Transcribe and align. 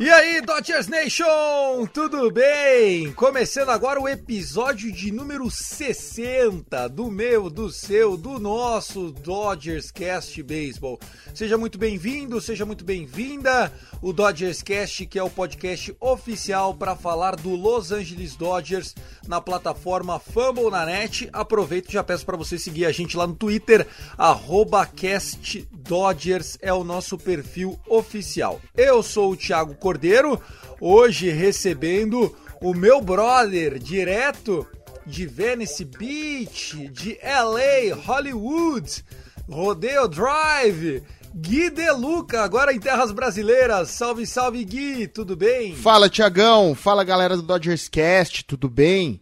E 0.00 0.10
aí, 0.10 0.40
Dodgers 0.40 0.88
Nation, 0.88 1.86
tudo 1.92 2.28
bem? 2.28 3.12
Começando 3.12 3.68
agora 3.68 4.00
o 4.00 4.08
episódio 4.08 4.90
de 4.90 5.12
número 5.12 5.48
60 5.48 6.88
do 6.88 7.08
meu, 7.12 7.48
do 7.48 7.70
seu, 7.70 8.16
do 8.16 8.40
nosso 8.40 9.12
Dodgers 9.12 9.92
Cast 9.92 10.42
Baseball. 10.42 10.98
Seja 11.32 11.56
muito 11.56 11.78
bem-vindo, 11.78 12.40
seja 12.40 12.66
muito 12.66 12.84
bem-vinda. 12.84 13.72
O 14.02 14.12
Dodgers 14.12 14.62
Cast, 14.62 15.06
que 15.06 15.18
é 15.18 15.22
o 15.22 15.30
podcast 15.30 15.96
oficial 16.00 16.74
para 16.74 16.96
falar 16.96 17.36
do 17.36 17.50
Los 17.50 17.92
Angeles 17.92 18.34
Dodgers 18.34 18.96
na 19.28 19.40
plataforma 19.40 20.18
Fumble 20.18 20.70
na 20.70 20.84
net. 20.84 21.28
Aproveito 21.32 21.88
e 21.88 21.92
já 21.92 22.02
peço 22.02 22.26
para 22.26 22.36
você 22.36 22.58
seguir 22.58 22.84
a 22.84 22.92
gente 22.92 23.16
lá 23.16 23.28
no 23.28 23.34
Twitter, 23.34 23.86
arroba 24.18 24.84
Cast 24.86 25.68
Dodgers 25.72 26.58
é 26.60 26.72
o 26.72 26.82
nosso 26.82 27.16
perfil 27.16 27.78
oficial. 27.86 28.60
Eu 28.76 29.02
sou 29.02 29.32
o 29.32 29.36
Thiago 29.36 29.76
Cordeiro, 29.94 30.40
hoje 30.80 31.30
recebendo 31.30 32.34
o 32.60 32.74
meu 32.74 33.00
brother 33.00 33.78
direto 33.78 34.66
de 35.06 35.24
Venice 35.24 35.84
Beach, 35.84 36.88
de 36.88 37.16
LA, 37.22 37.94
Hollywood, 37.94 39.04
Rodeo 39.48 40.08
Drive, 40.08 41.00
Gui 41.32 41.70
Deluca, 41.70 42.42
agora 42.42 42.72
em 42.72 42.80
terras 42.80 43.12
brasileiras. 43.12 43.90
Salve, 43.90 44.26
salve 44.26 44.64
Gui, 44.64 45.06
tudo 45.06 45.36
bem? 45.36 45.76
Fala, 45.76 46.08
Tiagão. 46.08 46.74
Fala, 46.74 47.04
galera 47.04 47.36
do 47.36 47.42
Dodgers 47.42 47.88
Cast, 47.88 48.44
tudo 48.44 48.68
bem? 48.68 49.20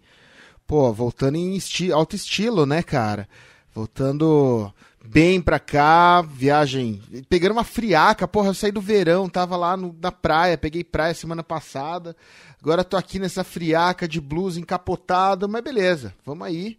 Pô, 0.66 0.90
voltando 0.90 1.36
em 1.36 1.54
esti 1.54 1.92
alto 1.92 2.16
estilo, 2.16 2.64
né, 2.64 2.82
cara? 2.82 3.28
Voltando 3.74 4.72
bem 5.04 5.40
pra 5.40 5.58
cá, 5.58 6.22
viagem. 6.22 7.02
Pegando 7.28 7.52
uma 7.52 7.64
friaca, 7.64 8.26
porra, 8.28 8.48
eu 8.48 8.54
saí 8.54 8.72
do 8.72 8.80
verão, 8.80 9.28
tava 9.28 9.56
lá 9.56 9.76
no- 9.76 9.96
na 10.00 10.12
praia, 10.12 10.56
peguei 10.58 10.84
praia 10.84 11.14
semana 11.14 11.42
passada. 11.42 12.16
Agora 12.60 12.84
tô 12.84 12.96
aqui 12.96 13.18
nessa 13.18 13.42
friaca 13.42 14.06
de 14.06 14.20
blues 14.20 14.56
encapotado, 14.56 15.48
mas 15.48 15.62
beleza, 15.62 16.14
vamos 16.24 16.46
aí. 16.46 16.78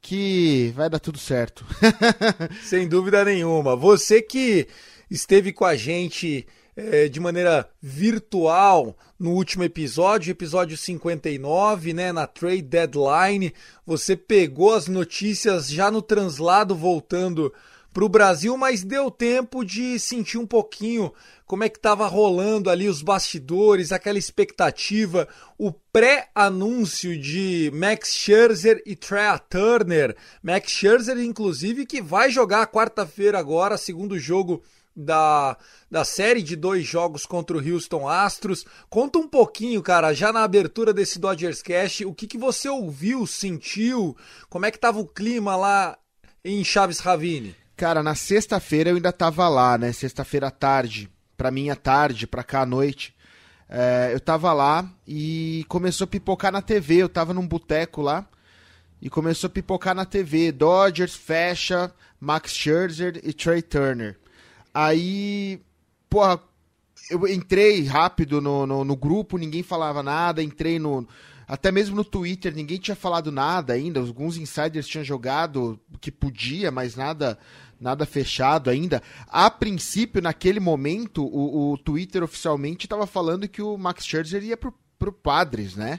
Que 0.00 0.72
vai 0.74 0.90
dar 0.90 0.98
tudo 0.98 1.16
certo. 1.18 1.64
Sem 2.64 2.88
dúvida 2.88 3.24
nenhuma. 3.24 3.76
Você 3.76 4.20
que 4.20 4.66
esteve 5.08 5.52
com 5.52 5.64
a 5.64 5.76
gente 5.76 6.44
eh, 6.76 7.08
de 7.08 7.20
maneira 7.20 7.68
virtual 7.80 8.96
no 9.18 9.32
último 9.32 9.62
episódio, 9.62 10.30
episódio 10.30 10.76
59, 10.76 11.92
né, 11.92 12.12
na 12.12 12.26
trade 12.26 12.62
deadline, 12.62 13.52
você 13.86 14.16
pegou 14.16 14.74
as 14.74 14.88
notícias 14.88 15.68
já 15.70 15.90
no 15.90 16.02
translado 16.02 16.74
voltando 16.74 17.52
para 17.92 18.04
o 18.04 18.08
Brasil, 18.08 18.56
mas 18.56 18.82
deu 18.82 19.10
tempo 19.10 19.64
de 19.64 19.98
sentir 19.98 20.38
um 20.38 20.46
pouquinho 20.46 21.12
como 21.46 21.64
é 21.64 21.68
que 21.68 21.76
estava 21.76 22.06
rolando 22.06 22.70
ali 22.70 22.88
os 22.88 23.02
bastidores, 23.02 23.92
aquela 23.92 24.18
expectativa, 24.18 25.28
o 25.58 25.70
pré-anúncio 25.70 27.20
de 27.20 27.70
Max 27.74 28.14
Scherzer 28.14 28.82
e 28.86 28.96
Trea 28.96 29.38
Turner. 29.38 30.16
Max 30.42 30.70
Scherzer, 30.70 31.18
inclusive, 31.18 31.84
que 31.84 32.00
vai 32.00 32.30
jogar 32.30 32.66
quarta-feira 32.68 33.38
agora, 33.38 33.76
segundo 33.76 34.18
jogo 34.18 34.62
da, 34.94 35.56
da 35.90 36.04
série 36.04 36.42
de 36.42 36.54
dois 36.54 36.84
jogos 36.86 37.26
contra 37.26 37.56
o 37.56 37.60
Houston 37.60 38.08
Astros. 38.08 38.64
Conta 38.88 39.18
um 39.18 39.28
pouquinho, 39.28 39.82
cara, 39.82 40.12
já 40.12 40.32
na 40.32 40.42
abertura 40.42 40.92
desse 40.92 41.18
Dodgers 41.18 41.62
Cast, 41.62 42.04
o 42.04 42.14
que, 42.14 42.26
que 42.26 42.38
você 42.38 42.68
ouviu, 42.68 43.26
sentiu, 43.26 44.16
como 44.48 44.66
é 44.66 44.70
que 44.70 44.78
tava 44.78 45.00
o 45.00 45.06
clima 45.06 45.56
lá 45.56 45.96
em 46.44 46.62
Chaves 46.64 46.98
Ravine? 47.00 47.54
Cara, 47.76 48.02
na 48.02 48.14
sexta-feira 48.14 48.90
eu 48.90 48.96
ainda 48.96 49.12
tava 49.12 49.48
lá, 49.48 49.76
né? 49.76 49.92
Sexta-feira 49.92 50.48
à 50.48 50.50
tarde. 50.50 51.10
Pra 51.36 51.50
mim 51.50 51.70
à 51.70 51.74
tarde, 51.74 52.26
pra 52.26 52.44
cá 52.44 52.60
à 52.60 52.66
noite. 52.66 53.14
É, 53.68 54.10
eu 54.12 54.20
tava 54.20 54.52
lá 54.52 54.88
e 55.06 55.64
começou 55.68 56.04
a 56.04 56.08
pipocar 56.08 56.52
na 56.52 56.62
TV. 56.62 56.96
Eu 56.96 57.08
tava 57.08 57.34
num 57.34 57.46
boteco 57.46 58.00
lá 58.00 58.28
e 59.00 59.10
começou 59.10 59.48
a 59.48 59.50
pipocar 59.50 59.94
na 59.94 60.04
TV. 60.04 60.52
Dodgers 60.52 61.16
fecha 61.16 61.92
Max 62.20 62.52
Scherzer 62.52 63.20
e 63.24 63.32
Trey 63.32 63.62
Turner. 63.62 64.16
Aí, 64.72 65.60
porra, 66.08 66.40
eu 67.10 67.26
entrei 67.28 67.84
rápido 67.84 68.40
no, 68.40 68.66
no, 68.66 68.84
no 68.84 68.96
grupo, 68.96 69.38
ninguém 69.38 69.62
falava 69.62 70.02
nada. 70.02 70.42
Entrei 70.42 70.78
no. 70.78 71.06
Até 71.46 71.70
mesmo 71.70 71.96
no 71.96 72.04
Twitter, 72.04 72.54
ninguém 72.54 72.78
tinha 72.78 72.94
falado 72.94 73.30
nada 73.30 73.74
ainda. 73.74 74.00
Alguns 74.00 74.36
insiders 74.36 74.86
tinham 74.86 75.04
jogado 75.04 75.78
o 75.92 75.98
que 75.98 76.10
podia, 76.10 76.70
mas 76.70 76.96
nada 76.96 77.38
nada 77.82 78.06
fechado 78.06 78.70
ainda. 78.70 79.02
A 79.26 79.50
princípio, 79.50 80.22
naquele 80.22 80.60
momento, 80.60 81.24
o, 81.24 81.72
o 81.72 81.78
Twitter 81.78 82.22
oficialmente 82.22 82.86
estava 82.86 83.06
falando 83.06 83.48
que 83.48 83.60
o 83.60 83.76
Max 83.76 84.06
Scherzer 84.06 84.44
ia 84.44 84.56
pro, 84.56 84.72
pro 84.98 85.12
Padres, 85.12 85.74
né? 85.74 85.98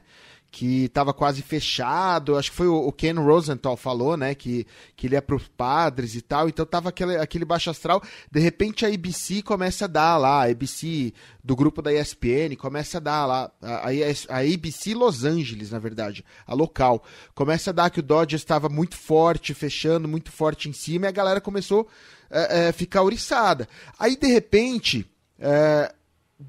Que 0.56 0.86
estava 0.86 1.16
quase 1.16 1.42
fechado. 1.42 2.38
Acho 2.38 2.52
que 2.52 2.58
foi 2.58 2.68
o, 2.68 2.92
Ken 2.92 3.14
Rosenthal 3.14 3.76
falou, 3.76 4.16
né? 4.16 4.36
Que, 4.36 4.68
que 4.96 5.08
ele 5.08 5.16
ia 5.16 5.22
pros 5.22 5.48
Padres 5.48 6.14
e 6.14 6.22
tal. 6.22 6.48
Então 6.48 6.64
tava 6.64 6.90
aquele, 6.90 7.18
aquele 7.18 7.44
baixo 7.44 7.72
astral. 7.72 8.04
De 8.32 8.40
repente 8.40 8.86
a 8.86 8.90
ABC 8.90 9.42
começa 9.42 9.86
a 9.86 9.88
dar 9.88 10.18
lá, 10.18 10.44
a 10.44 10.52
ABC 10.52 11.12
do 11.44 11.56
grupo 11.56 11.82
da 11.82 11.92
ESPN 11.92 12.56
começa 12.56 13.00
a 13.00 13.02
dar 13.02 13.26
lá, 13.26 13.52
a, 13.62 13.90
a, 14.30 14.40
ABC 14.40 14.94
Los 14.94 15.24
Angeles, 15.24 15.72
na 15.72 15.80
verdade, 15.80 16.24
a 16.46 16.54
local, 16.54 17.04
começa 17.34 17.72
a 17.72 17.74
dar 17.74 17.90
que 17.90 18.00
o 18.00 18.04
Dodgers 18.04 18.44
estava 18.44 18.70
muito 18.70 18.96
forte, 18.96 19.54
fechando, 19.54 20.08
muito 20.08 20.32
forte 20.32 20.70
em 20.70 20.74
cima, 20.74 21.06
e 21.06 21.10
a 21.10 21.12
galera 21.12 21.42
começou 21.42 21.88
a 22.30 22.72
ficar 22.72 23.04
oriçada. 23.04 23.68
Aí, 24.00 24.16
de 24.16 24.28
repente, 24.28 25.06
é, 25.40 25.94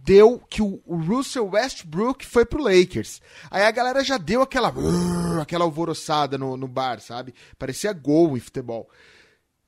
deu 0.03 0.38
que 0.38 0.60
o, 0.60 0.81
Russell 0.87 1.49
Westbrook 1.49 2.27
foi 2.27 2.45
pro 2.45 2.63
Lakers. 2.63 3.21
Aí 3.51 3.63
a 3.63 3.71
galera 3.71 4.03
já 4.03 4.18
deu 4.18 4.42
aquela 4.42 4.72
aquela 5.41 5.65
alvoroçada 5.65 6.36
no, 6.39 6.57
no 6.57 6.66
bar, 6.66 7.01
sabe? 7.01 7.34
Parecia 7.59 7.92
gol 7.92 8.36
em 8.36 8.41
futebol. 8.41 8.89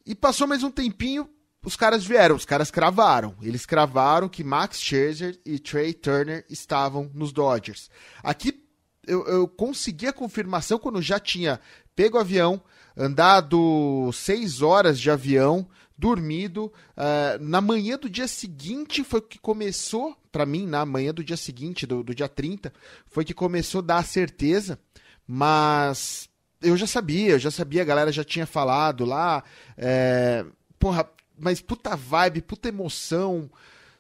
E 0.05 0.15
passou 0.15 0.47
mais 0.47 0.63
um 0.63 0.71
tempinho, 0.71 1.29
os 1.65 1.77
caras 1.77 2.05
vieram, 2.05 2.37
os 2.37 2.45
caras 2.45 2.71
cravaram. 2.71 3.35
Eles 3.43 3.67
cravaram 3.67 4.29
que 4.29 4.45
Max 4.45 4.81
Scherzer 4.81 5.39
e 5.45 5.59
Trey 5.59 5.93
Turner 5.93 6.45
estavam 6.49 7.11
nos 7.13 7.33
Dodgers. 7.33 7.91
Aqui 8.23 8.63
eu, 9.07 9.25
eu 9.27 9.49
consegui 9.49 10.07
a 10.07 10.13
confirmação 10.13 10.79
quando 10.79 11.01
já 11.01 11.21
tinha 11.21 11.61
pego 11.95 12.19
o 12.19 12.21
avião, 12.21 12.61
andado 12.97 14.11
seis 14.13 14.61
horas 14.61 15.01
de 15.01 15.11
avião, 15.11 15.67
dormido. 15.97 16.73
Uh, 16.97 17.43
na 17.43 17.61
manhã 17.61 17.97
do 17.99 18.11
dia 18.11 18.29
seguinte 18.29 19.03
foi 19.03 19.21
que 19.21 19.39
começou, 19.39 20.17
para 20.37 20.45
mim, 20.45 20.67
na 20.67 20.85
manhã 20.85 21.15
do 21.15 21.25
dia 21.25 21.37
seguinte, 21.37 21.87
do, 21.87 22.03
do 22.03 22.15
dia 22.15 22.29
30, 22.29 22.71
foi 23.07 23.25
que 23.25 23.33
começou 23.33 23.79
a 23.79 23.85
dar 23.85 23.97
a 24.01 24.03
certeza, 24.03 24.79
mas 25.27 26.29
eu 26.61 26.77
já 26.77 26.87
sabia, 26.87 27.31
eu 27.31 27.39
já 27.39 27.51
sabia, 27.51 27.81
a 27.81 27.87
galera 27.87 28.13
já 28.13 28.23
tinha 28.23 28.45
falado 28.45 29.07
lá. 29.07 29.43
É, 29.79 30.45
porra, 30.79 31.09
mas 31.39 31.63
puta 31.63 31.97
vibe, 31.97 32.43
puta 32.43 32.69
emoção. 32.69 33.51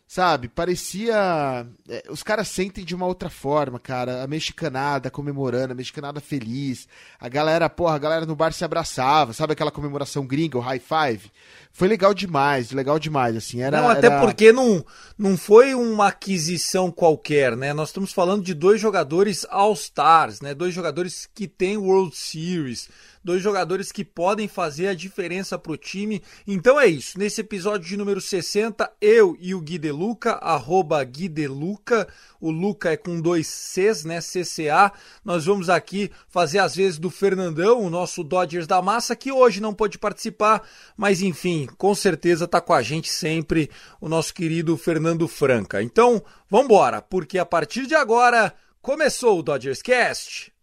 Sabe? 0.06 0.49
Parecia. 0.49 1.67
é, 1.88 2.05
os 2.08 2.23
caras 2.23 2.49
sentem 2.49 2.85
de 2.85 2.94
uma 2.94 3.06
outra 3.06 3.29
forma, 3.29 3.79
cara. 3.79 4.23
A 4.23 4.26
mexicanada 4.26 5.11
comemorando, 5.11 5.73
a 5.73 5.76
mexicanada 5.76 6.20
feliz. 6.20 6.87
A 7.19 7.29
galera, 7.29 7.69
porra, 7.69 7.97
a 7.97 7.99
galera 7.99 8.26
no 8.26 8.37
bar 8.37 8.53
se 8.53 8.64
abraçava, 8.64 9.32
sabe 9.32 9.53
aquela 9.53 9.70
comemoração 9.70 10.26
gringa, 10.26 10.58
o 10.58 10.61
high 10.61 10.81
five? 10.81 11.31
Foi 11.73 11.88
legal 11.88 12.14
demais, 12.14 12.70
legal 12.70 12.99
demais, 12.99 13.37
assim. 13.37 13.61
Era, 13.61 13.82
não, 13.82 13.88
até 13.88 14.06
era- 14.06 14.20
porque 14.20 14.50
não, 14.53 14.85
não 15.19 15.37
foi 15.37 15.75
uma 15.75 16.09
aquisição 16.09 16.91
qualquer, 16.91 17.56
né? 17.56 17.73
Nós 17.75 17.88
estamos 17.91 18.12
falando 18.12 18.43
de 18.43 18.55
dois 18.55 18.81
jogadores 18.81 19.44
All-Stars, 19.50 20.41
né? 20.41 20.55
Dois 20.55 20.73
jogadores 20.73 21.29
que 21.35 21.47
têm 21.47 21.76
World 21.76 22.17
Series, 22.17 22.88
dois 23.26 23.43
jogadores 23.43 23.90
que 23.90 24.05
podem 24.05 24.46
fazer 24.46 24.87
a 24.87 24.94
diferença 24.94 25.58
pro 25.58 25.76
time. 25.76 26.23
Então 26.46 26.81
é 26.81 26.87
isso. 26.87 27.19
Nesse 27.19 27.40
episódio 27.40 27.88
de 27.88 27.96
número 27.96 28.20
60, 28.20 28.88
eu 29.00 29.37
e 29.40 29.52
o 29.52 29.61
Gui 29.61 29.78
Deluca, 29.78 30.34
arroba 30.34 31.02
Gui 31.02 31.28
o 32.40 32.50
Luca 32.50 32.93
é 32.93 32.96
com 32.96 33.20
dois 33.20 33.49
Cs, 33.49 34.05
né? 34.05 34.20
CCA. 34.20 34.93
Nós 35.25 35.44
vamos 35.44 35.69
aqui 35.69 36.08
fazer 36.28 36.61
as 36.61 36.76
vezes 36.76 36.99
do 36.99 37.11
Fernandão, 37.11 37.82
o 37.82 37.90
nosso 37.90 38.23
Dodgers 38.23 38.69
da 38.69 38.81
massa, 38.81 39.17
que 39.17 39.32
hoje 39.32 39.61
não 39.61 39.75
pôde 39.75 39.99
participar, 39.99 40.62
mas 40.96 41.20
enfim, 41.20 41.69
com 41.76 41.94
certeza 41.96 42.46
tá 42.46 42.61
com 42.61 42.73
a 42.73 42.82
gente 42.82 43.11
sempre 43.11 43.69
o 44.00 44.08
nosso 44.08 44.32
querido 44.32 44.76
Fernando 44.76 45.26
Franca. 45.26 45.82
Então, 45.82 46.23
vambora, 46.49 47.02
porque 47.02 47.38
a 47.38 47.44
partir 47.44 47.87
de 47.88 47.96
agora 47.96 48.55
começou 48.81 49.40
o 49.40 49.43
Dodgers 49.43 49.82
Cast. 49.82 50.56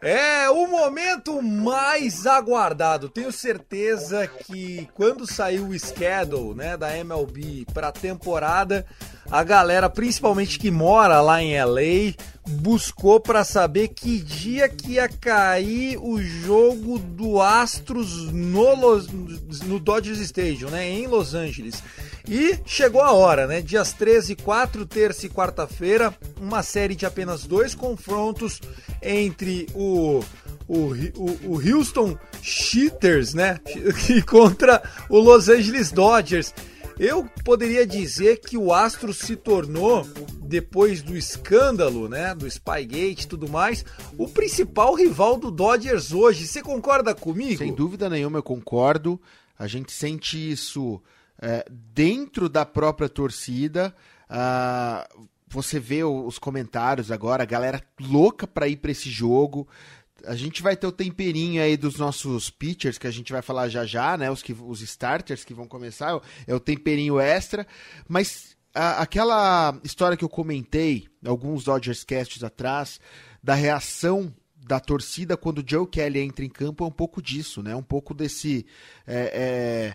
É 0.00 0.48
o 0.50 0.66
momento 0.66 1.42
mais 1.42 2.26
aguardado. 2.26 3.08
Tenho 3.08 3.32
certeza 3.32 4.26
que 4.26 4.88
quando 4.94 5.26
saiu 5.26 5.68
o 5.68 5.78
schedule, 5.78 6.54
né, 6.54 6.76
da 6.76 6.96
MLB 6.96 7.66
para 7.72 7.88
a 7.88 7.92
temporada, 7.92 8.86
a 9.30 9.42
galera, 9.42 9.88
principalmente 9.90 10.58
que 10.58 10.70
mora 10.70 11.20
lá 11.20 11.42
em 11.42 11.60
LA, 11.62 12.14
buscou 12.48 13.18
para 13.18 13.44
saber 13.44 13.88
que 13.88 14.20
dia 14.20 14.68
que 14.68 14.92
ia 14.92 15.08
cair 15.08 15.98
o 15.98 16.22
jogo 16.22 16.98
do 16.98 17.40
Astros 17.40 18.32
no, 18.32 18.74
Los, 18.74 19.08
no 19.64 19.80
Dodgers 19.80 20.18
Stadium, 20.20 20.70
né, 20.70 20.88
em 20.88 21.06
Los 21.06 21.34
Angeles. 21.34 21.82
E 22.28 22.58
chegou 22.64 23.02
a 23.02 23.12
hora, 23.12 23.46
né? 23.46 23.62
Dias 23.62 23.92
13 23.92 24.32
e 24.32 24.36
4, 24.36 24.84
terça 24.86 25.26
e 25.26 25.30
quarta-feira, 25.30 26.14
uma 26.40 26.62
série 26.62 26.94
de 26.94 27.06
apenas 27.06 27.44
dois 27.44 27.74
confrontos 27.74 28.60
entre 29.00 29.68
o, 29.74 30.22
o, 30.66 30.92
o, 31.14 31.38
o 31.44 31.76
Houston 31.76 32.16
Cheaters, 32.42 33.34
né? 33.34 33.60
E 34.10 34.22
contra 34.22 34.82
o 35.08 35.18
Los 35.18 35.48
Angeles 35.48 35.92
Dodgers. 35.92 36.52
Eu 36.98 37.28
poderia 37.44 37.86
dizer 37.86 38.40
que 38.40 38.56
o 38.56 38.72
Astros 38.72 39.18
se 39.18 39.36
tornou, 39.36 40.02
depois 40.42 41.02
do 41.02 41.14
escândalo, 41.16 42.08
né, 42.08 42.34
do 42.34 42.50
Spygate 42.50 43.24
e 43.24 43.28
tudo 43.28 43.48
mais, 43.48 43.84
o 44.16 44.26
principal 44.26 44.94
rival 44.94 45.36
do 45.36 45.50
Dodgers 45.50 46.12
hoje. 46.12 46.46
Você 46.46 46.62
concorda 46.62 47.14
comigo? 47.14 47.58
Sem 47.58 47.74
dúvida 47.74 48.08
nenhuma, 48.08 48.38
eu 48.38 48.42
concordo. 48.42 49.20
A 49.58 49.66
gente 49.66 49.92
sente 49.92 50.50
isso 50.50 51.02
é, 51.40 51.66
dentro 51.70 52.48
da 52.48 52.64
própria 52.64 53.08
torcida. 53.08 53.94
Ah, 54.28 55.06
você 55.48 55.78
vê 55.78 56.02
os 56.02 56.38
comentários 56.38 57.12
agora, 57.12 57.42
a 57.42 57.46
galera 57.46 57.82
louca 58.00 58.46
pra 58.46 58.66
ir 58.66 58.76
pra 58.76 58.90
esse 58.90 59.10
jogo. 59.10 59.68
A 60.26 60.34
gente 60.36 60.62
vai 60.62 60.76
ter 60.76 60.86
o 60.86 60.92
temperinho 60.92 61.62
aí 61.62 61.76
dos 61.76 61.96
nossos 61.98 62.50
pitchers, 62.50 62.98
que 62.98 63.06
a 63.06 63.10
gente 63.10 63.32
vai 63.32 63.42
falar 63.42 63.68
já 63.68 63.84
já, 63.86 64.16
né? 64.16 64.30
Os, 64.30 64.42
que, 64.42 64.52
os 64.52 64.80
starters 64.82 65.44
que 65.44 65.54
vão 65.54 65.66
começar, 65.68 66.10
é 66.10 66.14
o- 66.14 66.22
é 66.48 66.54
o 66.54 66.60
temperinho 66.60 67.18
extra. 67.20 67.66
Mas 68.08 68.56
a- 68.74 69.00
aquela 69.02 69.78
história 69.84 70.16
que 70.16 70.24
eu 70.24 70.28
comentei, 70.28 71.06
alguns 71.24 71.64
Dodgers 71.64 72.04
Casts 72.04 72.42
atrás, 72.44 73.00
da 73.42 73.54
reação 73.54 74.34
da 74.66 74.80
torcida 74.80 75.36
quando 75.36 75.58
o 75.60 75.64
Joe 75.64 75.86
Kelly 75.86 76.18
entra 76.20 76.44
em 76.44 76.48
campo 76.48 76.82
é 76.82 76.86
um 76.88 76.90
pouco 76.90 77.22
disso, 77.22 77.62
né? 77.62 77.74
Um 77.76 77.82
pouco 77.82 78.12
desse. 78.12 78.66
é, 79.06 79.94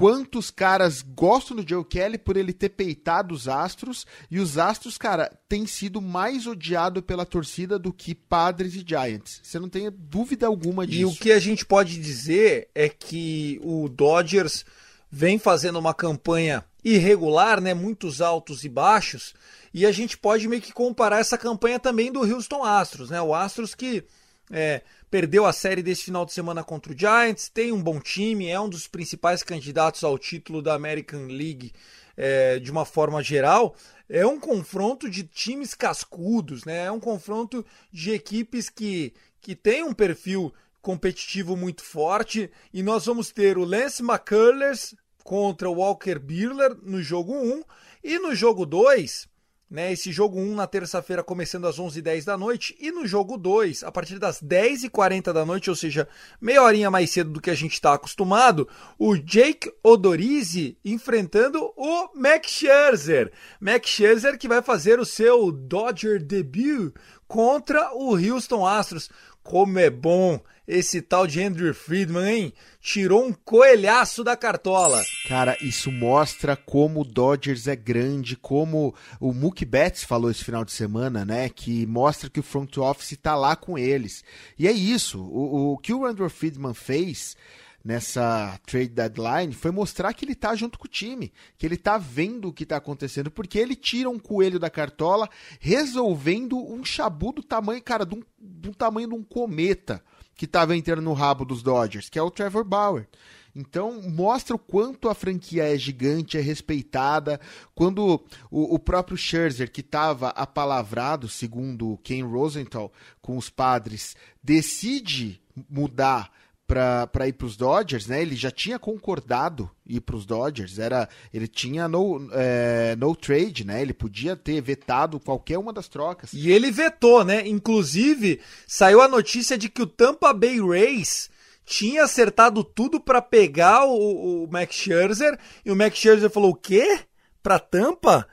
quantos 0.00 0.50
caras 0.50 1.02
gostam 1.02 1.58
do 1.58 1.68
Joe 1.68 1.84
Kelly 1.84 2.16
por 2.16 2.34
ele 2.34 2.54
ter 2.54 2.70
peitado 2.70 3.34
os 3.34 3.46
Astros 3.46 4.06
e 4.30 4.40
os 4.40 4.56
Astros, 4.56 4.96
cara, 4.96 5.30
tem 5.46 5.66
sido 5.66 6.00
mais 6.00 6.46
odiado 6.46 7.02
pela 7.02 7.26
torcida 7.26 7.78
do 7.78 7.92
que 7.92 8.14
Padres 8.14 8.74
e 8.74 8.82
Giants. 8.86 9.42
Você 9.42 9.58
não 9.58 9.68
tem 9.68 9.90
dúvida 9.92 10.46
alguma 10.46 10.84
E 10.84 10.86
disso. 10.86 11.10
o 11.10 11.14
que 11.14 11.30
a 11.30 11.38
gente 11.38 11.66
pode 11.66 12.00
dizer 12.00 12.70
é 12.74 12.88
que 12.88 13.60
o 13.62 13.90
Dodgers 13.90 14.64
vem 15.10 15.38
fazendo 15.38 15.78
uma 15.78 15.92
campanha 15.92 16.64
irregular, 16.82 17.60
né, 17.60 17.74
muitos 17.74 18.22
altos 18.22 18.64
e 18.64 18.70
baixos, 18.70 19.34
e 19.74 19.84
a 19.84 19.92
gente 19.92 20.16
pode 20.16 20.48
meio 20.48 20.62
que 20.62 20.72
comparar 20.72 21.18
essa 21.18 21.36
campanha 21.36 21.78
também 21.78 22.10
do 22.10 22.20
Houston 22.20 22.64
Astros, 22.64 23.10
né? 23.10 23.20
O 23.20 23.34
Astros 23.34 23.74
que 23.74 24.02
é, 24.50 24.82
perdeu 25.10 25.46
a 25.46 25.52
série 25.52 25.82
desse 25.82 26.04
final 26.04 26.26
de 26.26 26.32
semana 26.32 26.64
contra 26.64 26.92
o 26.92 26.98
Giants, 26.98 27.48
tem 27.48 27.72
um 27.72 27.82
bom 27.82 28.00
time, 28.00 28.48
é 28.48 28.60
um 28.60 28.68
dos 28.68 28.88
principais 28.88 29.42
candidatos 29.42 30.02
ao 30.02 30.18
título 30.18 30.60
da 30.60 30.74
American 30.74 31.26
League 31.26 31.72
é, 32.16 32.58
de 32.58 32.70
uma 32.70 32.84
forma 32.84 33.22
geral. 33.22 33.74
É 34.08 34.26
um 34.26 34.40
confronto 34.40 35.08
de 35.08 35.22
times 35.22 35.74
cascudos, 35.74 36.64
né? 36.64 36.86
É 36.86 36.92
um 36.92 37.00
confronto 37.00 37.64
de 37.92 38.10
equipes 38.10 38.68
que, 38.68 39.14
que 39.40 39.54
têm 39.54 39.84
um 39.84 39.94
perfil 39.94 40.52
competitivo 40.82 41.56
muito 41.56 41.84
forte 41.84 42.50
e 42.72 42.82
nós 42.82 43.06
vamos 43.06 43.30
ter 43.30 43.56
o 43.56 43.64
Lance 43.64 44.02
McCullers 44.02 44.94
contra 45.22 45.68
o 45.68 45.74
Walker 45.74 46.18
Buehler 46.18 46.76
no 46.82 47.02
jogo 47.02 47.34
1 47.34 47.62
e 48.02 48.18
no 48.18 48.34
jogo 48.34 48.64
2, 48.64 49.28
né, 49.70 49.92
esse 49.92 50.10
jogo 50.10 50.40
1 50.40 50.56
na 50.56 50.66
terça-feira 50.66 51.22
começando 51.22 51.66
às 51.66 51.78
11h10 51.78 52.24
da 52.24 52.36
noite 52.36 52.76
e 52.80 52.90
no 52.90 53.06
jogo 53.06 53.38
2 53.38 53.84
a 53.84 53.92
partir 53.92 54.18
das 54.18 54.42
10h40 54.42 55.32
da 55.32 55.46
noite, 55.46 55.70
ou 55.70 55.76
seja, 55.76 56.08
meia 56.40 56.62
horinha 56.62 56.90
mais 56.90 57.10
cedo 57.10 57.30
do 57.30 57.40
que 57.40 57.50
a 57.50 57.54
gente 57.54 57.74
está 57.74 57.94
acostumado, 57.94 58.68
o 58.98 59.16
Jake 59.16 59.72
Odorizzi 59.82 60.76
enfrentando 60.84 61.72
o 61.76 62.10
Max 62.16 62.50
Scherzer. 62.50 63.30
Max 63.60 63.88
Scherzer 63.88 64.36
que 64.36 64.48
vai 64.48 64.60
fazer 64.60 64.98
o 64.98 65.06
seu 65.06 65.52
Dodger 65.52 66.20
debut 66.20 66.92
contra 67.28 67.94
o 67.94 68.16
Houston 68.16 68.66
Astros. 68.66 69.08
Como 69.40 69.78
é 69.78 69.88
bom 69.88 70.40
esse 70.70 71.02
tal 71.02 71.26
de 71.26 71.42
Andrew 71.42 71.74
Friedman, 71.74 72.32
hein? 72.32 72.52
Tirou 72.80 73.26
um 73.26 73.32
coelhaço 73.32 74.22
da 74.22 74.36
cartola. 74.36 75.04
Cara, 75.26 75.56
isso 75.60 75.90
mostra 75.90 76.56
como 76.56 77.00
o 77.00 77.04
Dodgers 77.04 77.66
é 77.66 77.74
grande, 77.74 78.36
como 78.36 78.94
o 79.18 79.32
Mookie 79.32 79.64
Betts 79.64 80.04
falou 80.04 80.30
esse 80.30 80.44
final 80.44 80.64
de 80.64 80.70
semana, 80.70 81.24
né? 81.24 81.48
Que 81.48 81.84
mostra 81.86 82.30
que 82.30 82.38
o 82.38 82.44
front 82.44 82.76
office 82.78 83.18
tá 83.20 83.34
lá 83.34 83.56
com 83.56 83.76
eles. 83.76 84.24
E 84.56 84.68
é 84.68 84.72
isso. 84.72 85.20
O, 85.20 85.72
o 85.72 85.78
que 85.78 85.92
o 85.92 86.06
Andrew 86.06 86.30
Friedman 86.30 86.72
fez 86.72 87.36
nessa 87.84 88.58
trade 88.64 88.90
deadline 88.90 89.52
foi 89.52 89.70
mostrar 89.70 90.12
que 90.12 90.24
ele 90.24 90.34
tá 90.34 90.54
junto 90.54 90.78
com 90.78 90.84
o 90.84 90.90
time, 90.90 91.32
que 91.58 91.66
ele 91.66 91.76
tá 91.76 91.98
vendo 91.98 92.48
o 92.48 92.52
que 92.52 92.66
tá 92.66 92.76
acontecendo, 92.76 93.30
porque 93.30 93.58
ele 93.58 93.74
tira 93.74 94.08
um 94.08 94.18
coelho 94.18 94.58
da 94.58 94.70
cartola, 94.70 95.28
resolvendo 95.58 96.56
um 96.58 96.84
chabu 96.84 97.32
do 97.32 97.42
tamanho, 97.42 97.82
cara, 97.82 98.04
do, 98.04 98.24
do 98.38 98.72
tamanho 98.72 99.08
de 99.08 99.14
um 99.14 99.22
cometa 99.24 100.02
que 100.40 100.46
tava 100.46 100.74
entrando 100.74 101.02
no 101.02 101.12
rabo 101.12 101.44
dos 101.44 101.62
Dodgers, 101.62 102.08
que 102.08 102.18
é 102.18 102.22
o 102.22 102.30
Trevor 102.30 102.64
Bauer. 102.64 103.06
Então, 103.54 104.00
mostra 104.08 104.56
o 104.56 104.58
quanto 104.58 105.10
a 105.10 105.14
franquia 105.14 105.70
é 105.70 105.76
gigante, 105.76 106.38
é 106.38 106.40
respeitada. 106.40 107.38
Quando 107.74 108.18
o, 108.50 108.74
o 108.74 108.78
próprio 108.78 109.18
Scherzer, 109.18 109.70
que 109.70 109.82
estava 109.82 110.30
apalavrado, 110.30 111.28
segundo 111.28 111.98
Ken 112.02 112.22
Rosenthal, 112.22 112.90
com 113.20 113.36
os 113.36 113.50
padres, 113.50 114.16
decide 114.42 115.42
mudar 115.68 116.32
para 116.70 117.26
ir 117.26 117.32
para 117.32 117.46
os 117.46 117.56
Dodgers, 117.56 118.06
né? 118.06 118.22
Ele 118.22 118.36
já 118.36 118.50
tinha 118.50 118.78
concordado 118.78 119.68
ir 119.84 120.00
para 120.00 120.14
os 120.14 120.24
Dodgers, 120.24 120.78
era, 120.78 121.08
ele 121.34 121.48
tinha 121.48 121.88
no, 121.88 122.30
é, 122.32 122.94
no 122.94 123.16
trade, 123.16 123.64
né? 123.64 123.82
Ele 123.82 123.92
podia 123.92 124.36
ter 124.36 124.60
vetado 124.60 125.18
qualquer 125.18 125.58
uma 125.58 125.72
das 125.72 125.88
trocas. 125.88 126.32
E 126.32 126.48
ele 126.48 126.70
vetou, 126.70 127.24
né? 127.24 127.46
Inclusive, 127.48 128.40
saiu 128.68 129.00
a 129.00 129.08
notícia 129.08 129.58
de 129.58 129.68
que 129.68 129.82
o 129.82 129.86
Tampa 129.86 130.32
Bay 130.32 130.60
Rays 130.60 131.28
tinha 131.64 132.04
acertado 132.04 132.62
tudo 132.62 133.00
para 133.00 133.20
pegar 133.20 133.84
o, 133.86 134.44
o 134.44 134.48
Max 134.48 134.76
Scherzer 134.76 135.36
e 135.64 135.72
o 135.72 135.76
Max 135.76 135.98
Scherzer 135.98 136.30
falou: 136.30 136.52
"O 136.52 136.54
quê? 136.54 137.00
Para 137.42 137.58
Tampa? 137.58 138.28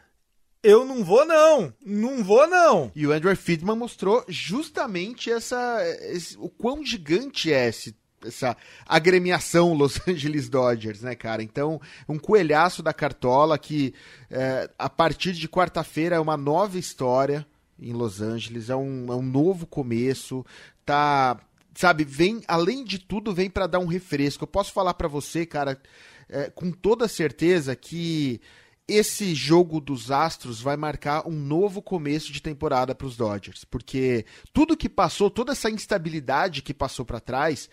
Eu 0.62 0.86
não 0.86 1.04
vou 1.04 1.26
não, 1.26 1.74
não 1.84 2.24
vou 2.24 2.48
não". 2.48 2.92
E 2.96 3.08
o 3.08 3.12
Andrew 3.12 3.36
Friedman 3.36 3.76
mostrou 3.76 4.24
justamente 4.28 5.32
essa, 5.32 5.80
esse, 6.02 6.38
o 6.38 6.50
quão 6.50 6.86
gigante 6.86 7.52
é 7.52 7.70
esse 7.70 7.96
essa 8.26 8.56
agremiação 8.86 9.74
Los 9.74 10.00
Angeles 10.08 10.50
Dodgers, 10.50 11.02
né, 11.02 11.16
cara? 11.16 11.44
Então, 11.44 11.80
um 12.08 12.18
coelhaço 12.18 12.82
da 12.82 12.94
cartola 12.94 13.58
que 13.58 13.94
é, 14.30 14.70
a 14.78 14.90
partir 14.90 15.34
de 15.34 15.48
quarta-feira 15.48 16.16
é 16.16 16.20
uma 16.20 16.38
nova 16.38 16.78
história 16.78 17.46
em 17.80 17.94
Los 17.94 18.22
Angeles, 18.22 18.70
é 18.70 18.76
um, 18.76 19.12
é 19.12 19.16
um 19.16 19.22
novo 19.22 19.68
começo, 19.68 20.46
tá 20.84 21.40
sabe, 21.76 22.04
vem, 22.04 22.42
além 22.48 22.84
de 22.84 22.98
tudo, 22.98 23.34
vem 23.36 23.52
para 23.52 23.68
dar 23.68 23.78
um 23.78 23.86
refresco. 23.86 24.44
Eu 24.44 24.48
posso 24.48 24.74
falar 24.74 24.96
para 24.96 25.08
você, 25.08 25.46
cara, 25.46 25.80
é, 26.28 26.50
com 26.50 26.72
toda 26.72 27.08
certeza 27.08 27.76
que 27.76 28.42
esse 28.88 29.36
jogo 29.36 29.80
dos 29.80 30.10
Astros 30.10 30.62
vai 30.62 30.78
marcar 30.78 31.28
um 31.28 31.34
novo 31.34 31.82
começo 31.82 32.32
de 32.32 32.42
temporada 32.42 32.96
para 32.96 33.06
os 33.06 33.18
Dodgers, 33.18 33.66
porque 33.66 34.26
tudo 34.54 34.78
que 34.78 34.88
passou, 34.88 35.30
toda 35.30 35.52
essa 35.52 35.70
instabilidade 35.70 36.62
que 36.62 36.74
passou 36.74 37.06
para 37.06 37.20
trás, 37.20 37.70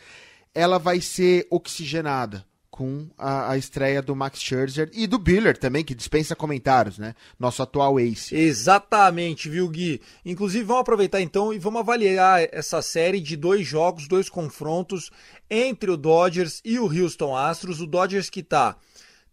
ela 0.55 0.79
vai 0.79 1.01
ser 1.01 1.47
oxigenada 1.51 2.45
com 2.75 3.09
a, 3.17 3.53
a, 3.53 3.57
estreia 3.57 4.03
do 4.03 4.17
Max 4.17 4.41
Scherzer 4.41 4.91
e 4.93 5.07
do 5.07 5.17
Biller 5.17 5.57
também, 5.57 5.85
que 5.85 5.95
dispensa 5.95 6.35
comentários, 6.35 6.99
né? 6.99 7.15
Nosso 7.39 7.63
atual 7.63 8.01
ace. 8.01 8.35
Exatamente, 8.35 9.49
viu, 9.49 9.69
Gui? 9.69 10.03
Inclusive, 10.25 10.65
vamos 10.65 10.81
aproveitar 10.81 11.21
então 11.21 11.55
e 11.55 11.59
vamos 11.59 11.79
avaliar 11.79 12.49
essa 12.51 12.83
série 12.83 13.21
de 13.21 13.37
dois 13.37 13.65
jogos, 13.65 14.09
dois 14.09 14.29
confrontos 14.29 15.13
entre 15.49 15.89
o 15.89 15.97
Dodgers 15.97 16.61
e 16.65 16.77
o 16.81 16.87
Houston 16.87 17.37
Astros. 17.37 17.81
O 17.81 17.87
Dodgers 17.87 18.29
que 18.29 18.41
está 18.41 18.77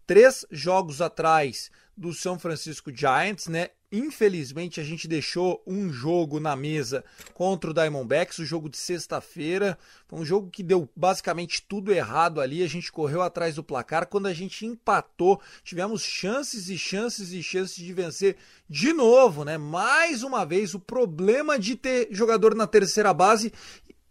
três 0.06 0.46
jogos 0.52 1.02
atrás 1.02 1.72
do 1.98 2.14
São 2.14 2.38
Francisco 2.38 2.92
Giants, 2.96 3.48
né? 3.48 3.70
Infelizmente 3.92 4.80
a 4.80 4.84
gente 4.84 5.06
deixou 5.06 5.62
um 5.68 5.92
jogo 5.92 6.40
na 6.40 6.56
mesa 6.56 7.04
contra 7.34 7.72
o 7.72 7.74
Diamondbacks, 7.74 8.40
o 8.40 8.46
jogo 8.46 8.70
de 8.70 8.78
sexta-feira. 8.78 9.78
Foi 10.08 10.18
um 10.18 10.26
jogo 10.26 10.50
que 10.50 10.64
deu 10.64 10.88
basicamente 10.96 11.62
tudo 11.68 11.92
errado 11.92 12.40
ali. 12.40 12.64
A 12.64 12.70
gente 12.70 12.90
correu 12.90 13.22
atrás 13.22 13.56
do 13.56 13.64
placar. 13.64 14.08
Quando 14.08 14.28
a 14.28 14.34
gente 14.34 14.66
empatou, 14.66 15.42
tivemos 15.62 16.04
chances 16.04 16.70
e 16.70 16.78
chances 16.78 17.34
e 17.34 17.44
chances 17.44 17.76
de 17.76 17.92
vencer 17.92 18.38
de 18.70 18.94
novo, 18.94 19.44
né? 19.44 19.58
Mais 19.58 20.24
uma 20.24 20.46
vez, 20.46 20.74
o 20.74 20.80
problema 20.80 21.60
de 21.60 21.76
ter 21.76 22.08
jogador 22.12 22.56
na 22.56 22.68
terceira 22.68 23.14
base 23.14 23.52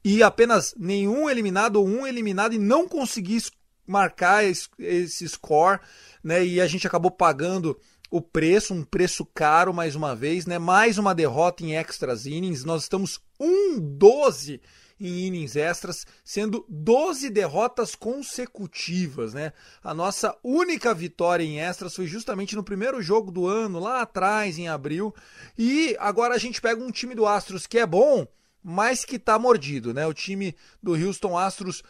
e 0.05 0.23
apenas 0.23 0.75
nenhum 0.77 1.29
eliminado 1.31 1.77
ou 1.77 1.89
um 1.89 2.07
eliminado 2.07 2.55
e 2.55 2.59
não 2.59 2.87
conseguir 2.87 3.43
marcar 3.87 4.45
esse 4.45 5.27
score, 5.27 5.81
né? 6.23 6.45
E 6.45 6.61
a 6.61 6.67
gente 6.67 6.87
acabou 6.87 7.11
pagando 7.11 7.79
o 8.11 8.21
preço, 8.21 8.75
um 8.75 8.83
preço 8.83 9.25
caro 9.25 9.73
mais 9.73 9.95
uma 9.95 10.17
vez, 10.17 10.45
né? 10.45 10.59
Mais 10.59 10.99
uma 10.99 11.15
derrota 11.15 11.65
em 11.65 11.77
extras 11.77 12.27
innings. 12.27 12.65
Nós 12.65 12.83
estamos 12.83 13.21
1-12 13.41 14.61
em 15.01 15.27
innings 15.27 15.57
extras, 15.57 16.05
sendo 16.23 16.67
12 16.69 17.31
derrotas 17.31 17.95
consecutivas, 17.95 19.33
né? 19.33 19.53
A 19.83 19.95
nossa 19.95 20.37
única 20.43 20.93
vitória 20.93 21.45
em 21.45 21.61
extras 21.61 21.95
foi 21.95 22.07
justamente 22.07 22.55
no 22.55 22.65
primeiro 22.65 23.01
jogo 23.01 23.31
do 23.31 23.47
ano, 23.47 23.79
lá 23.79 24.03
atrás, 24.03 24.59
em 24.59 24.69
abril. 24.69 25.15
E 25.57 25.97
agora 25.99 26.35
a 26.35 26.39
gente 26.39 26.61
pega 26.61 26.83
um 26.83 26.91
time 26.91 27.15
do 27.15 27.27
Astros 27.27 27.67
que 27.67 27.79
é 27.79 27.87
bom, 27.87 28.27
mas 28.63 29.05
que 29.05 29.19
tá 29.19 29.39
mordido, 29.39 29.95
né? 29.95 30.07
O 30.07 30.13
time 30.13 30.55
do 30.83 30.93
Houston 30.93 31.39
Astros 31.39 31.83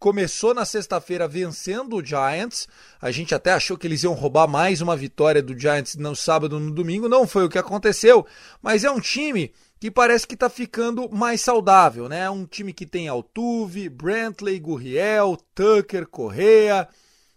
começou 0.00 0.54
na 0.54 0.64
sexta-feira 0.64 1.28
vencendo 1.28 1.96
o 1.96 2.04
Giants. 2.04 2.66
A 3.00 3.10
gente 3.10 3.34
até 3.34 3.52
achou 3.52 3.76
que 3.76 3.86
eles 3.86 4.02
iam 4.02 4.14
roubar 4.14 4.48
mais 4.48 4.80
uma 4.80 4.96
vitória 4.96 5.42
do 5.42 5.56
Giants 5.56 5.94
no 5.94 6.16
sábado 6.16 6.58
no 6.58 6.70
domingo. 6.70 7.06
Não 7.06 7.28
foi 7.28 7.44
o 7.44 7.50
que 7.50 7.58
aconteceu, 7.58 8.26
mas 8.62 8.82
é 8.82 8.90
um 8.90 8.98
time 8.98 9.52
que 9.78 9.90
parece 9.90 10.26
que 10.26 10.34
está 10.34 10.48
ficando 10.48 11.10
mais 11.10 11.42
saudável, 11.42 12.08
né? 12.08 12.30
Um 12.30 12.46
time 12.46 12.72
que 12.72 12.86
tem 12.86 13.08
Altuve, 13.08 13.90
Brantley, 13.90 14.58
Gurriel, 14.58 15.36
Tucker, 15.54 16.06
Correa. 16.06 16.88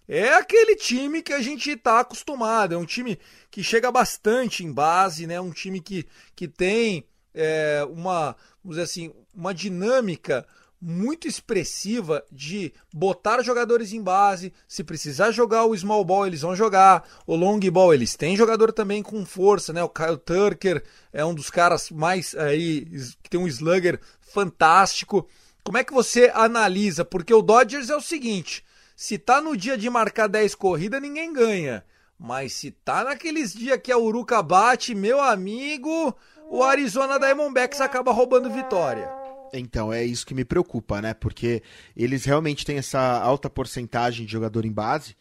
É 0.07 0.33
aquele 0.33 0.77
time 0.77 1.21
que 1.21 1.33
a 1.33 1.41
gente 1.41 1.69
está 1.69 1.99
acostumado. 1.99 2.73
É 2.73 2.77
um 2.77 2.85
time 2.85 3.19
que 3.51 3.61
chega 3.61 3.91
bastante 3.91 4.63
em 4.63 4.71
base, 4.71 5.27
né? 5.27 5.39
Um 5.39 5.51
time 5.51 5.81
que, 5.81 6.07
que 6.33 6.47
tem 6.47 7.05
é, 7.33 7.85
uma, 7.89 8.37
vamos 8.63 8.77
dizer 8.77 8.83
assim, 8.83 9.13
uma 9.33 9.53
dinâmica 9.53 10.47
muito 10.85 11.29
expressiva 11.29 12.23
de 12.29 12.73
botar 12.93 13.41
jogadores 13.41 13.93
em 13.93 14.01
base. 14.01 14.51
Se 14.67 14.83
precisar 14.83 15.31
jogar 15.31 15.63
o 15.63 15.75
small 15.77 16.03
ball, 16.03 16.27
eles 16.27 16.41
vão 16.41 16.53
jogar. 16.53 17.07
O 17.25 17.35
long 17.37 17.59
ball, 17.71 17.93
eles 17.93 18.17
têm 18.17 18.35
jogador 18.35 18.73
também 18.73 19.01
com 19.01 19.25
força, 19.25 19.71
né? 19.71 19.81
O 19.81 19.87
Kyle 19.87 20.17
Tucker 20.17 20.83
é 21.13 21.23
um 21.23 21.33
dos 21.33 21.49
caras 21.49 21.89
mais 21.89 22.35
aí 22.35 22.85
que 23.23 23.29
tem 23.29 23.39
um 23.39 23.47
slugger 23.47 23.99
fantástico. 24.19 25.25
Como 25.63 25.77
é 25.77 25.83
que 25.85 25.93
você 25.93 26.29
analisa? 26.33 27.05
Porque 27.05 27.33
o 27.33 27.41
Dodgers 27.41 27.89
é 27.89 27.95
o 27.95 28.01
seguinte: 28.01 28.65
se 28.93 29.17
tá 29.17 29.39
no 29.39 29.55
dia 29.55 29.77
de 29.77 29.89
marcar 29.89 30.27
10 30.27 30.53
corridas, 30.55 31.01
ninguém 31.01 31.31
ganha. 31.31 31.85
Mas 32.19 32.53
se 32.53 32.71
tá 32.71 33.05
naqueles 33.05 33.53
dias 33.53 33.79
que 33.81 33.91
a 33.91 33.97
Uruca 33.97 34.43
bate, 34.43 34.93
meu 34.93 35.21
amigo, 35.21 36.13
o 36.49 36.61
Arizona 36.61 37.17
Diamondbacks 37.17 37.79
acaba 37.79 38.11
roubando 38.11 38.49
vitória. 38.49 39.22
Então, 39.53 39.93
é 39.93 40.03
isso 40.03 40.25
que 40.25 40.33
me 40.33 40.43
preocupa, 40.43 41.01
né? 41.01 41.13
Porque 41.13 41.61
eles 41.95 42.25
realmente 42.25 42.65
têm 42.65 42.77
essa 42.77 42.99
alta 42.99 43.49
porcentagem 43.49 44.25
de 44.25 44.31
jogador 44.31 44.65
em 44.65 44.71
base. 44.71 45.15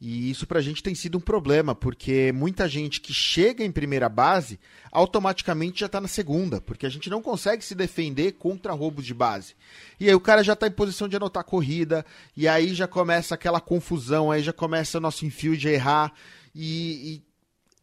E 0.00 0.30
isso 0.30 0.46
pra 0.46 0.60
gente 0.60 0.82
tem 0.82 0.94
sido 0.94 1.18
um 1.18 1.20
problema, 1.20 1.74
porque 1.74 2.30
muita 2.32 2.68
gente 2.68 3.00
que 3.00 3.12
chega 3.12 3.64
em 3.64 3.72
primeira 3.72 4.08
base 4.08 4.60
automaticamente 4.92 5.80
já 5.80 5.88
tá 5.88 6.00
na 6.00 6.06
segunda, 6.06 6.60
porque 6.60 6.86
a 6.86 6.88
gente 6.88 7.10
não 7.10 7.20
consegue 7.20 7.64
se 7.64 7.74
defender 7.74 8.32
contra 8.32 8.72
roubos 8.72 9.04
de 9.04 9.12
base. 9.12 9.56
E 9.98 10.08
aí 10.08 10.14
o 10.14 10.20
cara 10.20 10.44
já 10.44 10.54
tá 10.54 10.68
em 10.68 10.72
posição 10.72 11.08
de 11.08 11.16
anotar 11.16 11.42
corrida, 11.42 12.06
e 12.36 12.46
aí 12.46 12.74
já 12.74 12.86
começa 12.86 13.34
aquela 13.34 13.60
confusão, 13.60 14.30
aí 14.30 14.40
já 14.40 14.52
começa 14.52 14.98
o 14.98 15.00
nosso 15.00 15.26
infield 15.26 15.66
a 15.66 15.72
errar, 15.72 16.12
e, 16.54 17.14
e 17.14 17.22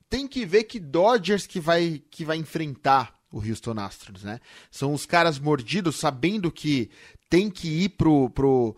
tem 0.09 0.25
que 0.25 0.45
ver 0.45 0.63
que 0.63 0.79
Dodgers 0.79 1.45
que 1.45 1.59
vai, 1.59 2.01
que 2.09 2.23
vai 2.23 2.37
enfrentar 2.37 3.14
o 3.35 3.45
Houston 3.45 3.77
Astros, 3.77 4.23
né? 4.23 4.39
São 4.71 4.93
os 4.93 5.05
caras 5.05 5.37
mordidos 5.37 5.97
sabendo 5.97 6.49
que 6.49 6.89
tem 7.29 7.49
que 7.49 7.83
ir 7.83 7.89
pro, 7.89 8.29
pro, 8.29 8.73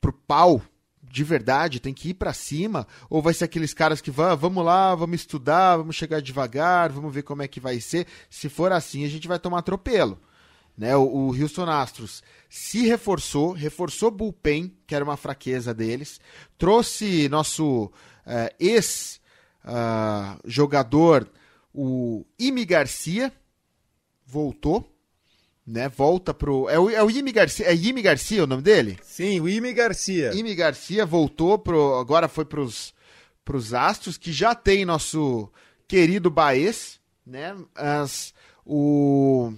pro 0.00 0.10
pau 0.12 0.62
de 1.02 1.22
verdade, 1.22 1.80
tem 1.80 1.92
que 1.92 2.08
ir 2.10 2.14
para 2.14 2.32
cima, 2.32 2.86
ou 3.10 3.20
vai 3.20 3.34
ser 3.34 3.44
aqueles 3.44 3.74
caras 3.74 4.00
que 4.00 4.10
vão, 4.10 4.34
vamos 4.36 4.64
lá, 4.64 4.94
vamos 4.94 5.20
estudar, 5.20 5.76
vamos 5.76 5.96
chegar 5.96 6.22
devagar, 6.22 6.90
vamos 6.90 7.12
ver 7.12 7.24
como 7.24 7.42
é 7.42 7.48
que 7.48 7.60
vai 7.60 7.78
ser. 7.80 8.06
Se 8.30 8.48
for 8.48 8.72
assim, 8.72 9.04
a 9.04 9.08
gente 9.08 9.28
vai 9.28 9.38
tomar 9.38 9.58
atropelo. 9.58 10.18
Né? 10.78 10.96
O, 10.96 11.02
o 11.02 11.38
Houston 11.38 11.68
Astros 11.68 12.22
se 12.48 12.86
reforçou, 12.86 13.52
reforçou 13.52 14.10
bullpen, 14.10 14.74
que 14.86 14.94
era 14.94 15.04
uma 15.04 15.18
fraqueza 15.18 15.74
deles, 15.74 16.18
trouxe 16.56 17.28
nosso 17.28 17.92
uh, 18.24 18.48
ex-jogador, 18.58 21.24
uh, 21.24 21.28
o 21.74 22.24
Imi 22.38 22.64
Garcia, 22.64 23.30
voltou, 24.30 24.88
né? 25.66 25.88
Volta 25.88 26.32
pro. 26.32 26.68
É 26.68 26.78
o, 26.78 26.88
é 26.88 27.02
o 27.02 27.10
Imi 27.10 27.32
Garcia. 27.32 27.66
É 27.66 27.74
Imi 27.74 28.02
Garcia 28.02 28.44
o 28.44 28.46
nome 28.46 28.62
dele? 28.62 28.98
Sim, 29.02 29.40
o 29.40 29.48
Imi 29.48 29.72
Garcia. 29.72 30.32
Imi 30.34 30.54
Garcia 30.54 31.04
voltou 31.04 31.58
pro. 31.58 31.98
Agora 31.98 32.28
foi 32.28 32.44
pros, 32.44 32.94
pros 33.44 33.74
Astros, 33.74 34.16
que 34.16 34.32
já 34.32 34.54
tem 34.54 34.84
nosso 34.84 35.50
querido 35.88 36.30
Baez, 36.30 37.00
né? 37.26 37.56
As, 37.74 38.32
o, 38.64 39.52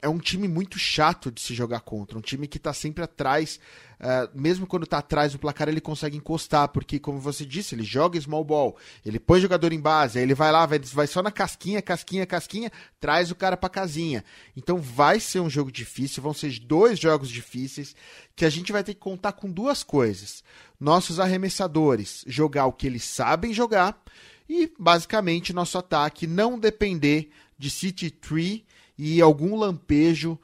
é 0.00 0.08
um 0.08 0.18
time 0.18 0.48
muito 0.48 0.78
chato 0.78 1.30
de 1.30 1.40
se 1.40 1.54
jogar 1.54 1.80
contra. 1.80 2.18
Um 2.18 2.22
time 2.22 2.46
que 2.46 2.58
tá 2.58 2.72
sempre 2.72 3.04
atrás 3.04 3.58
uh, 4.02 4.28
mesmo 4.34 4.66
quando 4.66 4.86
tá 4.86 4.98
atrás 4.98 5.32
do 5.32 5.38
placar, 5.38 5.68
ele 5.68 5.80
consegue 5.80 6.16
encostar, 6.16 6.68
porque, 6.68 6.98
como 6.98 7.18
você 7.18 7.46
disse, 7.46 7.74
ele 7.74 7.84
joga 7.84 8.20
small 8.20 8.44
ball, 8.44 8.76
ele 9.06 9.18
põe 9.18 9.40
jogador 9.40 9.72
em 9.72 9.80
base, 9.80 10.18
aí 10.18 10.24
ele 10.24 10.34
vai 10.34 10.50
lá, 10.50 10.66
vai, 10.66 10.78
vai 10.78 11.06
só 11.06 11.22
na 11.22 11.30
casquinha, 11.30 11.80
casquinha, 11.80 12.26
casquinha, 12.26 12.70
traz 13.00 13.30
o 13.30 13.34
cara 13.34 13.56
pra 13.56 13.68
casinha. 13.68 14.24
Então 14.56 14.78
vai 14.78 15.20
ser 15.20 15.40
um 15.40 15.48
jogo 15.48 15.70
difícil, 15.70 16.22
vão 16.22 16.34
ser 16.34 16.58
dois 16.58 16.98
jogos 16.98 17.28
difíceis, 17.28 17.94
que 18.34 18.44
a 18.44 18.50
gente 18.50 18.72
vai 18.72 18.82
ter 18.82 18.94
que 18.94 19.00
contar 19.00 19.32
com 19.32 19.50
duas 19.50 19.82
coisas. 19.82 20.42
Nossos 20.78 21.20
arremessadores 21.20 22.24
jogar 22.26 22.66
o 22.66 22.72
que 22.72 22.86
eles 22.86 23.04
sabem 23.04 23.54
jogar, 23.54 24.02
e 24.48 24.70
basicamente 24.78 25.52
nosso 25.52 25.78
ataque 25.78 26.26
não 26.26 26.58
depender 26.58 27.30
de 27.58 27.70
City 27.70 28.10
Tree 28.10 28.66
e 28.98 29.20
algum 29.20 29.56
lampejo 29.56 30.38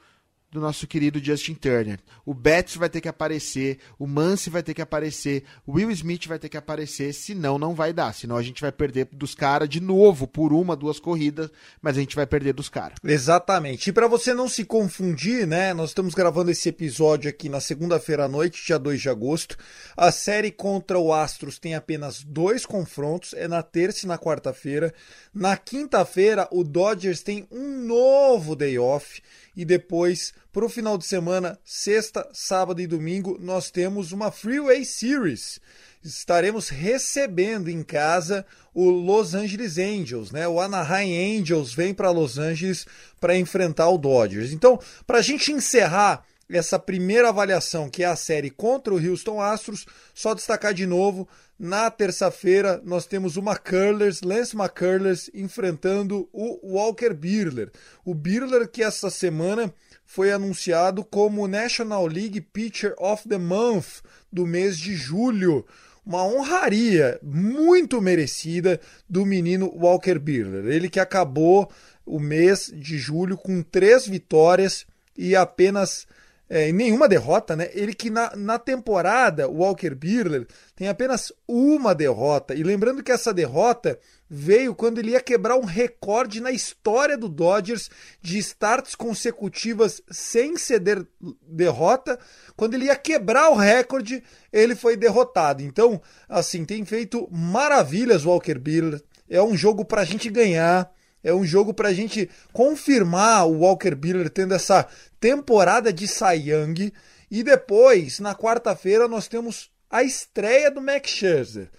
do 0.51 0.59
nosso 0.59 0.87
querido 0.87 1.23
Justin 1.23 1.53
Turner. 1.53 1.99
O 2.25 2.33
Betts 2.33 2.75
vai 2.75 2.89
ter 2.89 3.01
que 3.01 3.07
aparecer, 3.07 3.77
o 3.99 4.07
Mance 4.07 4.49
vai 4.49 4.63
ter 4.63 4.73
que 4.73 4.81
aparecer, 4.81 5.43
o 5.65 5.73
Will 5.73 5.91
Smith 5.91 6.25
vai 6.27 6.39
ter 6.39 6.49
que 6.49 6.57
aparecer, 6.57 7.13
senão 7.13 7.59
não 7.59 7.75
vai 7.75 7.93
dar. 7.93 8.13
Senão 8.13 8.35
a 8.35 8.41
gente 8.41 8.61
vai 8.61 8.71
perder 8.71 9.07
dos 9.11 9.35
caras 9.35 9.69
de 9.69 9.79
novo 9.79 10.27
por 10.27 10.51
uma, 10.51 10.75
duas 10.75 10.99
corridas, 10.99 11.51
mas 11.81 11.97
a 11.97 11.99
gente 11.99 12.15
vai 12.15 12.25
perder 12.25 12.53
dos 12.53 12.69
caras. 12.69 12.97
Exatamente. 13.03 13.89
E 13.89 13.93
para 13.93 14.07
você 14.07 14.33
não 14.33 14.49
se 14.49 14.65
confundir, 14.65 15.45
né? 15.45 15.73
Nós 15.73 15.91
estamos 15.91 16.15
gravando 16.15 16.49
esse 16.49 16.69
episódio 16.69 17.29
aqui 17.29 17.47
na 17.47 17.59
segunda-feira 17.59 18.25
à 18.25 18.27
noite, 18.27 18.65
dia 18.65 18.79
2 18.79 18.99
de 19.01 19.09
agosto. 19.09 19.55
A 19.95 20.11
série 20.11 20.51
contra 20.51 20.97
o 20.97 21.13
Astros 21.13 21.59
tem 21.59 21.75
apenas 21.75 22.23
dois 22.23 22.65
confrontos, 22.65 23.33
é 23.33 23.47
na 23.47 23.61
terça 23.61 24.05
e 24.05 24.07
na 24.07 24.17
quarta-feira. 24.17 24.93
Na 25.33 25.55
quinta-feira, 25.55 26.47
o 26.51 26.63
Dodgers 26.63 27.21
tem 27.21 27.47
um 27.51 27.85
novo 27.85 28.55
day 28.55 28.79
off 28.79 29.21
e 29.55 29.65
depois, 29.65 30.33
para 30.51 30.65
o 30.65 30.69
final 30.69 30.97
de 30.97 31.05
semana, 31.05 31.59
sexta, 31.63 32.27
sábado 32.33 32.81
e 32.81 32.87
domingo, 32.87 33.37
nós 33.41 33.69
temos 33.69 34.11
uma 34.11 34.31
Freeway 34.31 34.85
Series. 34.85 35.59
Estaremos 36.03 36.69
recebendo 36.69 37.69
em 37.69 37.83
casa 37.83 38.45
o 38.73 38.89
Los 38.89 39.33
Angeles 39.33 39.77
Angels, 39.77 40.31
né? 40.31 40.47
O 40.47 40.61
Anaheim 40.61 41.39
Angels 41.39 41.73
vem 41.73 41.93
para 41.93 42.11
Los 42.11 42.37
Angeles 42.37 42.85
para 43.19 43.37
enfrentar 43.37 43.89
o 43.89 43.97
Dodgers. 43.97 44.53
Então, 44.53 44.79
para 45.05 45.17
a 45.17 45.21
gente 45.21 45.51
encerrar 45.51 46.23
essa 46.49 46.79
primeira 46.79 47.29
avaliação, 47.29 47.89
que 47.89 48.03
é 48.03 48.07
a 48.07 48.15
série 48.15 48.49
contra 48.49 48.93
o 48.93 48.97
Houston 48.97 49.41
Astros, 49.41 49.85
só 50.15 50.33
destacar 50.33 50.73
de 50.73 50.85
novo, 50.85 51.27
na 51.59 51.91
terça-feira 51.91 52.81
nós 52.85 53.05
temos 53.05 53.35
o 53.35 53.41
McCullers, 53.41 54.21
Lance 54.21 54.55
McCullers, 54.55 55.29
enfrentando 55.33 56.29
o 56.31 56.75
Walker 56.75 57.13
Buehler. 57.13 57.69
O 58.05 58.13
Buehler 58.13 58.69
que 58.69 58.81
essa 58.81 59.09
semana 59.09 59.73
foi 60.05 60.31
anunciado 60.31 61.03
como 61.03 61.47
National 61.47 62.07
League 62.07 62.39
Pitcher 62.39 62.95
of 62.97 63.27
the 63.27 63.37
Month 63.37 64.01
do 64.31 64.47
mês 64.47 64.77
de 64.77 64.95
julho. 64.95 65.65
Uma 66.05 66.23
honraria 66.23 67.19
muito 67.21 68.01
merecida 68.01 68.79
do 69.07 69.25
menino 69.25 69.69
Walker 69.75 70.17
Buehler. 70.17 70.65
Ele 70.65 70.89
que 70.89 70.99
acabou 70.99 71.69
o 72.05 72.19
mês 72.19 72.71
de 72.73 72.97
julho 72.97 73.37
com 73.37 73.61
três 73.61 74.07
vitórias 74.07 74.87
e 75.15 75.35
apenas 75.35 76.07
é, 76.49 76.71
nenhuma 76.71 77.07
derrota, 77.07 77.55
né? 77.55 77.69
Ele 77.73 77.93
que 77.93 78.09
na, 78.09 78.35
na 78.35 78.57
temporada, 78.57 79.47
o 79.47 79.57
Walker 79.57 79.93
Buehler 79.93 80.47
tem 80.75 80.87
apenas 80.87 81.31
uma 81.47 81.93
derrota. 81.93 82.55
E 82.55 82.63
lembrando 82.63 83.03
que 83.03 83.11
essa 83.11 83.31
derrota 83.31 83.99
veio 84.27 84.73
quando 84.73 84.97
ele 84.97 85.11
ia 85.11 85.21
quebrar 85.21 85.57
um 85.57 85.63
recorde 85.63 86.41
na 86.41 86.49
história 86.49 87.15
do 87.15 87.29
Dodgers 87.29 87.91
de 88.19 88.39
starts 88.39 88.95
consecutivas 88.95 90.01
sem 90.09 90.57
ceder 90.57 91.05
derrota. 91.47 92.17
Quando 92.55 92.73
ele 92.73 92.85
ia 92.85 92.95
quebrar 92.95 93.51
o 93.51 93.55
recorde, 93.55 94.23
ele 94.51 94.75
foi 94.75 94.97
derrotado. 94.97 95.61
Então, 95.61 96.01
assim, 96.27 96.65
tem 96.65 96.83
feito 96.83 97.29
maravilhas 97.31 98.25
o 98.25 98.29
Walker 98.29 98.57
Buehler. 98.57 99.03
É 99.29 99.41
um 99.43 99.55
jogo 99.55 99.85
para 99.85 100.01
a 100.01 100.05
gente 100.05 100.27
ganhar. 100.31 100.91
É 101.23 101.33
um 101.33 101.43
jogo 101.43 101.73
para 101.73 101.89
a 101.89 101.93
gente 101.93 102.29
confirmar 102.53 103.47
o 103.47 103.59
Walker 103.59 103.93
Buehler 103.93 104.29
tendo 104.29 104.53
essa 104.53 104.87
temporada 105.19 105.91
de 105.91 106.07
Cy 106.07 106.49
Young. 106.49 106.91
E 107.29 107.43
depois, 107.43 108.19
na 108.19 108.33
quarta-feira, 108.33 109.07
nós 109.07 109.27
temos 109.27 109.69
a 109.89 110.03
estreia 110.03 110.71
do 110.71 110.81
Max 110.81 111.09
Scherzer. 111.11 111.69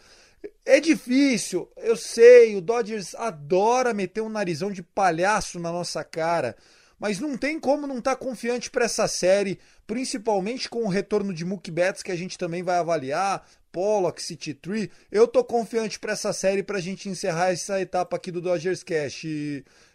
É 0.65 0.81
difícil, 0.81 1.71
eu 1.77 1.97
sei, 1.97 2.57
o 2.57 2.61
Dodgers 2.61 3.15
adora 3.15 3.93
meter 3.93 4.21
um 4.21 4.29
narizão 4.29 4.71
de 4.71 4.83
palhaço 4.83 5.59
na 5.59 5.73
nossa 5.73 6.05
cara, 6.05 6.57
mas 7.01 7.19
não 7.19 7.37
tem 7.37 7.59
como 7.59 7.87
não 7.87 7.99
estar 7.99 8.15
tá 8.15 8.25
confiante 8.25 8.71
para 8.71 8.85
essa 8.85 9.09
série, 9.09 9.59
principalmente 9.87 10.69
com 10.69 10.85
o 10.85 10.89
retorno 10.89 11.33
de 11.33 11.47
Mookie 11.47 11.71
Betts 11.71 12.03
que 12.03 12.13
a 12.13 12.17
gente 12.17 12.37
também 12.37 12.63
vai 12.63 12.77
avaliar, 12.77 13.45
Pollock, 13.73 14.23
City 14.23 14.53
Tree. 14.53 14.91
Eu 15.11 15.27
tô 15.27 15.43
confiante 15.43 15.99
para 15.99 16.13
essa 16.13 16.33
série 16.33 16.63
para 16.63 16.77
a 16.77 16.81
gente 16.81 17.09
encerrar 17.09 17.53
essa 17.53 17.81
etapa 17.81 18.17
aqui 18.17 18.31
do 18.31 18.41
Dodgers 18.41 18.83
Cash. 18.83 19.25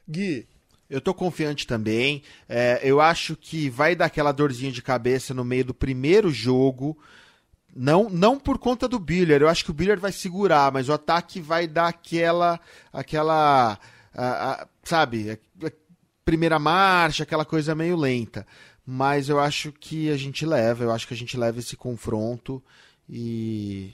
Gui. 0.10 0.48
Eu 0.90 1.02
tô 1.02 1.14
confiante 1.14 1.68
também. 1.68 2.24
É, 2.48 2.80
eu 2.84 3.00
acho 3.00 3.36
que 3.36 3.70
vai 3.70 3.96
dar 3.96 4.06
aquela 4.06 4.32
dorzinha 4.32 4.72
de 4.72 4.82
cabeça 4.82 5.34
no 5.34 5.44
meio 5.44 5.66
do 5.66 5.74
primeiro 5.74 6.32
jogo. 6.32 6.98
Não, 7.76 8.10
não 8.10 8.40
por 8.40 8.58
conta 8.58 8.88
do 8.88 8.98
Biller. 8.98 9.42
Eu 9.42 9.50
acho 9.50 9.66
que 9.66 9.72
o 9.72 9.74
Biller 9.74 10.00
vai 10.00 10.12
segurar, 10.12 10.72
mas 10.72 10.88
o 10.88 10.94
ataque 10.94 11.42
vai 11.42 11.68
dar 11.68 11.88
aquela, 11.88 12.60
aquela, 12.94 13.78
a, 14.14 14.52
a, 14.52 14.68
sabe, 14.84 15.40
primeira 16.26 16.58
marcha, 16.58 17.24
aquela 17.24 17.46
coisa 17.46 17.76
meio 17.76 17.96
lenta. 17.96 18.46
Mas 18.86 19.30
eu 19.30 19.40
acho 19.40 19.72
que 19.72 20.10
a 20.10 20.18
gente 20.18 20.46
leva. 20.46 20.84
Eu 20.84 20.92
acho 20.92 21.08
que 21.08 21.14
a 21.14 21.18
gente 21.18 21.38
leva 21.38 21.60
esse 21.60 21.78
confronto 21.78 22.62
e 23.08 23.94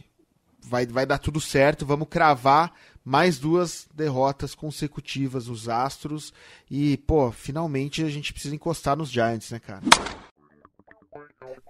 vai, 0.61 0.85
vai 0.85 1.05
dar 1.05 1.17
tudo 1.17 1.39
certo. 1.39 1.85
Vamos 1.85 2.07
cravar 2.09 2.73
mais 3.03 3.37
duas 3.37 3.87
derrotas 3.93 4.55
consecutivas 4.55 5.47
os 5.47 5.67
Astros 5.67 6.33
e, 6.69 6.97
pô, 6.97 7.31
finalmente 7.31 8.03
a 8.03 8.09
gente 8.09 8.31
precisa 8.31 8.55
encostar 8.55 8.95
nos 8.95 9.09
Giants, 9.09 9.51
né, 9.51 9.59
cara? 9.59 9.81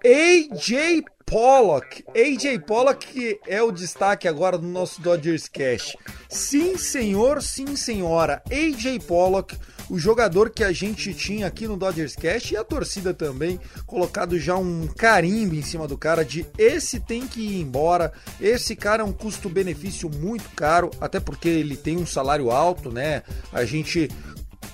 AJ 0.04 1.04
Pollock. 1.26 2.04
AJ 2.16 2.60
Pollock 2.66 3.40
é 3.48 3.62
o 3.62 3.72
destaque 3.72 4.28
agora 4.28 4.58
do 4.58 4.68
nosso 4.68 5.02
Dodgers 5.02 5.48
Cash. 5.48 5.96
Sim, 6.28 6.78
senhor, 6.78 7.42
sim, 7.42 7.76
senhora. 7.76 8.42
AJ 8.52 9.00
Pollock 9.08 9.56
o 9.92 10.00
jogador 10.00 10.50
que 10.50 10.64
a 10.64 10.72
gente 10.72 11.14
tinha 11.14 11.46
aqui 11.46 11.68
no 11.68 11.76
Dodgers 11.76 12.16
Cast 12.16 12.54
e 12.54 12.56
a 12.56 12.64
torcida 12.64 13.14
também, 13.14 13.60
colocado 13.86 14.40
já 14.40 14.56
um 14.56 14.88
carimbo 14.88 15.54
em 15.54 15.62
cima 15.62 15.86
do 15.86 15.98
cara 15.98 16.24
de 16.24 16.46
esse 16.58 16.98
tem 16.98 17.28
que 17.28 17.42
ir 17.42 17.60
embora, 17.60 18.14
esse 18.40 18.74
cara 18.74 19.04
é 19.04 19.06
um 19.06 19.12
custo-benefício 19.12 20.10
muito 20.10 20.50
caro, 20.56 20.92
até 21.02 21.20
porque 21.20 21.50
ele 21.50 21.76
tem 21.76 21.98
um 21.98 22.06
salário 22.06 22.52
alto, 22.52 22.90
né? 22.90 23.22
A 23.52 23.66
gente 23.66 24.10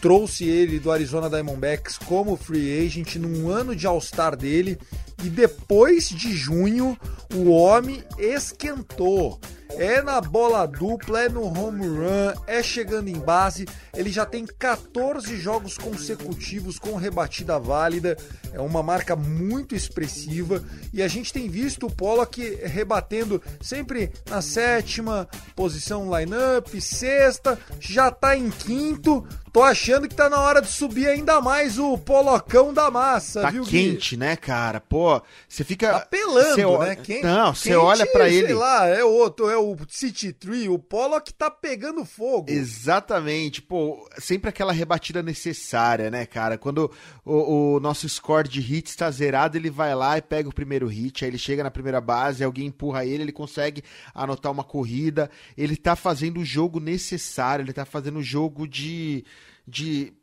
trouxe 0.02 0.46
ele 0.46 0.80
do 0.80 0.92
Arizona 0.92 1.30
Diamondbacks 1.30 1.98
como 1.98 2.38
free 2.38 2.86
agent 2.86 3.16
num 3.16 3.50
ano 3.50 3.76
de 3.76 3.88
All-Star 3.88 4.36
dele 4.36 4.78
e 5.24 5.30
depois 5.30 6.10
de 6.10 6.32
junho 6.32 6.98
o 7.34 7.50
homem 7.50 8.04
esquentou 8.18 9.40
é 9.72 10.02
na 10.02 10.20
bola 10.22 10.66
dupla, 10.66 11.24
é 11.24 11.30
no 11.30 11.44
home 11.44 11.86
run, 11.86 12.34
é 12.48 12.64
chegando 12.64 13.10
em 13.10 13.20
base. 13.20 13.66
Ele 13.94 14.10
já 14.10 14.26
tem 14.26 14.46
14 14.46 15.36
jogos 15.38 15.78
consecutivos 15.78 16.80
com 16.80 16.96
rebatida 16.96 17.60
válida, 17.60 18.18
é 18.54 18.60
uma 18.60 18.82
marca 18.82 19.16
muito 19.16 19.76
expressiva 19.76 20.64
e 20.94 21.02
a 21.02 21.08
gente 21.08 21.34
tem 21.34 21.50
visto 21.50 21.88
o 21.88 21.92
Pollock 21.92 22.42
rebatendo 22.64 23.42
sempre 23.62 24.12
na 24.30 24.42
sétima 24.42 25.28
posição 25.56 26.10
lineup, 26.18 26.68
sexta, 26.80 27.60
já 27.80 28.12
tá 28.12 28.36
em 28.38 28.50
quinto. 28.50 29.26
Tô 29.52 29.64
achando 29.64 30.08
que 30.08 30.14
tá 30.14 30.30
na 30.30 30.40
hora 30.40 30.62
de 30.62 30.68
subir 30.68 31.08
ainda 31.08 31.42
mais 31.42 31.80
o 31.80 31.98
polocão 31.98 32.72
da 32.72 32.92
massa, 32.92 33.42
tá 33.42 33.50
viu, 33.50 33.64
quente, 33.64 34.12
Gui? 34.12 34.18
né, 34.18 34.36
cara? 34.36 34.80
Pô, 34.80 35.20
você 35.50 35.64
fica 35.64 35.94
tá 35.94 36.00
pelando, 36.02 36.56
cê, 36.56 36.66
né? 36.66 36.96
Quente, 36.96 37.24
não, 37.24 37.56
você 37.56 37.76
olha 37.76 38.06
para 38.06 38.30
ele, 38.30 38.48
sei 38.48 38.56
lá, 38.56 38.88
é 38.88 39.04
outro, 39.04 39.50
é 39.50 39.57
o 39.58 39.76
City 39.88 40.32
Tree, 40.32 40.70
o 40.70 40.80
Pollock 40.80 41.34
tá 41.34 41.50
pegando 41.50 42.06
fogo. 42.06 42.50
Exatamente, 42.50 43.62
pô, 43.62 44.08
sempre 44.18 44.50
aquela 44.50 44.72
rebatida 44.72 45.22
necessária, 45.22 46.10
né, 46.10 46.26
cara? 46.26 46.58
Quando 46.58 46.92
o, 47.26 47.76
o 47.76 47.80
nosso 47.80 48.08
score 48.08 48.48
de 48.48 48.62
hits 48.62 48.96
tá 48.96 49.10
zerado, 49.12 49.58
ele 49.58 49.70
vai 49.70 49.94
lá 49.96 50.18
e 50.18 50.22
pega 50.22 50.50
o 50.50 50.54
primeiro 50.54 50.88
hit, 50.88 51.24
aí 51.24 51.32
ele 51.32 51.38
chega 51.38 51.64
na 51.64 51.72
primeira 51.72 52.02
base, 52.02 52.44
alguém 52.44 52.68
empurra 52.68 53.06
ele, 53.06 53.24
ele 53.24 53.32
consegue 53.32 53.84
anotar 54.14 54.52
uma 54.52 54.64
corrida, 54.64 55.30
ele 55.58 55.76
tá 55.76 55.96
fazendo 55.96 56.40
o 56.40 56.46
jogo 56.46 56.80
necessário, 56.80 57.64
ele 57.64 57.74
tá 57.74 57.86
fazendo 57.86 58.20
o 58.20 58.24
jogo 58.24 58.68
de 58.68 59.26
de 59.68 60.14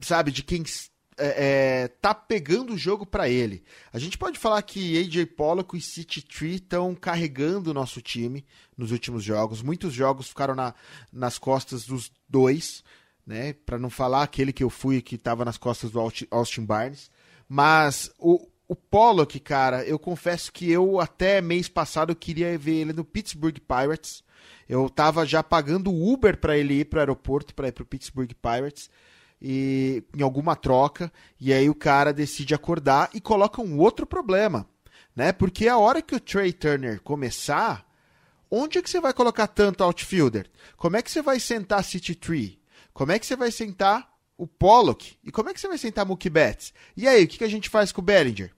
sabe, 0.00 0.30
de 0.30 0.42
quem 0.42 0.62
é, 1.16 1.84
é, 1.84 1.88
tá 1.88 2.14
pegando 2.14 2.74
o 2.74 2.78
jogo 2.78 3.06
para 3.06 3.28
ele. 3.28 3.62
A 3.92 3.98
gente 3.98 4.18
pode 4.18 4.38
falar 4.38 4.60
que 4.62 4.98
AJ 4.98 5.26
Pollock 5.36 5.76
e 5.76 5.80
City 5.80 6.22
Tree 6.22 6.56
estão 6.56 6.94
carregando 6.94 7.70
o 7.70 7.74
nosso 7.74 8.00
time 8.00 8.44
nos 8.76 8.90
últimos 8.90 9.22
jogos. 9.22 9.62
Muitos 9.62 9.92
jogos 9.92 10.28
ficaram 10.28 10.54
na, 10.54 10.74
nas 11.12 11.38
costas 11.38 11.86
dos 11.86 12.10
dois, 12.28 12.82
né? 13.26 13.52
Para 13.52 13.78
não 13.78 13.90
falar 13.90 14.22
aquele 14.22 14.52
que 14.52 14.64
eu 14.64 14.70
fui 14.70 15.00
que 15.00 15.14
estava 15.14 15.44
nas 15.44 15.56
costas 15.56 15.90
do 15.90 16.00
Austin 16.30 16.64
Barnes. 16.64 17.10
Mas 17.48 18.12
o, 18.18 18.48
o 18.66 18.74
Pollock, 18.74 19.38
cara, 19.40 19.84
eu 19.84 19.98
confesso 19.98 20.52
que 20.52 20.70
eu 20.70 21.00
até 21.00 21.40
mês 21.40 21.68
passado 21.68 22.14
queria 22.14 22.56
ver 22.58 22.76
ele 22.76 22.92
no 22.92 23.04
Pittsburgh 23.04 23.58
Pirates. 23.58 24.24
Eu 24.68 24.88
tava 24.88 25.26
já 25.26 25.42
pagando 25.42 25.94
Uber 25.94 26.38
para 26.38 26.56
ele 26.56 26.80
ir 26.80 26.86
para 26.86 26.98
o 26.98 27.00
aeroporto 27.00 27.54
para 27.54 27.68
ir 27.68 27.72
para 27.72 27.82
o 27.82 27.86
Pittsburgh 27.86 28.30
Pirates 28.40 28.90
e 29.40 30.02
em 30.16 30.22
alguma 30.22 30.56
troca, 30.56 31.12
e 31.38 31.52
aí 31.52 31.68
o 31.68 31.74
cara 31.74 32.12
decide 32.12 32.54
acordar 32.54 33.10
e 33.12 33.20
coloca 33.20 33.60
um 33.60 33.78
outro 33.78 34.06
problema, 34.06 34.66
né? 35.14 35.32
Porque 35.32 35.68
a 35.68 35.76
hora 35.76 36.00
que 36.00 36.14
o 36.14 36.20
Trey 36.20 36.52
Turner 36.52 37.00
começar, 37.00 37.86
onde 38.50 38.78
é 38.78 38.82
que 38.82 38.88
você 38.88 39.00
vai 39.00 39.12
colocar 39.12 39.46
tanto 39.46 39.84
outfielder? 39.84 40.50
Como 40.76 40.96
é 40.96 41.02
que 41.02 41.10
você 41.10 41.20
vai 41.20 41.38
sentar 41.38 41.84
City 41.84 42.14
Tree? 42.14 42.58
Como 42.92 43.12
é 43.12 43.18
que 43.18 43.26
você 43.26 43.36
vai 43.36 43.50
sentar 43.50 44.08
o 44.38 44.46
Pollock? 44.46 45.16
E 45.22 45.30
como 45.30 45.50
é 45.50 45.54
que 45.54 45.60
você 45.60 45.68
vai 45.68 45.78
sentar 45.78 46.06
Mookie 46.06 46.30
Betts? 46.30 46.72
E 46.96 47.08
aí, 47.08 47.24
o 47.24 47.28
que, 47.28 47.42
a 47.42 47.48
gente 47.48 47.68
faz 47.68 47.92
com 47.92 48.00
o 48.00 48.04
Bellinger? 48.04 48.52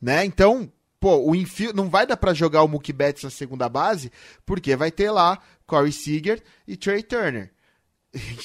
Né? 0.00 0.24
Então, 0.24 0.70
pô, 1.00 1.16
o 1.16 1.34
infio 1.34 1.72
não 1.72 1.88
vai 1.88 2.06
dar 2.06 2.16
para 2.16 2.34
jogar 2.34 2.62
o 2.62 2.68
Mookie 2.68 2.92
Betts 2.92 3.24
na 3.24 3.30
segunda 3.30 3.68
base, 3.68 4.12
porque 4.44 4.76
vai 4.76 4.90
ter 4.90 5.10
lá 5.10 5.42
Corey 5.66 5.92
Seager 5.92 6.42
e 6.66 6.76
Trey 6.76 7.02
Turner. 7.02 7.50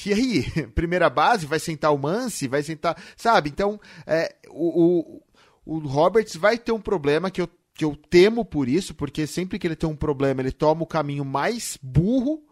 E 0.04 0.12
aí, 0.12 0.42
primeira 0.74 1.08
base, 1.08 1.46
vai 1.46 1.58
sentar 1.58 1.92
o 1.92 1.98
Mance, 1.98 2.48
vai 2.48 2.62
sentar. 2.62 2.96
Sabe? 3.16 3.50
Então, 3.50 3.80
é, 4.06 4.34
o, 4.48 5.22
o, 5.64 5.76
o 5.76 5.78
Roberts 5.78 6.36
vai 6.36 6.58
ter 6.58 6.72
um 6.72 6.80
problema 6.80 7.30
que 7.30 7.40
eu, 7.40 7.48
que 7.74 7.84
eu 7.84 7.96
temo 7.96 8.44
por 8.44 8.68
isso, 8.68 8.94
porque 8.94 9.26
sempre 9.26 9.58
que 9.58 9.66
ele 9.66 9.76
tem 9.76 9.88
um 9.88 9.96
problema, 9.96 10.40
ele 10.40 10.52
toma 10.52 10.82
o 10.82 10.86
caminho 10.86 11.24
mais 11.24 11.78
burro, 11.82 12.44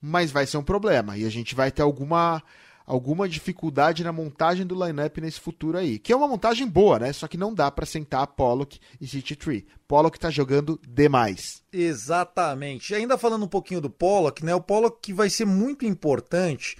mas 0.00 0.30
vai 0.30 0.46
ser 0.46 0.56
um 0.56 0.62
problema. 0.62 1.16
E 1.16 1.24
a 1.24 1.30
gente 1.30 1.54
vai 1.54 1.70
ter 1.70 1.82
alguma 1.82 2.42
alguma 2.90 3.28
dificuldade 3.28 4.02
na 4.02 4.10
montagem 4.12 4.66
do 4.66 4.74
lineup 4.74 5.18
nesse 5.18 5.38
futuro 5.38 5.78
aí. 5.78 5.96
Que 5.96 6.12
é 6.12 6.16
uma 6.16 6.26
montagem 6.26 6.66
boa, 6.66 6.98
né? 6.98 7.12
Só 7.12 7.28
que 7.28 7.36
não 7.36 7.54
dá 7.54 7.70
para 7.70 7.86
sentar 7.86 8.26
Pollock 8.26 8.80
e 9.00 9.06
City 9.06 9.36
Tree. 9.36 9.64
Pollock 9.86 10.18
tá 10.18 10.28
jogando 10.28 10.78
demais. 10.88 11.62
Exatamente. 11.72 12.92
E 12.92 12.96
ainda 12.96 13.16
falando 13.16 13.44
um 13.44 13.48
pouquinho 13.48 13.80
do 13.80 13.88
Pollock, 13.88 14.44
né? 14.44 14.52
O 14.56 14.60
Pollock 14.60 14.98
que 15.00 15.12
vai 15.12 15.30
ser 15.30 15.44
muito 15.44 15.86
importante 15.86 16.76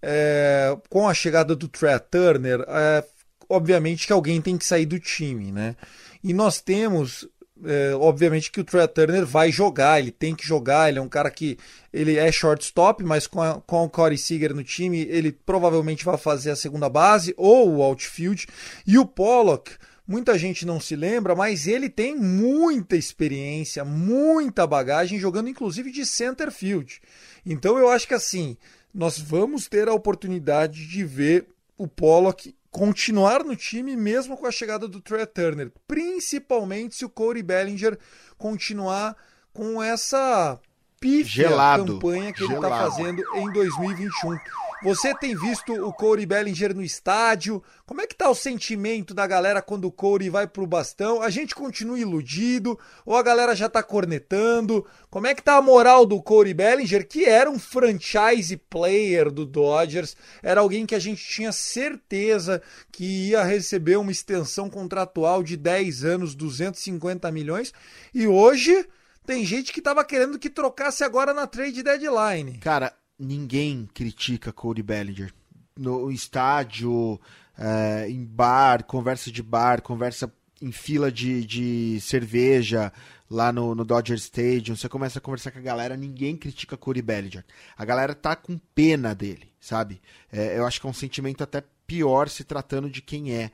é, 0.00 0.78
com 0.88 1.08
a 1.08 1.14
chegada 1.14 1.56
do 1.56 1.66
Trey 1.66 1.98
Turner. 2.08 2.64
É, 2.68 3.04
obviamente 3.48 4.06
que 4.06 4.12
alguém 4.12 4.40
tem 4.40 4.56
que 4.56 4.64
sair 4.64 4.86
do 4.86 5.00
time, 5.00 5.50
né? 5.50 5.74
E 6.22 6.32
nós 6.32 6.60
temos 6.60 7.28
é, 7.64 7.94
obviamente 7.94 8.50
que 8.50 8.60
o 8.60 8.64
Trey 8.64 8.86
Turner 8.88 9.26
vai 9.26 9.50
jogar, 9.50 9.98
ele 9.98 10.10
tem 10.10 10.34
que 10.34 10.46
jogar, 10.46 10.88
ele 10.88 10.98
é 10.98 11.02
um 11.02 11.08
cara 11.08 11.30
que 11.30 11.58
ele 11.92 12.16
é 12.16 12.30
shortstop, 12.30 13.02
mas 13.02 13.26
com, 13.26 13.42
a, 13.42 13.60
com 13.60 13.84
o 13.84 13.90
Corey 13.90 14.18
Seager 14.18 14.54
no 14.54 14.62
time, 14.62 15.00
ele 15.00 15.32
provavelmente 15.32 16.04
vai 16.04 16.16
fazer 16.16 16.50
a 16.50 16.56
segunda 16.56 16.88
base 16.88 17.34
ou 17.36 17.74
o 17.74 17.82
outfield. 17.82 18.46
E 18.86 18.98
o 18.98 19.06
Pollock, 19.06 19.72
muita 20.06 20.38
gente 20.38 20.64
não 20.64 20.80
se 20.80 20.94
lembra, 20.94 21.34
mas 21.34 21.66
ele 21.66 21.88
tem 21.88 22.16
muita 22.16 22.96
experiência, 22.96 23.84
muita 23.84 24.66
bagagem, 24.66 25.18
jogando 25.18 25.48
inclusive 25.48 25.90
de 25.90 26.06
center 26.06 26.50
field. 26.50 27.00
Então 27.44 27.78
eu 27.78 27.88
acho 27.88 28.06
que 28.06 28.14
assim, 28.14 28.56
nós 28.94 29.18
vamos 29.18 29.68
ter 29.68 29.88
a 29.88 29.94
oportunidade 29.94 30.86
de 30.86 31.04
ver 31.04 31.46
o 31.76 31.86
Pollock 31.86 32.54
continuar 32.70 33.44
no 33.44 33.56
time 33.56 33.96
mesmo 33.96 34.36
com 34.36 34.46
a 34.46 34.50
chegada 34.50 34.86
do 34.86 35.00
Trey 35.00 35.26
Turner, 35.26 35.72
principalmente 35.86 36.96
se 36.96 37.04
o 37.04 37.08
Corey 37.08 37.42
Bellinger 37.42 37.98
continuar 38.36 39.16
com 39.52 39.82
essa 39.82 40.58
pífia 41.00 41.48
Gelado. 41.48 41.94
campanha 41.94 42.32
que 42.32 42.42
ele 42.44 42.54
está 42.54 42.68
Gelado. 42.68 42.90
fazendo 42.90 43.24
em 43.36 43.52
2021. 43.52 44.38
Você 44.80 45.12
tem 45.12 45.34
visto 45.34 45.72
o 45.72 45.92
Corey 45.92 46.24
Bellinger 46.24 46.72
no 46.72 46.84
estádio? 46.84 47.60
Como 47.84 48.00
é 48.00 48.06
que 48.06 48.14
tá 48.14 48.30
o 48.30 48.34
sentimento 48.34 49.12
da 49.12 49.26
galera 49.26 49.60
quando 49.60 49.86
o 49.86 49.92
Corey 49.92 50.30
vai 50.30 50.46
pro 50.46 50.68
bastão? 50.68 51.20
A 51.20 51.30
gente 51.30 51.52
continua 51.52 51.98
iludido 51.98 52.78
ou 53.04 53.16
a 53.16 53.22
galera 53.22 53.56
já 53.56 53.68
tá 53.68 53.82
cornetando? 53.82 54.86
Como 55.10 55.26
é 55.26 55.34
que 55.34 55.42
tá 55.42 55.56
a 55.56 55.62
moral 55.62 56.06
do 56.06 56.22
Corey 56.22 56.54
Bellinger, 56.54 57.08
que 57.08 57.24
era 57.24 57.50
um 57.50 57.58
franchise 57.58 58.56
player 58.56 59.32
do 59.32 59.44
Dodgers, 59.44 60.16
era 60.44 60.60
alguém 60.60 60.86
que 60.86 60.94
a 60.94 61.00
gente 61.00 61.26
tinha 61.26 61.50
certeza 61.50 62.62
que 62.92 63.30
ia 63.30 63.42
receber 63.42 63.96
uma 63.96 64.12
extensão 64.12 64.70
contratual 64.70 65.42
de 65.42 65.56
10 65.56 66.04
anos, 66.04 66.36
250 66.36 67.30
milhões, 67.32 67.72
e 68.14 68.28
hoje 68.28 68.86
tem 69.26 69.44
gente 69.44 69.72
que 69.72 69.82
tava 69.82 70.04
querendo 70.04 70.38
que 70.38 70.48
trocasse 70.48 71.02
agora 71.02 71.34
na 71.34 71.46
trade 71.46 71.82
deadline. 71.82 72.58
Cara, 72.58 72.94
ninguém 73.18 73.88
critica 73.92 74.52
Cody 74.52 74.82
Bellinger. 74.82 75.32
No 75.76 76.10
estádio, 76.10 77.20
é, 77.56 78.08
em 78.08 78.24
bar, 78.24 78.84
conversa 78.84 79.30
de 79.30 79.42
bar, 79.42 79.82
conversa 79.82 80.32
em 80.60 80.72
fila 80.72 81.10
de, 81.10 81.44
de 81.44 82.00
cerveja 82.00 82.92
lá 83.30 83.52
no, 83.52 83.74
no 83.74 83.84
Dodger 83.84 84.16
Stadium. 84.16 84.76
Você 84.76 84.88
começa 84.88 85.18
a 85.18 85.22
conversar 85.22 85.50
com 85.50 85.58
a 85.58 85.62
galera, 85.62 85.96
ninguém 85.96 86.36
critica 86.36 86.76
Cody 86.76 87.02
Bellinger. 87.02 87.44
A 87.76 87.84
galera 87.84 88.14
tá 88.14 88.34
com 88.34 88.58
pena 88.74 89.14
dele, 89.14 89.52
sabe? 89.60 90.00
É, 90.32 90.58
eu 90.58 90.66
acho 90.66 90.80
que 90.80 90.86
é 90.86 90.90
um 90.90 90.94
sentimento 90.94 91.42
até 91.42 91.62
pior 91.86 92.28
se 92.28 92.44
tratando 92.44 92.90
de 92.90 93.02
quem 93.02 93.34
é. 93.34 93.50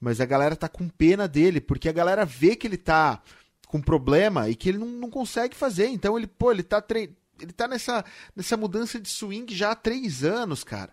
Mas 0.00 0.20
a 0.20 0.26
galera 0.26 0.54
tá 0.54 0.68
com 0.68 0.88
pena 0.88 1.26
dele, 1.26 1.60
porque 1.60 1.88
a 1.88 1.92
galera 1.92 2.24
vê 2.24 2.54
que 2.54 2.66
ele 2.66 2.76
tá 2.76 3.20
com 3.66 3.80
problema 3.80 4.48
e 4.48 4.54
que 4.54 4.68
ele 4.68 4.78
não, 4.78 4.86
não 4.86 5.10
consegue 5.10 5.54
fazer. 5.54 5.88
Então 5.88 6.16
ele, 6.16 6.26
pô, 6.26 6.50
ele 6.50 6.62
tá 6.62 6.80
tre 6.80 7.10
ele 7.40 7.52
tá 7.52 7.68
nessa, 7.68 8.04
nessa 8.34 8.56
mudança 8.56 9.00
de 9.00 9.08
swing 9.08 9.54
já 9.54 9.72
há 9.72 9.74
três 9.74 10.24
anos, 10.24 10.64
cara. 10.64 10.92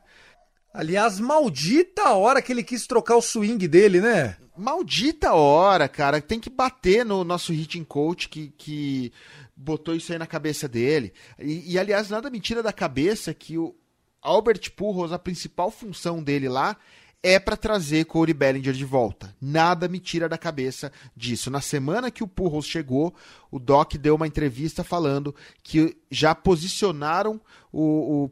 Aliás, 0.74 1.20
maldita 1.20 2.04
a 2.04 2.16
hora 2.16 2.42
que 2.42 2.52
ele 2.52 2.64
quis 2.64 2.86
trocar 2.86 3.16
o 3.16 3.22
swing 3.22 3.66
dele, 3.68 4.02
né? 4.02 4.38
Maldita 4.58 5.34
hora, 5.34 5.88
cara. 5.88 6.20
Tem 6.22 6.40
que 6.40 6.50
bater 6.50 7.06
no 7.06 7.24
nosso 7.24 7.54
hitting 7.54 7.86
coach 7.86 8.28
que, 8.28 8.50
que 8.58 9.14
botou 9.56 9.96
isso 9.96 10.12
aí 10.12 10.20
na 10.20 10.28
cabeça 10.28 10.68
dele. 10.68 11.14
E, 11.40 11.74
e, 11.74 11.80
aliás, 11.80 12.10
nada 12.10 12.30
mentira 12.30 12.62
da 12.62 12.74
cabeça 12.74 13.34
que 13.34 13.58
o 13.58 13.74
Albert 14.22 14.72
Pujols, 14.76 15.14
a 15.14 15.20
principal 15.20 15.72
função 15.72 16.22
dele 16.22 16.50
lá 16.50 16.76
é 17.22 17.40
para 17.40 17.58
trazer 17.58 18.06
Corey 18.06 18.34
Bellinger 18.34 18.74
de 18.74 18.86
volta. 18.86 19.36
Nada 19.42 19.88
me 19.88 20.00
tira 20.00 20.30
da 20.30 20.38
cabeça 20.38 20.92
disso. 21.16 21.50
Na 21.50 21.62
semana 21.62 22.12
que 22.12 22.24
o 22.24 22.28
Pujols 22.28 22.68
chegou, 22.68 23.16
o 23.50 23.60
Doc 23.60 23.96
deu 23.96 24.16
uma 24.16 24.28
entrevista 24.28 24.84
falando 24.84 25.34
que 25.64 25.98
já 26.10 26.36
posicionaram 26.36 27.42
o, 27.72 28.26
o 28.26 28.30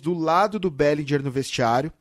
do 0.00 0.14
lado 0.14 0.58
do 0.58 0.70
Bellinger 0.70 1.22
no 1.22 1.30
vestiário 1.30 1.92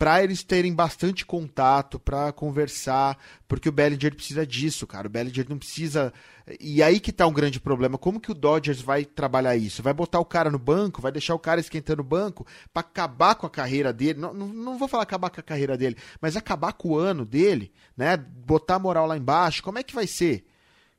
para 0.00 0.24
eles 0.24 0.42
terem 0.42 0.74
bastante 0.74 1.26
contato, 1.26 1.98
para 1.98 2.32
conversar, 2.32 3.18
porque 3.46 3.68
o 3.68 3.72
Bellinger 3.72 4.14
precisa 4.14 4.46
disso, 4.46 4.86
cara. 4.86 5.06
O 5.06 5.10
Bellinger 5.10 5.44
não 5.46 5.58
precisa. 5.58 6.10
E 6.58 6.82
aí 6.82 6.98
que 6.98 7.12
tá 7.12 7.26
um 7.26 7.32
grande 7.34 7.60
problema. 7.60 7.98
Como 7.98 8.18
que 8.18 8.30
o 8.30 8.34
Dodgers 8.34 8.80
vai 8.80 9.04
trabalhar 9.04 9.56
isso? 9.56 9.82
Vai 9.82 9.92
botar 9.92 10.18
o 10.18 10.24
cara 10.24 10.50
no 10.50 10.58
banco, 10.58 11.02
vai 11.02 11.12
deixar 11.12 11.34
o 11.34 11.38
cara 11.38 11.60
esquentando 11.60 12.00
o 12.00 12.04
banco 12.04 12.46
para 12.72 12.80
acabar 12.80 13.34
com 13.34 13.44
a 13.44 13.50
carreira 13.50 13.92
dele. 13.92 14.18
Não, 14.18 14.32
não, 14.32 14.46
não, 14.48 14.78
vou 14.78 14.88
falar 14.88 15.02
acabar 15.02 15.28
com 15.28 15.40
a 15.40 15.42
carreira 15.42 15.76
dele, 15.76 15.98
mas 16.18 16.34
acabar 16.34 16.72
com 16.72 16.92
o 16.92 16.98
ano 16.98 17.26
dele, 17.26 17.70
né? 17.94 18.16
Botar 18.16 18.76
a 18.76 18.78
moral 18.78 19.06
lá 19.06 19.18
embaixo. 19.18 19.62
Como 19.62 19.78
é 19.78 19.82
que 19.82 19.94
vai 19.94 20.06
ser? 20.06 20.46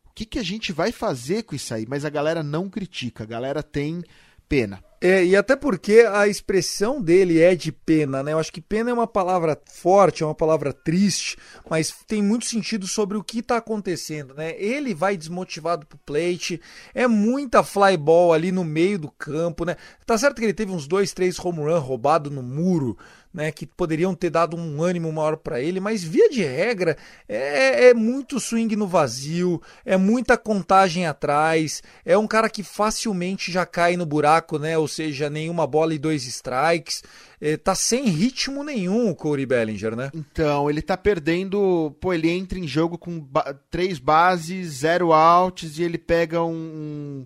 O 0.05 0.13
que, 0.13 0.27
que 0.27 0.37
a 0.37 0.43
gente 0.43 0.71
vai 0.71 0.91
fazer 0.91 1.41
com 1.41 1.55
isso 1.55 1.73
aí? 1.73 1.87
Mas 1.89 2.05
a 2.05 2.09
galera 2.11 2.43
não 2.43 2.69
critica, 2.69 3.23
a 3.23 3.27
galera 3.27 3.63
tem 3.63 4.03
pena. 4.51 4.83
É, 5.03 5.25
e 5.25 5.35
até 5.35 5.55
porque 5.55 6.01
a 6.01 6.27
expressão 6.27 7.01
dele 7.01 7.39
é 7.39 7.55
de 7.55 7.71
pena, 7.71 8.21
né? 8.21 8.33
Eu 8.33 8.37
acho 8.37 8.51
que 8.51 8.61
pena 8.61 8.91
é 8.91 8.93
uma 8.93 9.07
palavra 9.07 9.59
forte, 9.65 10.21
é 10.21 10.25
uma 10.25 10.35
palavra 10.35 10.71
triste, 10.71 11.37
mas 11.67 11.91
tem 12.05 12.21
muito 12.21 12.45
sentido 12.45 12.85
sobre 12.85 13.17
o 13.17 13.23
que 13.23 13.39
está 13.39 13.57
acontecendo, 13.57 14.35
né? 14.35 14.53
Ele 14.61 14.93
vai 14.93 15.17
desmotivado 15.17 15.87
pro 15.87 15.97
plate, 16.05 16.61
é 16.93 17.07
muita 17.07 17.63
fly 17.63 17.97
ball 17.97 18.31
ali 18.31 18.51
no 18.51 18.63
meio 18.63 18.99
do 18.99 19.09
campo, 19.09 19.65
né? 19.65 19.75
Tá 20.05 20.17
certo 20.19 20.37
que 20.37 20.45
ele 20.45 20.53
teve 20.53 20.71
uns 20.71 20.85
dois, 20.85 21.13
três 21.13 21.39
home 21.39 21.59
run 21.59 21.79
roubado 21.79 22.29
no 22.29 22.43
muro, 22.43 22.95
né, 23.33 23.51
que 23.51 23.65
poderiam 23.65 24.13
ter 24.13 24.29
dado 24.29 24.57
um 24.57 24.81
ânimo 24.83 25.11
maior 25.11 25.37
para 25.37 25.61
ele, 25.61 25.79
mas 25.79 26.03
via 26.03 26.29
de 26.29 26.43
regra 26.43 26.97
é, 27.27 27.89
é, 27.89 27.93
muito 27.93 28.39
swing 28.39 28.75
no 28.75 28.87
vazio, 28.87 29.61
é 29.85 29.95
muita 29.95 30.37
contagem 30.37 31.05
atrás, 31.05 31.81
é 32.05 32.17
um 32.17 32.27
cara 32.27 32.49
que 32.49 32.63
facilmente 32.63 33.51
já 33.51 33.65
cai 33.65 33.95
no 33.95 34.05
buraco, 34.05 34.59
né, 34.59 34.77
ou 34.77 34.87
seja, 34.87 35.29
nenhuma 35.29 35.65
bola 35.65 35.93
e 35.93 35.99
dois 35.99 36.25
strikes, 36.25 37.03
é, 37.39 37.57
tá 37.57 37.73
sem 37.73 38.05
ritmo 38.05 38.63
nenhum 38.63 39.09
o 39.09 39.15
Corey 39.15 39.45
Bellinger, 39.45 39.95
né? 39.95 40.11
Então, 40.13 40.69
ele 40.69 40.81
tá 40.81 40.95
perdendo, 40.95 41.95
pô, 41.99 42.13
ele 42.13 42.29
entra 42.29 42.59
em 42.59 42.67
jogo 42.67 42.97
com 42.97 43.19
ba 43.19 43.55
três 43.71 43.97
bases, 43.97 44.67
zero 44.79 45.11
outs 45.11 45.79
e 45.79 45.83
ele 45.83 45.97
pega 45.97 46.43
um 46.43 47.25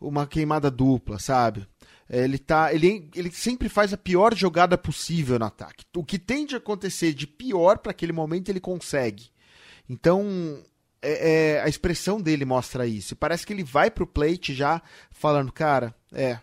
uma 0.00 0.26
queimada 0.26 0.70
dupla, 0.70 1.18
sabe? 1.18 1.66
Ele, 2.10 2.38
tá, 2.38 2.74
ele, 2.74 3.08
ele 3.14 3.30
sempre 3.30 3.68
faz 3.68 3.92
a 3.92 3.96
pior 3.96 4.34
jogada 4.34 4.76
possível 4.76 5.38
no 5.38 5.44
ataque. 5.44 5.84
O 5.96 6.04
que 6.04 6.18
tem 6.18 6.44
de 6.44 6.56
acontecer 6.56 7.14
de 7.14 7.24
pior 7.24 7.78
para 7.78 7.92
aquele 7.92 8.12
momento 8.12 8.48
ele 8.48 8.58
consegue. 8.58 9.30
Então, 9.88 10.60
é, 11.00 11.54
é, 11.54 11.62
a 11.62 11.68
expressão 11.68 12.20
dele 12.20 12.44
mostra 12.44 12.84
isso. 12.84 13.14
Parece 13.14 13.46
que 13.46 13.52
ele 13.52 13.62
vai 13.62 13.92
pro 13.92 14.06
plate 14.06 14.52
já 14.52 14.82
falando, 15.12 15.52
cara, 15.52 15.94
é, 16.12 16.40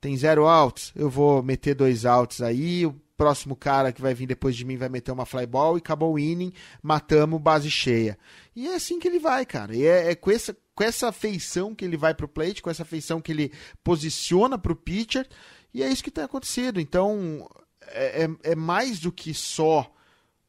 tem 0.00 0.16
zero 0.16 0.46
outs, 0.46 0.90
eu 0.96 1.10
vou 1.10 1.42
meter 1.42 1.74
dois 1.74 2.06
outs 2.06 2.40
aí, 2.40 2.90
próximo 3.20 3.54
cara 3.54 3.92
que 3.92 4.00
vai 4.00 4.14
vir 4.14 4.26
depois 4.26 4.56
de 4.56 4.64
mim 4.64 4.78
vai 4.78 4.88
meter 4.88 5.12
uma 5.12 5.26
fly 5.26 5.44
ball 5.44 5.76
e 5.76 5.78
acabou 5.78 6.14
o 6.14 6.18
inning, 6.18 6.54
matamos 6.82 7.38
base 7.38 7.70
cheia. 7.70 8.18
E 8.56 8.66
é 8.66 8.76
assim 8.76 8.98
que 8.98 9.06
ele 9.06 9.18
vai, 9.18 9.44
cara. 9.44 9.76
E 9.76 9.84
é, 9.84 10.12
é 10.12 10.14
com 10.14 10.30
essa 10.30 10.56
com 10.74 10.82
essa 10.82 11.12
feição 11.12 11.74
que 11.74 11.84
ele 11.84 11.98
vai 11.98 12.14
pro 12.14 12.26
plate, 12.26 12.62
com 12.62 12.70
essa 12.70 12.86
feição 12.86 13.20
que 13.20 13.30
ele 13.30 13.52
posiciona 13.84 14.56
pro 14.56 14.74
pitcher, 14.74 15.28
e 15.74 15.82
é 15.82 15.92
isso 15.92 16.02
que 16.02 16.10
tem 16.10 16.24
acontecido. 16.24 16.80
Então, 16.80 17.46
é, 17.88 18.24
é, 18.24 18.52
é 18.52 18.54
mais 18.54 18.98
do 18.98 19.12
que 19.12 19.34
só 19.34 19.92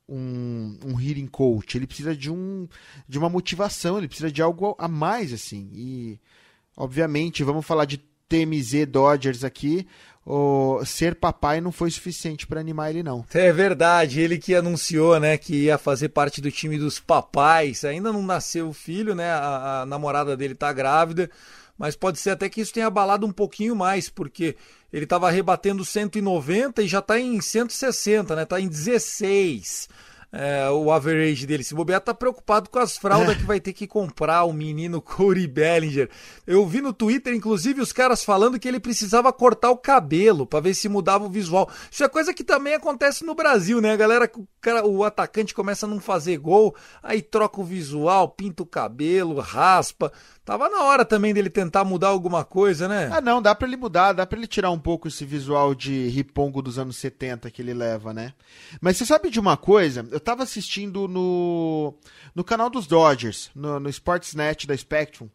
um, 0.07 0.79
um 0.85 0.97
hitting 0.97 1.27
coach. 1.27 1.77
Ele 1.77 1.85
precisa 1.85 2.15
de, 2.15 2.31
um, 2.31 2.69
de 3.05 3.19
uma 3.19 3.27
motivação, 3.27 3.97
ele 3.97 4.07
precisa 4.07 4.31
de 4.31 4.41
algo 4.41 4.73
a 4.79 4.87
mais, 4.87 5.33
assim. 5.33 5.69
E, 5.73 6.19
obviamente, 6.77 7.43
vamos 7.43 7.65
falar 7.65 7.83
de 7.83 7.97
TMZ 7.97 8.85
Dodgers 8.87 9.43
aqui 9.43 9.85
o 10.25 10.83
ser 10.85 11.15
papai 11.15 11.59
não 11.59 11.71
foi 11.71 11.89
suficiente 11.89 12.45
para 12.45 12.59
animar 12.59 12.91
ele 12.91 13.03
não. 13.03 13.25
É 13.33 13.51
verdade, 13.51 14.21
ele 14.21 14.37
que 14.37 14.53
anunciou, 14.53 15.19
né, 15.19 15.37
que 15.37 15.63
ia 15.63 15.77
fazer 15.77 16.09
parte 16.09 16.41
do 16.41 16.51
time 16.51 16.77
dos 16.77 16.99
papais. 16.99 17.83
Ainda 17.83 18.13
não 18.13 18.21
nasceu 18.21 18.69
o 18.69 18.73
filho, 18.73 19.15
né? 19.15 19.31
A, 19.31 19.81
a 19.81 19.85
namorada 19.85 20.37
dele 20.37 20.53
tá 20.53 20.71
grávida, 20.71 21.29
mas 21.77 21.95
pode 21.95 22.19
ser 22.19 22.31
até 22.31 22.47
que 22.49 22.61
isso 22.61 22.73
tenha 22.73 22.87
abalado 22.87 23.25
um 23.25 23.31
pouquinho 23.31 23.75
mais, 23.75 24.09
porque 24.09 24.55
ele 24.93 25.05
estava 25.05 25.31
rebatendo 25.31 25.83
190 25.83 26.83
e 26.83 26.87
já 26.87 26.99
está 26.99 27.19
em 27.19 27.41
160, 27.41 28.35
né? 28.35 28.45
Tá 28.45 28.59
em 28.59 28.67
16 28.67 29.89
é, 30.31 30.69
o 30.69 30.91
average 30.91 31.45
dele. 31.45 31.63
Se 31.63 31.75
bobear, 31.75 31.99
tá 31.99 32.13
preocupado 32.13 32.69
com 32.69 32.79
as 32.79 32.97
fraldas 32.97 33.35
que 33.35 33.43
vai 33.43 33.59
ter 33.59 33.73
que 33.73 33.85
comprar 33.85 34.45
o 34.45 34.53
menino 34.53 35.01
Corey 35.01 35.45
Bellinger. 35.45 36.09
Eu 36.47 36.65
vi 36.65 36.81
no 36.81 36.93
Twitter, 36.93 37.33
inclusive, 37.33 37.81
os 37.81 37.91
caras 37.91 38.23
falando 38.23 38.57
que 38.57 38.67
ele 38.67 38.79
precisava 38.79 39.33
cortar 39.33 39.71
o 39.71 39.77
cabelo 39.77 40.45
para 40.45 40.61
ver 40.61 40.73
se 40.73 40.87
mudava 40.87 41.25
o 41.25 41.29
visual. 41.29 41.69
Isso 41.89 42.03
é 42.03 42.07
coisa 42.07 42.33
que 42.33 42.43
também 42.43 42.73
acontece 42.73 43.25
no 43.25 43.35
Brasil, 43.35 43.81
né? 43.81 43.91
A 43.91 43.97
galera, 43.97 44.31
o, 44.37 44.47
cara, 44.61 44.85
o 44.85 45.03
atacante 45.03 45.53
começa 45.53 45.85
a 45.85 45.89
não 45.89 45.99
fazer 45.99 46.37
gol, 46.37 46.75
aí 47.03 47.21
troca 47.21 47.59
o 47.59 47.65
visual, 47.65 48.29
pinta 48.29 48.63
o 48.63 48.65
cabelo, 48.65 49.39
raspa. 49.39 50.11
Tava 50.45 50.69
na 50.69 50.83
hora 50.83 51.05
também 51.05 51.33
dele 51.33 51.49
tentar 51.49 51.83
mudar 51.83 52.07
alguma 52.07 52.43
coisa, 52.43 52.87
né? 52.87 53.09
Ah, 53.11 53.21
não, 53.21 53.41
dá 53.41 53.53
para 53.53 53.67
ele 53.67 53.77
mudar, 53.77 54.13
dá 54.13 54.25
para 54.25 54.37
ele 54.37 54.47
tirar 54.47 54.71
um 54.71 54.79
pouco 54.79 55.07
esse 55.07 55.23
visual 55.23 55.75
de 55.75 56.07
ripongo 56.07 56.61
dos 56.61 56.79
anos 56.79 56.97
70 56.97 57.51
que 57.51 57.61
ele 57.61 57.73
leva, 57.73 58.13
né? 58.13 58.33
Mas 58.79 58.97
você 58.97 59.05
sabe 59.05 59.29
de 59.29 59.39
uma 59.39 59.55
coisa? 59.55 60.05
Eu 60.09 60.19
tava 60.21 60.43
assistindo 60.43 61.07
no, 61.07 61.93
no 62.33 62.43
canal 62.43 62.69
dos 62.69 62.87
Dodgers, 62.87 63.51
no, 63.53 63.79
no 63.79 63.89
Sportsnet 63.89 64.65
da 64.65 64.77
Spectrum, 64.77 65.29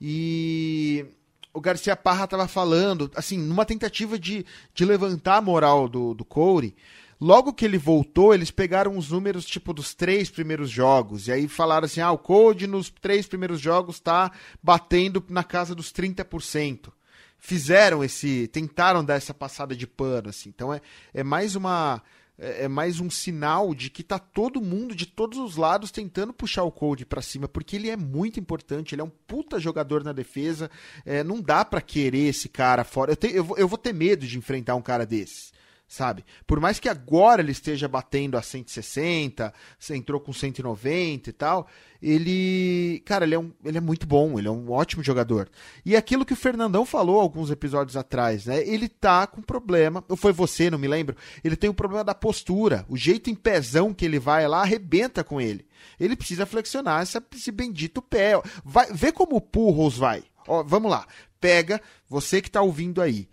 e 0.00 1.06
o 1.54 1.60
Garcia 1.60 1.94
Parra 1.94 2.26
tava 2.26 2.48
falando, 2.48 3.10
assim, 3.14 3.38
numa 3.38 3.64
tentativa 3.64 4.18
de, 4.18 4.44
de 4.74 4.84
levantar 4.84 5.36
a 5.36 5.40
moral 5.40 5.88
do, 5.88 6.12
do 6.12 6.24
Corey. 6.24 6.74
Logo 7.20 7.52
que 7.52 7.64
ele 7.64 7.78
voltou, 7.78 8.34
eles 8.34 8.50
pegaram 8.50 8.98
os 8.98 9.10
números, 9.10 9.46
tipo, 9.46 9.72
dos 9.72 9.94
três 9.94 10.28
primeiros 10.28 10.68
jogos. 10.68 11.28
E 11.28 11.32
aí 11.32 11.48
falaram 11.48 11.86
assim: 11.86 12.00
ah, 12.00 12.10
o 12.10 12.18
Code 12.18 12.66
nos 12.66 12.90
três 12.90 13.26
primeiros 13.26 13.60
jogos 13.60 14.00
tá 14.00 14.32
batendo 14.62 15.24
na 15.28 15.44
casa 15.44 15.74
dos 15.74 15.92
30%. 15.92 16.92
Fizeram 17.38 18.02
esse. 18.02 18.48
Tentaram 18.48 19.04
dar 19.04 19.14
essa 19.14 19.32
passada 19.32 19.76
de 19.76 19.86
pano, 19.86 20.28
assim. 20.28 20.48
Então 20.48 20.74
é, 20.74 20.80
é 21.12 21.22
mais 21.22 21.54
uma. 21.54 22.02
É, 22.38 22.64
é 22.64 22.68
mais 22.68 23.00
um 23.00 23.08
sinal 23.08 23.74
de 23.74 23.90
que 23.90 24.02
tá 24.02 24.18
todo 24.18 24.60
mundo 24.60 24.94
de 24.94 25.06
todos 25.06 25.38
os 25.38 25.56
lados 25.56 25.90
tentando 25.90 26.32
puxar 26.32 26.64
o 26.64 26.72
Code 26.72 27.06
para 27.06 27.22
cima, 27.22 27.48
porque 27.48 27.76
ele 27.76 27.90
é 27.90 27.96
muito 27.96 28.40
importante, 28.40 28.94
ele 28.94 29.02
é 29.02 29.04
um 29.04 29.12
puta 29.26 29.58
jogador 29.58 30.02
na 30.02 30.12
defesa. 30.12 30.70
É, 31.04 31.22
não 31.22 31.40
dá 31.40 31.64
para 31.64 31.80
querer 31.80 32.28
esse 32.28 32.48
cara 32.48 32.84
fora. 32.84 33.12
Eu, 33.12 33.16
te, 33.16 33.34
eu, 33.34 33.44
vou, 33.44 33.56
eu 33.56 33.68
vou 33.68 33.78
ter 33.78 33.92
medo 33.92 34.26
de 34.26 34.38
enfrentar 34.38 34.74
um 34.74 34.82
cara 34.82 35.06
desses 35.06 35.53
sabe? 35.94 36.24
Por 36.46 36.58
mais 36.58 36.80
que 36.80 36.88
agora 36.88 37.40
ele 37.40 37.52
esteja 37.52 37.86
batendo 37.86 38.36
a 38.36 38.42
160, 38.42 39.54
entrou 39.90 40.20
com 40.20 40.32
190 40.32 41.30
e 41.30 41.32
tal, 41.32 41.68
ele, 42.02 43.00
cara, 43.04 43.24
ele 43.24 43.34
é, 43.36 43.38
um, 43.38 43.52
ele 43.64 43.78
é 43.78 43.80
muito 43.80 44.06
bom, 44.06 44.38
ele 44.38 44.48
é 44.48 44.50
um 44.50 44.70
ótimo 44.72 45.04
jogador. 45.04 45.48
E 45.84 45.94
aquilo 45.94 46.24
que 46.24 46.32
o 46.32 46.36
Fernandão 46.36 46.84
falou 46.84 47.20
alguns 47.20 47.50
episódios 47.50 47.96
atrás, 47.96 48.46
né? 48.46 48.66
Ele 48.66 48.88
tá 48.88 49.26
com 49.26 49.40
problema, 49.40 50.04
ou 50.08 50.16
foi 50.16 50.32
você, 50.32 50.68
não 50.68 50.78
me 50.78 50.88
lembro, 50.88 51.16
ele 51.44 51.56
tem 51.56 51.70
um 51.70 51.74
problema 51.74 52.02
da 52.02 52.14
postura, 52.14 52.84
o 52.88 52.96
jeito 52.96 53.30
em 53.30 53.34
pezão 53.34 53.94
que 53.94 54.04
ele 54.04 54.18
vai 54.18 54.46
lá 54.48 54.62
arrebenta 54.62 55.22
com 55.22 55.40
ele. 55.40 55.64
Ele 55.98 56.16
precisa 56.16 56.44
flexionar 56.44 57.04
esse, 57.04 57.22
esse 57.34 57.52
bendito 57.52 58.02
pé. 58.02 58.32
Vai, 58.64 58.92
vê 58.92 59.12
como 59.12 59.36
o 59.36 59.40
Purros 59.40 59.96
vai. 59.96 60.24
Ó, 60.48 60.62
vamos 60.62 60.90
lá. 60.90 61.06
Pega, 61.40 61.80
você 62.08 62.42
que 62.42 62.50
tá 62.50 62.60
ouvindo 62.62 63.00
aí 63.00 63.28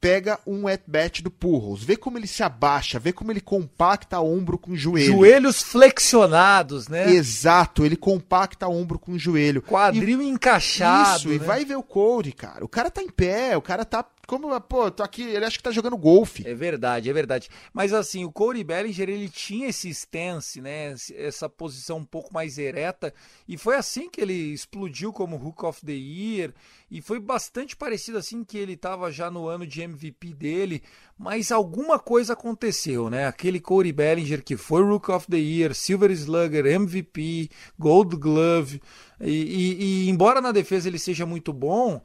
pega 0.00 0.38
um 0.46 0.66
at-bat 0.66 1.22
do 1.22 1.30
Purros, 1.30 1.84
vê 1.84 1.96
como 1.96 2.16
ele 2.16 2.26
se 2.26 2.42
abaixa, 2.42 2.98
vê 2.98 3.12
como 3.12 3.30
ele 3.30 3.40
compacta 3.40 4.18
ombro 4.20 4.56
com 4.56 4.74
joelho. 4.74 5.12
Joelhos 5.12 5.62
flexionados, 5.62 6.88
né? 6.88 7.10
Exato, 7.10 7.84
ele 7.84 7.96
compacta 7.96 8.66
ombro 8.66 8.98
com 8.98 9.18
joelho. 9.18 9.62
Quadril 9.62 10.22
e, 10.22 10.28
encaixado. 10.28 11.18
Isso, 11.18 11.28
né? 11.28 11.34
e 11.34 11.38
vai 11.38 11.64
ver 11.64 11.76
o 11.76 11.82
Corey, 11.82 12.32
cara. 12.32 12.64
O 12.64 12.68
cara 12.68 12.90
tá 12.90 13.02
em 13.02 13.10
pé, 13.10 13.56
o 13.56 13.62
cara 13.62 13.84
tá 13.84 14.04
como, 14.30 14.60
pô, 14.60 14.88
tô 14.92 15.02
aqui, 15.02 15.22
ele 15.22 15.44
acha 15.44 15.56
que 15.56 15.62
tá 15.62 15.72
jogando 15.72 15.96
golfe. 15.96 16.46
É 16.46 16.54
verdade, 16.54 17.10
é 17.10 17.12
verdade. 17.12 17.48
Mas 17.72 17.92
assim, 17.92 18.24
o 18.24 18.30
Corey 18.30 18.62
Bellinger, 18.62 19.08
ele 19.08 19.28
tinha 19.28 19.66
esse 19.66 19.88
stance, 19.88 20.60
né? 20.60 20.94
Essa 21.16 21.48
posição 21.48 21.98
um 21.98 22.04
pouco 22.04 22.32
mais 22.32 22.56
ereta. 22.56 23.12
E 23.48 23.58
foi 23.58 23.74
assim 23.74 24.08
que 24.08 24.20
ele 24.20 24.52
explodiu 24.52 25.12
como 25.12 25.34
Hook 25.34 25.64
of 25.64 25.84
the 25.84 25.92
Year. 25.92 26.54
E 26.88 27.02
foi 27.02 27.18
bastante 27.18 27.76
parecido 27.76 28.18
assim 28.18 28.44
que 28.44 28.56
ele 28.56 28.76
tava 28.76 29.10
já 29.10 29.32
no 29.32 29.48
ano 29.48 29.66
de 29.66 29.82
MVP 29.90 30.34
dele. 30.34 30.82
Mas 31.18 31.52
alguma 31.52 31.98
coisa 31.98 32.32
aconteceu, 32.32 33.10
né? 33.10 33.26
Aquele 33.26 33.60
Corey 33.60 33.92
Bellinger 33.92 34.42
que 34.42 34.56
foi 34.56 34.82
Rook 34.82 35.10
of 35.10 35.26
the 35.28 35.36
Year, 35.36 35.74
Silver 35.74 36.10
Slugger, 36.10 36.66
MVP, 36.66 37.50
Gold 37.78 38.16
Glove. 38.16 38.80
e, 39.20 39.30
e, 39.30 39.82
e 40.06 40.08
embora 40.08 40.40
na 40.40 40.52
defesa 40.52 40.88
ele 40.88 40.98
seja 40.98 41.26
muito 41.26 41.52
bom 41.52 42.02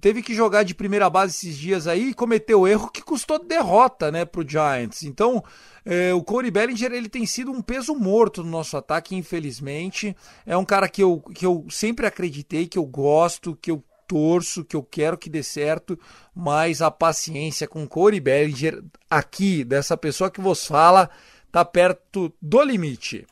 teve 0.00 0.22
que 0.22 0.34
jogar 0.34 0.64
de 0.64 0.74
primeira 0.74 1.08
base 1.08 1.34
esses 1.36 1.56
dias 1.56 1.86
aí 1.86 2.10
e 2.10 2.14
cometeu 2.14 2.66
erro 2.66 2.90
que 2.90 3.02
custou 3.02 3.38
derrota 3.38 4.10
né, 4.10 4.24
para 4.24 4.40
o 4.40 4.48
Giants. 4.48 5.02
Então, 5.04 5.42
é, 5.84 6.12
o 6.12 6.22
Corey 6.22 6.50
Bellinger 6.50 6.92
ele 6.92 7.08
tem 7.08 7.24
sido 7.24 7.52
um 7.52 7.62
peso 7.62 7.94
morto 7.94 8.42
no 8.42 8.50
nosso 8.50 8.76
ataque, 8.76 9.14
infelizmente. 9.14 10.16
É 10.44 10.56
um 10.56 10.64
cara 10.64 10.88
que 10.88 11.02
eu, 11.02 11.20
que 11.20 11.46
eu 11.46 11.66
sempre 11.70 12.06
acreditei, 12.06 12.66
que 12.66 12.78
eu 12.78 12.84
gosto, 12.84 13.56
que 13.60 13.70
eu 13.70 13.82
torço, 14.06 14.64
que 14.64 14.76
eu 14.76 14.82
quero 14.82 15.18
que 15.18 15.30
dê 15.30 15.42
certo, 15.42 15.98
mas 16.34 16.82
a 16.82 16.90
paciência 16.90 17.66
com 17.66 17.86
Corey 17.86 18.20
Bellinger 18.20 18.82
aqui, 19.10 19.64
dessa 19.64 19.96
pessoa 19.96 20.30
que 20.30 20.40
vos 20.40 20.66
fala, 20.66 21.10
tá 21.50 21.64
perto 21.64 22.32
do 22.40 22.62
limite. 22.62 23.26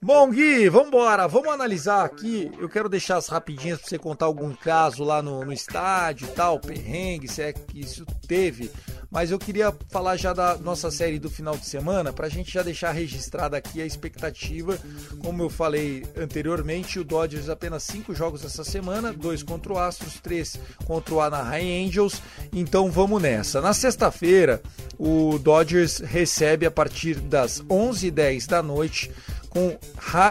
Bom, 0.00 0.30
Gui, 0.30 0.68
vamos 0.68 0.88
embora. 0.88 1.26
Vamos 1.26 1.48
analisar 1.48 2.04
aqui. 2.04 2.52
Eu 2.56 2.68
quero 2.68 2.88
deixar 2.88 3.16
as 3.16 3.26
rapidinhas 3.26 3.80
para 3.80 3.88
você 3.88 3.98
contar 3.98 4.26
algum 4.26 4.54
caso 4.54 5.02
lá 5.02 5.20
no, 5.20 5.44
no 5.44 5.52
estádio 5.52 6.28
e 6.28 6.30
tal, 6.30 6.60
perrengue, 6.60 7.26
se 7.26 7.42
é 7.42 7.52
que 7.52 7.80
isso 7.80 8.06
teve. 8.28 8.70
Mas 9.10 9.32
eu 9.32 9.38
queria 9.40 9.74
falar 9.90 10.16
já 10.16 10.32
da 10.32 10.56
nossa 10.56 10.88
série 10.90 11.18
do 11.18 11.28
final 11.28 11.56
de 11.56 11.66
semana, 11.66 12.12
para 12.12 12.26
a 12.26 12.28
gente 12.28 12.52
já 12.52 12.62
deixar 12.62 12.92
registrada 12.92 13.56
aqui 13.56 13.82
a 13.82 13.86
expectativa. 13.86 14.78
Como 15.20 15.42
eu 15.42 15.50
falei 15.50 16.04
anteriormente, 16.16 17.00
o 17.00 17.04
Dodgers 17.04 17.48
apenas 17.48 17.82
cinco 17.82 18.14
jogos 18.14 18.44
essa 18.44 18.62
semana, 18.62 19.12
dois 19.12 19.42
contra 19.42 19.72
o 19.72 19.78
Astros, 19.78 20.20
três 20.20 20.60
contra 20.84 21.14
o 21.14 21.20
Anaheim 21.20 21.88
Angels. 21.88 22.22
Então 22.52 22.88
vamos 22.88 23.20
nessa. 23.20 23.60
Na 23.60 23.72
sexta-feira, 23.72 24.62
o 24.96 25.38
Dodgers 25.38 25.98
recebe 25.98 26.66
a 26.66 26.70
partir 26.70 27.14
das 27.16 27.62
11h10 27.62 28.46
da 28.46 28.62
noite 28.62 29.10
com 29.48 29.78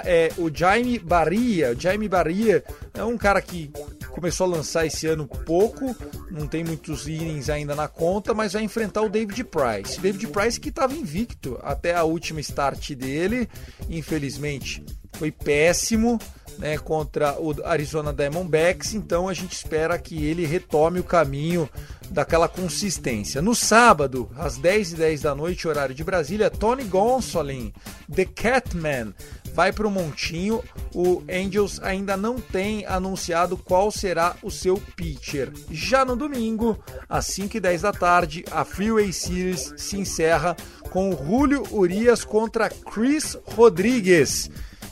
é, 0.06 0.32
o 0.38 0.54
Jaime 0.54 1.00
Barria. 1.00 1.72
O 1.72 1.80
Jaime 1.80 2.08
Barria 2.08 2.64
é 2.94 3.04
um 3.04 3.18
cara 3.18 3.42
que 3.42 3.72
começou 4.12 4.46
a 4.46 4.50
lançar 4.50 4.86
esse 4.86 5.06
ano 5.06 5.28
pouco, 5.28 5.96
não 6.32 6.48
tem 6.48 6.64
muitos 6.64 7.08
innings 7.08 7.50
ainda 7.50 7.76
na 7.76 7.88
conta, 7.88 8.34
mas 8.34 8.54
vai 8.54 8.64
enfrentar 8.64 9.02
o 9.02 9.10
David 9.10 9.44
Price. 9.44 10.00
David 10.00 10.28
Price 10.28 10.60
que 10.60 10.70
estava 10.70 10.96
invicto 10.96 11.60
até 11.62 11.94
a 11.94 12.04
última 12.04 12.40
start 12.40 12.94
dele, 12.94 13.48
infelizmente 13.90 14.84
foi 15.18 15.32
péssimo. 15.32 16.20
Né, 16.58 16.76
contra 16.76 17.40
o 17.40 17.54
Arizona 17.64 18.12
Diamondbacks, 18.12 18.96
então 18.96 19.30
a 19.30 19.34
gente 19.36 19.52
espera 19.52 19.96
que 20.00 20.26
ele 20.26 20.44
retome 20.44 21.00
o 21.00 21.04
caminho 21.04 21.70
daquela 22.10 22.48
consistência. 22.48 23.44
No 23.44 23.54
sábado, 23.54 24.28
às 24.36 24.58
10h10 24.58 25.22
da 25.22 25.36
noite, 25.36 25.68
horário 25.68 25.94
de 25.94 26.04
Brasília, 26.04 26.50
Tony 26.50 26.84
Gonsolin, 26.84 27.72
The 28.12 28.26
Catman, 28.26 29.14
vai 29.54 29.72
para 29.72 29.88
o 29.88 29.92
Montinho. 29.92 30.64
O 30.94 31.24
Angels 31.30 31.80
ainda 31.82 32.16
não 32.16 32.40
tem 32.40 32.86
anunciado 32.86 33.58
qual 33.58 33.92
será 33.92 34.36
o 34.42 34.52
seu 34.52 34.78
pitcher. 34.96 35.52
Já 35.70 36.06
no 36.06 36.16
domingo, 36.16 36.78
às 37.10 37.26
5h10 37.28 37.82
da 37.82 37.92
tarde, 37.92 38.46
a 38.52 38.64
Freeway 38.64 39.12
Series 39.12 39.74
se 39.78 39.98
encerra 39.98 40.56
com 40.92 41.12
Julio 41.12 41.64
Urias 41.72 42.24
contra 42.24 42.70
Chris 42.70 43.38
Rodrigues. 43.46 44.50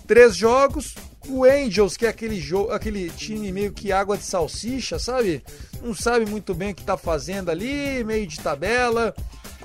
Três 0.08 0.36
jogos, 0.36 0.96
o 1.28 1.44
Angels, 1.44 1.98
que 1.98 2.06
é 2.06 2.10
aquele, 2.10 2.40
jogo, 2.40 2.72
aquele 2.72 3.10
time 3.10 3.52
meio 3.52 3.74
que 3.74 3.92
água 3.92 4.18
de 4.18 4.24
salsicha, 4.24 5.00
sabe? 5.00 5.44
Não 5.82 5.96
sabe 5.96 6.26
muito 6.26 6.54
bem 6.54 6.72
o 6.72 6.76
que 6.76 6.84
tá 6.84 6.96
fazendo 6.96 7.50
ali, 7.50 8.04
meio 8.04 8.28
de 8.28 8.40
tabela. 8.40 9.16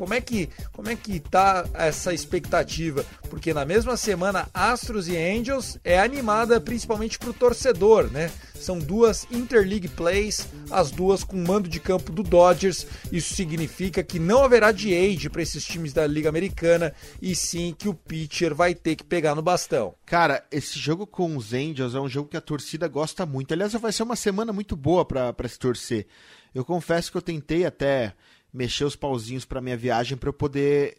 Como 0.00 0.14
é 0.14 0.20
que 0.22 0.48
como 0.72 0.88
é 0.88 0.96
que 0.96 1.20
tá 1.20 1.68
essa 1.74 2.14
expectativa? 2.14 3.04
Porque 3.28 3.52
na 3.52 3.66
mesma 3.66 3.98
semana 3.98 4.48
Astros 4.54 5.08
e 5.08 5.14
Angels 5.14 5.78
é 5.84 6.00
animada 6.00 6.58
principalmente 6.58 7.18
para 7.18 7.28
o 7.28 7.34
torcedor, 7.34 8.10
né? 8.10 8.30
São 8.54 8.78
duas 8.78 9.26
interleague 9.30 9.88
plays, 9.88 10.48
as 10.70 10.90
duas 10.90 11.22
com 11.22 11.36
mando 11.36 11.68
de 11.68 11.78
campo 11.78 12.12
do 12.12 12.22
Dodgers. 12.22 12.86
Isso 13.12 13.34
significa 13.34 14.02
que 14.02 14.18
não 14.18 14.42
haverá 14.42 14.72
de 14.72 14.94
age 14.94 15.28
para 15.28 15.42
esses 15.42 15.66
times 15.66 15.92
da 15.92 16.06
Liga 16.06 16.30
Americana 16.30 16.94
e 17.20 17.34
sim 17.34 17.74
que 17.78 17.86
o 17.86 17.92
pitcher 17.92 18.54
vai 18.54 18.74
ter 18.74 18.96
que 18.96 19.04
pegar 19.04 19.34
no 19.34 19.42
bastão. 19.42 19.94
Cara, 20.06 20.42
esse 20.50 20.78
jogo 20.78 21.06
com 21.06 21.36
os 21.36 21.52
Angels 21.52 21.94
é 21.94 22.00
um 22.00 22.08
jogo 22.08 22.30
que 22.30 22.38
a 22.38 22.40
torcida 22.40 22.88
gosta 22.88 23.26
muito. 23.26 23.52
Aliás, 23.52 23.74
vai 23.74 23.92
ser 23.92 24.04
uma 24.04 24.16
semana 24.16 24.50
muito 24.50 24.74
boa 24.76 25.04
para 25.04 25.46
se 25.46 25.58
torcer. 25.58 26.06
Eu 26.54 26.64
confesso 26.64 27.12
que 27.12 27.18
eu 27.18 27.22
tentei 27.22 27.66
até 27.66 28.14
mexer 28.52 28.84
os 28.84 28.96
pauzinhos 28.96 29.44
para 29.44 29.60
minha 29.60 29.76
viagem 29.76 30.16
para 30.16 30.28
eu 30.28 30.32
poder 30.32 30.96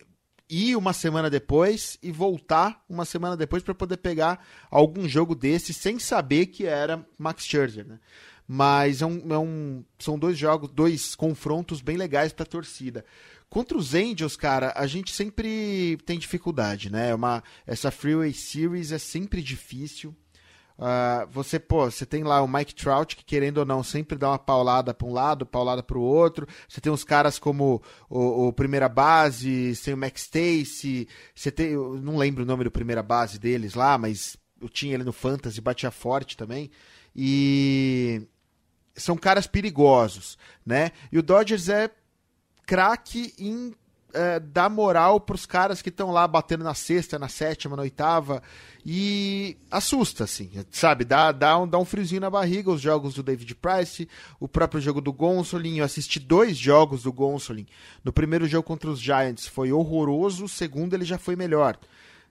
ir 0.50 0.76
uma 0.76 0.92
semana 0.92 1.30
depois 1.30 1.98
e 2.04 2.12
voltar 2.12 2.84
uma 2.90 3.06
semana 3.06 3.38
depois 3.38 3.64
para 3.64 3.74
poder 3.74 3.98
pegar 3.98 4.46
algum 4.70 5.08
jogo 5.08 5.34
desse 5.34 5.74
sem 5.74 5.98
saber 5.98 6.48
que 6.48 6.66
era 6.66 7.06
Max 7.18 7.46
Scherzer, 7.46 7.88
né? 7.88 8.00
Mas 8.46 9.02
é 9.02 9.06
um, 9.06 9.34
é 9.34 9.38
um, 9.38 9.86
são 9.98 10.20
dois 10.20 10.38
jogos, 10.38 10.70
dois 10.70 11.16
confrontos 11.16 11.80
bem 11.80 11.96
legais 11.96 12.34
para 12.34 12.44
a 12.44 12.46
torcida. 12.46 13.06
Contra 13.50 13.78
os 13.78 13.94
Angels, 13.94 14.36
cara, 14.36 14.74
a 14.76 14.86
gente 14.88 15.14
sempre 15.14 15.98
tem 16.06 16.20
dificuldade, 16.20 16.92
né? 16.92 17.12
É 17.12 17.16
uma, 17.16 17.42
essa 17.66 17.90
Freeway 17.90 18.34
Series 18.34 18.92
é 18.92 18.98
sempre 18.98 19.42
difícil. 19.42 20.14
Uh, 20.82 21.30
você, 21.30 21.60
pô, 21.60 21.92
você 21.92 22.08
tem 22.08 22.24
lá 22.24 22.42
o 22.42 22.48
Mike 22.48 22.74
Trout, 22.74 23.16
que 23.16 23.24
querendo 23.24 23.60
ou 23.60 23.66
não, 23.66 23.84
sempre 23.84 24.18
dá 24.18 24.30
uma 24.30 24.40
paulada 24.40 24.96
para 24.96 25.08
um 25.08 25.14
lado, 25.14 25.46
paulada 25.46 25.84
para 25.84 25.96
o 25.96 26.02
outro. 26.02 26.48
Você 26.68 26.82
tem 26.82 26.92
uns 26.92 27.04
caras 27.04 27.38
como 27.38 27.80
o, 28.10 28.48
o, 28.48 28.54
Primeira 28.54 28.90
Base, 28.90 29.80
tem 29.86 29.94
o 29.94 29.98
Max 29.98 30.24
Stacy, 30.24 31.08
você 31.36 31.52
tem, 31.52 31.68
eu 31.68 32.00
não 32.02 32.18
lembro 32.18 32.42
o 32.42 32.48
nome 32.48 32.64
do 32.64 32.72
Primeira 32.72 33.04
Base 33.04 33.38
deles 33.38 33.76
lá, 33.76 33.96
mas 33.96 34.36
eu 34.60 34.68
tinha 34.68 34.96
ele 34.96 35.04
no 35.04 35.14
Fantasy, 35.14 35.62
batia 35.62 35.92
forte 35.92 36.36
também. 36.36 36.72
E 37.16 38.28
são 38.96 39.16
caras 39.16 39.46
perigosos, 39.46 40.36
né? 40.66 40.92
E 41.12 41.20
o 41.20 41.24
Dodgers 41.24 41.70
é 41.70 41.92
craque 42.66 43.36
em 43.38 43.76
é, 44.14 44.40
dar 44.40 44.70
moral 44.70 45.20
pros 45.20 45.46
caras 45.46 45.82
que 45.82 45.90
estão 45.90 46.12
lá 46.12 46.28
batendo 46.28 46.64
na 46.64 46.74
sexta, 46.74 47.20
na 47.20 47.28
sétima, 47.28 47.76
na 47.76 47.84
oitava. 47.84 48.42
E 48.86 49.58
assusta, 49.70 50.24
assim, 50.24 50.50
sabe? 50.72 51.06
Dá, 51.06 51.32
dá, 51.32 51.60
um, 51.60 51.68
dá 51.68 51.78
um 51.78 51.86
friozinho 51.86 52.22
na 52.22 52.30
barriga 52.30 52.72
os 52.72 52.82
jogos 52.82 53.14
do 53.14 53.24
David 53.24 53.56
Price, 53.56 54.10
o 54.40 54.48
próprio 54.48 54.82
jogo 54.82 55.02
do 55.02 55.14
Gonsolin. 55.14 55.78
Eu 55.78 55.86
assisti 55.86 56.20
dois 56.20 56.58
jogos 56.58 57.04
do 57.04 57.14
Gonsolin. 57.14 57.68
No 58.04 58.12
primeiro 58.12 58.48
jogo 58.48 58.64
contra 58.64 58.90
os 58.90 59.00
Giants 59.00 59.48
foi 59.48 59.72
horroroso, 59.72 60.46
o 60.46 60.50
segundo 60.50 60.94
ele 60.94 61.06
já 61.06 61.18
foi 61.18 61.36
melhor. 61.36 61.78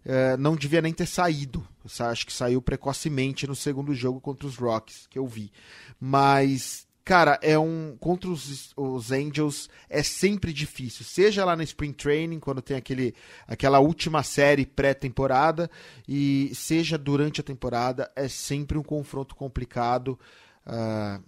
É, 0.05 0.37
não 0.37 0.57
devia 0.57 0.81
nem 0.81 0.93
ter 0.93 1.07
saído. 1.07 1.67
Acho 2.01 2.27
que 2.27 2.33
saiu 2.33 2.61
precocemente 2.61 3.47
no 3.47 3.55
segundo 3.55 3.95
jogo 3.95 4.21
contra 4.21 4.47
os 4.47 4.57
Rocks, 4.57 5.07
que 5.09 5.19
eu 5.19 5.27
vi. 5.27 5.53
Mas 6.01 6.87
Cara, 7.11 7.41
é 7.43 7.59
um. 7.59 7.97
Contra 7.99 8.31
os, 8.31 8.73
os 8.77 9.11
Angels 9.11 9.69
é 9.89 10.01
sempre 10.01 10.53
difícil. 10.53 11.05
Seja 11.05 11.45
lá 11.45 11.57
no 11.57 11.63
Spring 11.65 11.93
Training, 11.93 12.39
quando 12.39 12.63
tem 12.63 12.77
aquele, 12.77 13.17
aquela 13.49 13.81
última 13.81 14.23
série 14.23 14.65
pré-temporada, 14.65 15.69
e 16.07 16.53
seja 16.55 16.97
durante 16.97 17.41
a 17.41 17.43
temporada, 17.43 18.09
é 18.15 18.29
sempre 18.29 18.79
um 18.79 18.83
confronto 18.85 19.35
complicado. 19.35 20.17
Uh, 20.65 21.21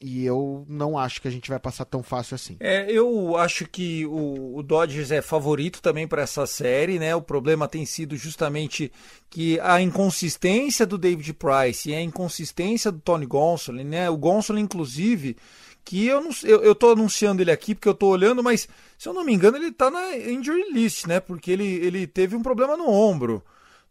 e 0.00 0.24
eu 0.24 0.64
não 0.66 0.96
acho 0.96 1.20
que 1.20 1.28
a 1.28 1.30
gente 1.30 1.50
vai 1.50 1.58
passar 1.58 1.84
tão 1.84 2.02
fácil 2.02 2.34
assim. 2.34 2.56
É, 2.58 2.90
eu 2.90 3.36
acho 3.36 3.66
que 3.66 4.06
o, 4.06 4.56
o 4.56 4.62
Dodgers 4.62 5.10
é 5.10 5.20
favorito 5.20 5.82
também 5.82 6.08
para 6.08 6.22
essa 6.22 6.46
série, 6.46 6.98
né? 6.98 7.14
O 7.14 7.20
problema 7.20 7.68
tem 7.68 7.84
sido 7.84 8.16
justamente 8.16 8.90
que 9.28 9.60
a 9.60 9.78
inconsistência 9.80 10.86
do 10.86 10.96
David 10.96 11.34
Price 11.34 11.90
e 11.90 11.94
a 11.94 12.00
inconsistência 12.00 12.90
do 12.90 12.98
Tony 12.98 13.26
Gonsolin, 13.26 13.84
né? 13.84 14.08
O 14.08 14.16
Gonsolin, 14.16 14.62
inclusive, 14.62 15.36
que 15.84 16.06
eu 16.06 16.22
não 16.22 16.30
eu, 16.44 16.62
eu 16.62 16.74
tô 16.74 16.92
anunciando 16.92 17.42
ele 17.42 17.50
aqui 17.50 17.74
porque 17.74 17.88
eu 17.88 17.94
tô 17.94 18.08
olhando, 18.08 18.42
mas 18.42 18.66
se 18.96 19.06
eu 19.06 19.12
não 19.12 19.22
me 19.22 19.34
engano, 19.34 19.58
ele 19.58 19.70
tá 19.70 19.90
na 19.90 20.16
injury 20.16 20.72
list, 20.72 21.06
né? 21.06 21.20
Porque 21.20 21.50
ele, 21.50 21.66
ele 21.66 22.06
teve 22.06 22.34
um 22.34 22.42
problema 22.42 22.74
no 22.74 22.88
ombro. 22.88 23.42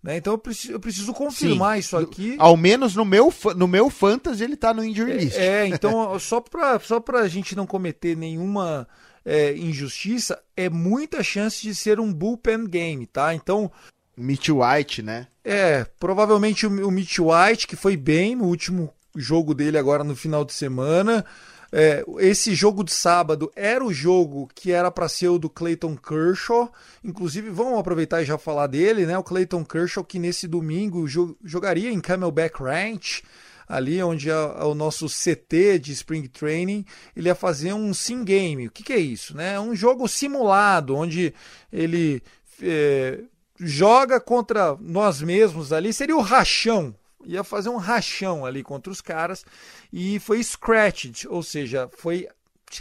Né? 0.02 0.18
Então 0.18 0.34
eu 0.34 0.38
preciso, 0.38 0.74
eu 0.74 0.80
preciso 0.80 1.14
confirmar 1.14 1.74
Sim. 1.74 1.80
isso 1.80 1.98
aqui. 1.98 2.36
Ao 2.40 2.56
menos 2.56 2.96
no 2.96 3.04
meu, 3.04 3.34
no 3.56 3.68
meu 3.68 3.90
fantasy 3.90 4.44
ele 4.44 4.54
está 4.54 4.74
no 4.74 4.84
injury 4.84 5.14
list. 5.14 5.38
É, 5.38 5.64
é 5.64 5.68
então 5.70 6.18
só 6.20 6.40
para 6.40 6.80
só 6.80 7.04
a 7.16 7.28
gente 7.28 7.56
não 7.56 7.68
cometer 7.68 8.16
nenhuma 8.16 8.88
é, 9.26 9.54
injustiça, 9.56 10.42
é 10.56 10.70
muita 10.70 11.22
chance 11.22 11.62
de 11.62 11.76
ser 11.76 12.00
um 12.00 12.12
bullpen 12.14 12.66
game, 12.66 13.06
tá? 13.06 13.34
Então... 13.34 13.72
Mitch 14.18 14.50
White, 14.50 15.02
né? 15.02 15.28
É, 15.44 15.86
provavelmente 16.00 16.66
o, 16.66 16.88
o 16.88 16.92
Mitch 16.92 17.20
White, 17.20 17.68
que 17.68 17.76
foi 17.76 17.96
bem 17.96 18.36
no 18.36 18.46
último 18.46 18.94
jogo 19.16 19.54
dele 19.54 19.78
agora 19.78 20.04
no 20.04 20.16
final 20.16 20.46
de 20.46 20.54
semana. 20.54 21.26
É, 21.72 22.04
esse 22.20 22.56
jogo 22.56 22.84
de 22.84 22.92
sábado 22.92 23.52
era 23.56 23.84
o 23.84 23.94
jogo 23.94 24.50
que 24.56 24.72
era 24.72 24.90
para 24.90 25.08
ser 25.08 25.28
o 25.28 25.38
do 25.38 25.50
Clayton 25.50 25.96
Kershaw. 25.96 26.72
Inclusive, 27.04 27.50
vamos 27.50 27.80
aproveitar 27.80 28.22
e 28.22 28.26
já 28.26 28.38
falar 28.38 28.68
dele, 28.68 29.06
né? 29.06 29.18
O 29.18 29.24
Clayton 29.24 29.64
Kershaw 29.64 30.04
que 30.04 30.20
nesse 30.20 30.48
domingo 30.48 31.06
jogaria 31.44 31.92
em 31.92 32.02
Camelback 32.02 32.62
Ranch, 32.62 33.24
ali 33.68 34.02
onde 34.02 34.30
é, 34.30 34.34
é 34.34 34.64
o 34.64 34.74
nosso 34.74 35.06
CT 35.08 35.80
de 35.80 35.92
Spring 35.92 36.28
Training, 36.28 36.84
ele 37.16 37.30
ia 37.30 37.36
fazer 37.36 37.74
um 37.74 37.94
sim 37.94 38.24
game. 38.24 38.68
O 38.68 38.72
que, 38.72 38.84
que 38.84 38.94
é 38.94 39.00
isso? 39.00 39.38
Né? 39.38 39.60
Um 39.60 39.76
jogo 39.76 40.08
simulado, 40.08 40.96
onde 40.96 41.34
ele 41.72 42.24
é, 42.62 43.20
joga 43.60 44.20
contra 44.20 44.76
nós 44.80 45.22
mesmos 45.22 45.72
ali. 45.72 45.94
Seria 45.94 46.18
o 46.18 46.22
rachão, 46.22 46.96
ia 47.26 47.44
fazer 47.44 47.70
um 47.70 47.78
rachão 47.78 48.46
ali 48.46 48.64
contra 48.64 48.92
os 48.92 49.02
caras 49.02 49.46
e 49.92 50.20
foi 50.20 50.42
scratched, 50.44 51.28
ou 51.28 51.44
seja, 51.44 51.90
foi 51.98 52.28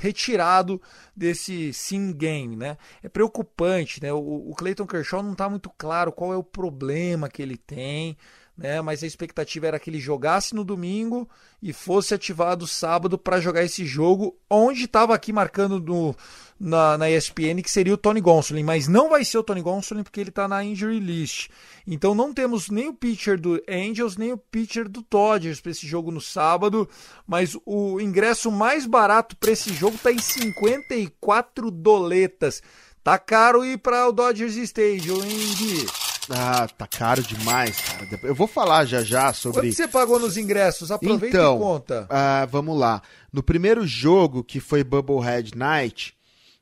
retirado 0.01 0.81
desse 1.17 1.73
sim 1.73 2.13
game, 2.13 2.55
né? 2.55 2.77
É 3.03 3.09
preocupante, 3.09 4.03
né? 4.03 4.13
O, 4.13 4.51
o 4.51 4.55
Clayton 4.55 4.87
Kershaw 4.87 5.23
não 5.23 5.33
está 5.33 5.49
muito 5.49 5.71
claro 5.79 6.13
qual 6.13 6.33
é 6.33 6.37
o 6.37 6.45
problema 6.45 7.29
que 7.29 7.41
ele 7.41 7.57
tem, 7.57 8.17
né? 8.59 8.83
Mas 8.83 9.05
a 9.05 9.07
expectativa 9.07 9.69
era 9.69 9.79
que 9.79 9.89
ele 9.89 10.01
jogasse 10.01 10.53
no 10.53 10.65
domingo 10.65 11.29
e 11.63 11.73
fosse 11.73 12.13
ativado 12.13 12.67
sábado 12.67 13.17
para 13.17 13.41
jogar 13.41 13.63
esse 13.63 13.87
jogo, 13.87 14.37
onde 14.51 14.85
estava 14.85 15.15
aqui 15.15 15.33
marcando 15.33 15.81
no, 15.81 16.15
na, 16.59 16.99
na 16.99 17.09
ESPN 17.09 17.63
que 17.63 17.71
seria 17.71 17.95
o 17.95 17.97
Tony 17.97 18.21
Gonsolin, 18.21 18.65
mas 18.65 18.89
não 18.89 19.11
vai 19.11 19.25
ser 19.25 19.39
o 19.39 19.43
Tony 19.45 19.63
Gonsolin 19.63 20.03
porque 20.03 20.21
ele 20.21 20.31
está 20.31 20.49
na 20.49 20.65
injury 20.65 20.99
list. 20.99 21.49
Então 21.87 22.15
não 22.15 22.35
temos 22.35 22.69
nem 22.69 22.89
o 22.89 22.95
pitcher 22.95 23.41
do 23.41 23.63
Angels 23.69 24.17
nem 24.17 24.33
o 24.33 24.39
pitcher 24.39 24.89
do 24.89 25.07
Dodgers 25.09 25.61
para 25.61 25.71
esse 25.71 25.87
jogo 25.87 26.11
no 26.11 26.21
sábado, 26.21 26.89
mas 27.27 27.57
o 27.65 28.01
ingresso 28.01 28.51
mais 28.51 28.87
barato 28.87 29.37
para 29.37 29.53
esse 29.53 29.73
jogo 29.73 29.95
está 29.95 30.11
em 30.11 30.19
54 30.19 31.71
doletas. 31.71 32.61
Tá 33.05 33.19
caro 33.19 33.65
ir 33.65 33.79
para 33.79 34.09
o 34.09 34.13
Dodgers 34.13 34.57
Stadium, 34.57 35.23
hein, 35.23 35.55
Gui? 35.57 35.98
Ah, 36.31 36.69
tá 36.69 36.87
caro 36.87 37.23
demais, 37.23 37.81
cara. 37.81 38.21
Eu 38.23 38.35
vou 38.35 38.47
falar 38.47 38.85
já 38.85 39.03
já 39.03 39.33
sobre. 39.33 39.61
Quanto 39.63 39.75
você 39.75 39.89
pagou 39.89 40.19
nos 40.19 40.37
ingressos? 40.37 40.91
Aproveita 40.91 41.37
então, 41.37 41.57
e 41.57 41.59
conta. 41.59 42.07
Ah, 42.11 42.47
vamos 42.51 42.79
lá. 42.79 43.03
No 43.33 43.43
primeiro 43.43 43.87
jogo, 43.87 44.45
que 44.45 44.61
foi 44.61 44.85
Bubblehead 44.85 45.57
Night, 45.57 46.15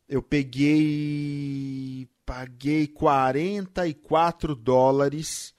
eu 0.09 0.23
peguei. 0.23 2.09
Paguei 2.25 2.87
44 2.87 4.55
dólares. 4.55 5.55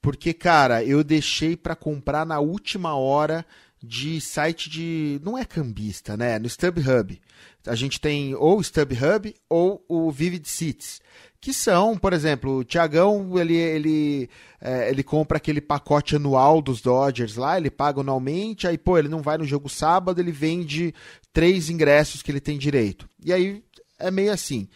Porque, 0.00 0.32
cara, 0.32 0.84
eu 0.84 1.04
deixei 1.04 1.56
para 1.56 1.76
comprar 1.76 2.26
na 2.26 2.40
última 2.40 2.96
hora 2.96 3.46
de 3.80 4.20
site 4.20 4.68
de. 4.68 5.20
Não 5.22 5.38
é 5.38 5.44
cambista, 5.44 6.16
né? 6.16 6.38
No 6.38 6.48
StubHub. 6.48 7.20
A 7.66 7.74
gente 7.76 8.00
tem 8.00 8.34
ou 8.34 8.58
o 8.58 8.62
StubHub 8.62 9.34
ou 9.48 9.84
o 9.88 10.10
Vivid 10.10 10.48
Seats 10.48 11.00
que 11.42 11.52
são, 11.52 11.98
por 11.98 12.12
exemplo, 12.12 12.58
o 12.58 12.64
Tiagão, 12.64 13.36
ele, 13.36 13.56
ele, 13.56 14.30
é, 14.60 14.88
ele 14.88 15.02
compra 15.02 15.38
aquele 15.38 15.60
pacote 15.60 16.14
anual 16.14 16.62
dos 16.62 16.80
Dodgers 16.80 17.34
lá, 17.34 17.56
ele 17.56 17.68
paga 17.68 18.00
anualmente, 18.00 18.68
aí, 18.68 18.78
pô, 18.78 18.96
ele 18.96 19.08
não 19.08 19.20
vai 19.20 19.36
no 19.36 19.44
jogo 19.44 19.68
sábado, 19.68 20.20
ele 20.20 20.30
vende 20.30 20.94
três 21.32 21.68
ingressos 21.68 22.22
que 22.22 22.30
ele 22.30 22.38
tem 22.38 22.56
direito. 22.56 23.08
E 23.24 23.32
aí 23.32 23.60
é 23.98 24.08
meio 24.08 24.32
assim. 24.32 24.68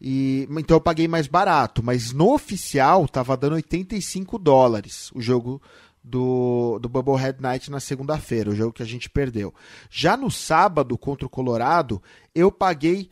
E, 0.00 0.46
então 0.52 0.76
eu 0.76 0.80
paguei 0.80 1.08
mais 1.08 1.26
barato, 1.26 1.82
mas 1.82 2.12
no 2.12 2.32
oficial 2.32 3.08
tava 3.08 3.36
dando 3.36 3.56
85 3.56 4.38
dólares 4.38 5.10
o 5.16 5.20
jogo 5.20 5.60
do, 6.02 6.78
do 6.78 6.88
Bubblehead 6.88 7.42
Night 7.42 7.72
na 7.72 7.80
segunda-feira, 7.80 8.50
o 8.50 8.54
jogo 8.54 8.72
que 8.72 8.84
a 8.84 8.86
gente 8.86 9.10
perdeu. 9.10 9.52
Já 9.90 10.16
no 10.16 10.30
sábado 10.30 10.96
contra 10.96 11.26
o 11.26 11.30
Colorado, 11.30 12.00
eu 12.32 12.52
paguei 12.52 13.08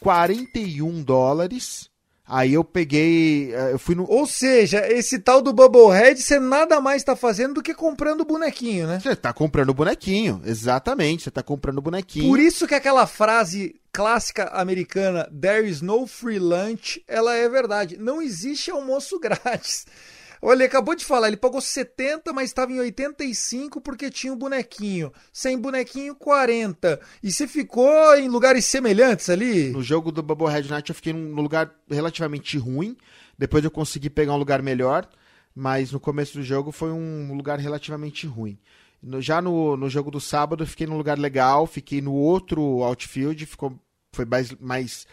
41 0.00 1.04
dólares 1.04 1.91
Aí 2.26 2.54
eu 2.54 2.62
peguei, 2.62 3.52
eh, 3.52 3.72
eu 3.72 3.78
fui 3.78 3.94
no. 3.94 4.08
Ou 4.08 4.26
seja, 4.26 4.86
esse 4.90 5.18
tal 5.18 5.42
do 5.42 5.52
Bubblehead, 5.52 6.22
você 6.22 6.38
nada 6.38 6.80
mais 6.80 7.02
está 7.02 7.16
fazendo 7.16 7.54
do 7.54 7.62
que 7.62 7.74
comprando 7.74 8.24
bonequinho, 8.24 8.86
né? 8.86 9.00
Você 9.00 9.10
está 9.10 9.32
comprando 9.32 9.74
bonequinho, 9.74 10.40
exatamente. 10.44 11.24
Você 11.24 11.28
está 11.30 11.42
comprando 11.42 11.82
bonequinho. 11.82 12.28
Por 12.28 12.38
isso 12.38 12.66
que 12.66 12.74
aquela 12.74 13.06
frase 13.06 13.74
clássica 13.92 14.44
americana, 14.54 15.28
there 15.38 15.68
is 15.68 15.82
no 15.82 16.06
free 16.06 16.38
lunch, 16.38 17.02
ela 17.08 17.34
é 17.34 17.48
verdade. 17.48 17.98
Não 17.98 18.22
existe 18.22 18.70
almoço 18.70 19.18
grátis. 19.20 19.84
Olha, 20.44 20.66
acabou 20.66 20.96
de 20.96 21.04
falar, 21.04 21.28
ele 21.28 21.36
pagou 21.36 21.60
70, 21.60 22.32
mas 22.32 22.50
estava 22.50 22.72
em 22.72 22.80
85 22.80 23.80
porque 23.80 24.10
tinha 24.10 24.32
um 24.32 24.36
bonequinho. 24.36 25.12
Sem 25.32 25.56
bonequinho, 25.56 26.16
40. 26.16 27.00
E 27.22 27.30
você 27.30 27.46
ficou 27.46 28.16
em 28.16 28.28
lugares 28.28 28.64
semelhantes 28.64 29.30
ali? 29.30 29.70
No 29.70 29.84
jogo 29.84 30.10
do 30.10 30.20
Bubblehead 30.20 30.68
Night 30.68 30.90
eu 30.90 30.96
fiquei 30.96 31.12
num 31.12 31.40
lugar 31.40 31.72
relativamente 31.88 32.58
ruim. 32.58 32.96
Depois 33.38 33.62
eu 33.62 33.70
consegui 33.70 34.10
pegar 34.10 34.34
um 34.34 34.36
lugar 34.36 34.60
melhor. 34.60 35.08
Mas 35.54 35.92
no 35.92 36.00
começo 36.00 36.36
do 36.36 36.42
jogo 36.42 36.72
foi 36.72 36.90
um 36.90 37.32
lugar 37.34 37.60
relativamente 37.60 38.26
ruim. 38.26 38.58
já 39.20 39.40
no, 39.40 39.76
no 39.76 39.88
jogo 39.88 40.10
do 40.10 40.20
sábado 40.20 40.64
eu 40.64 40.66
fiquei 40.66 40.88
num 40.88 40.96
lugar 40.96 41.20
legal, 41.20 41.68
fiquei 41.68 42.00
no 42.00 42.14
outro 42.14 42.82
outfield, 42.82 43.46
ficou, 43.46 43.78
foi 44.12 44.24
mais, 44.24 44.50
mais 44.58 45.06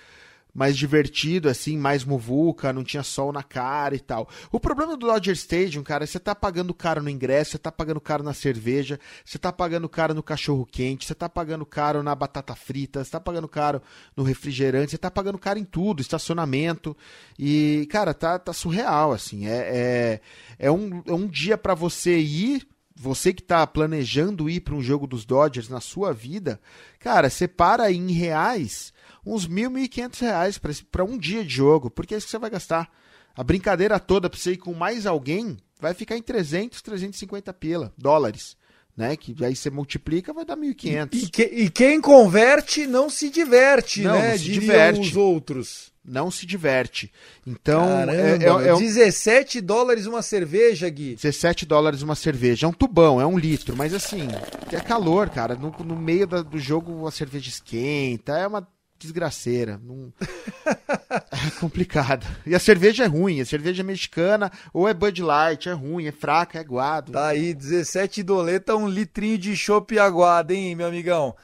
mais 0.53 0.77
divertido, 0.77 1.47
assim, 1.47 1.77
mais 1.77 2.03
muvuca, 2.03 2.73
não 2.73 2.83
tinha 2.83 3.03
sol 3.03 3.31
na 3.31 3.43
cara 3.43 3.95
e 3.95 3.99
tal. 3.99 4.27
O 4.51 4.59
problema 4.59 4.97
do 4.97 5.07
Dodger 5.07 5.33
Stadium, 5.33 5.83
cara, 5.83 6.05
você 6.05 6.19
tá 6.19 6.33
pagando 6.33 6.73
caro 6.73 7.01
no 7.01 7.09
ingresso, 7.09 7.51
você 7.51 7.57
tá 7.57 7.71
pagando 7.71 8.01
caro 8.01 8.23
na 8.23 8.33
cerveja, 8.33 8.99
você 9.23 9.37
tá 9.37 9.51
pagando 9.51 9.87
caro 9.87 10.13
no 10.13 10.23
cachorro 10.23 10.65
quente, 10.65 11.05
você 11.05 11.15
tá 11.15 11.29
pagando 11.29 11.65
caro 11.65 12.01
na 12.01 12.15
batata 12.15 12.55
frita, 12.55 13.03
você 13.03 13.11
tá 13.11 13.19
pagando 13.19 13.47
caro 13.47 13.81
no 14.15 14.23
refrigerante, 14.23 14.91
você 14.91 14.97
tá 14.97 15.11
pagando 15.11 15.37
caro 15.37 15.59
em 15.59 15.65
tudo, 15.65 16.01
estacionamento. 16.01 16.97
E, 17.37 17.87
cara, 17.91 18.13
tá, 18.13 18.39
tá 18.39 18.51
surreal, 18.51 19.11
assim. 19.11 19.47
É, 19.47 19.51
é, 19.57 20.21
é, 20.57 20.71
um, 20.71 21.03
é 21.05 21.13
um 21.13 21.27
dia 21.27 21.57
para 21.57 21.73
você 21.73 22.17
ir 22.17 22.67
você 23.01 23.31
que 23.31 23.41
está 23.41 23.65
planejando 23.65 24.49
ir 24.49 24.59
para 24.59 24.75
um 24.75 24.81
jogo 24.81 25.07
dos 25.07 25.23
Dodgers 25.23 25.69
na 25.69 25.79
sua 25.79 26.11
vida, 26.11 26.59
cara, 26.99 27.29
separa 27.29 27.89
em 27.89 28.11
reais 28.11 28.91
uns 29.25 29.47
mil, 29.47 29.69
mil 29.69 29.83
e 29.83 29.87
quinhentos 29.87 30.19
reais 30.19 30.57
para 30.57 31.03
um 31.03 31.17
dia 31.17 31.43
de 31.43 31.53
jogo, 31.55 31.89
porque 31.89 32.13
é 32.13 32.17
isso 32.17 32.27
que 32.27 32.31
você 32.31 32.39
vai 32.39 32.49
gastar. 32.49 32.89
A 33.35 33.43
brincadeira 33.43 33.99
toda 33.99 34.29
para 34.29 34.39
você 34.39 34.53
ir 34.53 34.57
com 34.57 34.73
mais 34.73 35.05
alguém 35.05 35.57
vai 35.79 35.93
ficar 35.93 36.17
em 36.17 36.21
300, 36.21 36.81
350 36.81 37.53
pila, 37.53 37.93
dólares, 37.97 38.57
né? 38.97 39.15
Que 39.15 39.33
aí 39.45 39.55
você 39.55 39.69
multiplica, 39.69 40.33
vai 40.33 40.43
dar 40.43 40.57
1.500. 40.57 41.23
E, 41.23 41.29
que- 41.29 41.43
e 41.43 41.69
quem 41.69 42.01
converte 42.01 42.85
não 42.85 43.09
se 43.09 43.29
diverte, 43.29 44.01
Não, 44.01 44.13
né? 44.19 44.31
não 44.31 44.37
se 44.37 44.43
Diriam 44.43 44.59
diverte. 44.61 44.99
os 44.99 45.15
outros. 45.15 45.89
Não 46.03 46.31
se 46.31 46.45
diverte. 46.45 47.11
Então, 47.45 47.85
Caramba, 47.85 48.15
é, 48.15 48.37
é- 48.43 48.67
é 48.69 48.73
um- 48.73 48.79
17 48.79 49.61
dólares 49.61 50.07
uma 50.07 50.23
cerveja, 50.23 50.89
Gui. 50.89 51.13
17 51.15 51.67
dólares 51.67 52.01
uma 52.01 52.15
cerveja. 52.15 52.65
É 52.65 52.69
um 52.69 52.73
tubão, 52.73 53.21
é 53.21 53.25
um 53.27 53.37
litro, 53.37 53.75
mas 53.77 53.93
assim, 53.93 54.27
é 54.71 54.79
calor, 54.79 55.29
cara. 55.29 55.55
No, 55.55 55.69
no 55.85 55.95
meio 55.95 56.25
da- 56.25 56.41
do 56.41 56.57
jogo 56.57 57.05
a 57.07 57.11
cerveja 57.11 57.49
esquenta, 57.49 58.35
é 58.37 58.47
uma 58.47 58.67
desgraceira. 58.99 59.79
Não... 59.83 60.13
é 61.09 61.59
complicado. 61.59 62.25
E 62.45 62.53
a 62.53 62.59
cerveja 62.59 63.05
é 63.05 63.07
ruim, 63.07 63.41
a 63.41 63.45
cerveja 63.45 63.81
é 63.81 63.85
mexicana 63.85 64.51
ou 64.73 64.87
é 64.87 64.93
Bud 64.93 65.21
Light, 65.21 65.69
é 65.69 65.73
ruim, 65.73 66.05
é 66.05 66.11
fraca, 66.11 66.57
é 66.57 66.61
aguado. 66.61 67.13
Tá 67.13 67.27
aí, 67.27 67.53
17 67.53 68.21
doleta, 68.23 68.75
um 68.75 68.87
litrinho 68.87 69.37
de 69.37 69.55
chopp 69.55 69.97
aguado, 69.97 70.53
hein, 70.53 70.75
meu 70.75 70.87
amigão? 70.87 71.35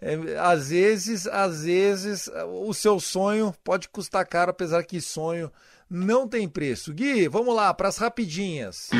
É, 0.00 0.16
às 0.40 0.70
vezes, 0.70 1.26
às 1.28 1.62
vezes, 1.62 2.28
o 2.48 2.74
seu 2.74 2.98
sonho 2.98 3.54
pode 3.62 3.88
custar 3.88 4.26
caro, 4.26 4.50
apesar 4.50 4.82
que 4.82 5.00
sonho 5.00 5.50
não 5.88 6.26
tem 6.26 6.48
preço. 6.48 6.92
Gui, 6.92 7.28
vamos 7.28 7.54
lá, 7.54 7.72
para 7.72 7.88
as 7.88 7.98
rapidinhas. 7.98 8.90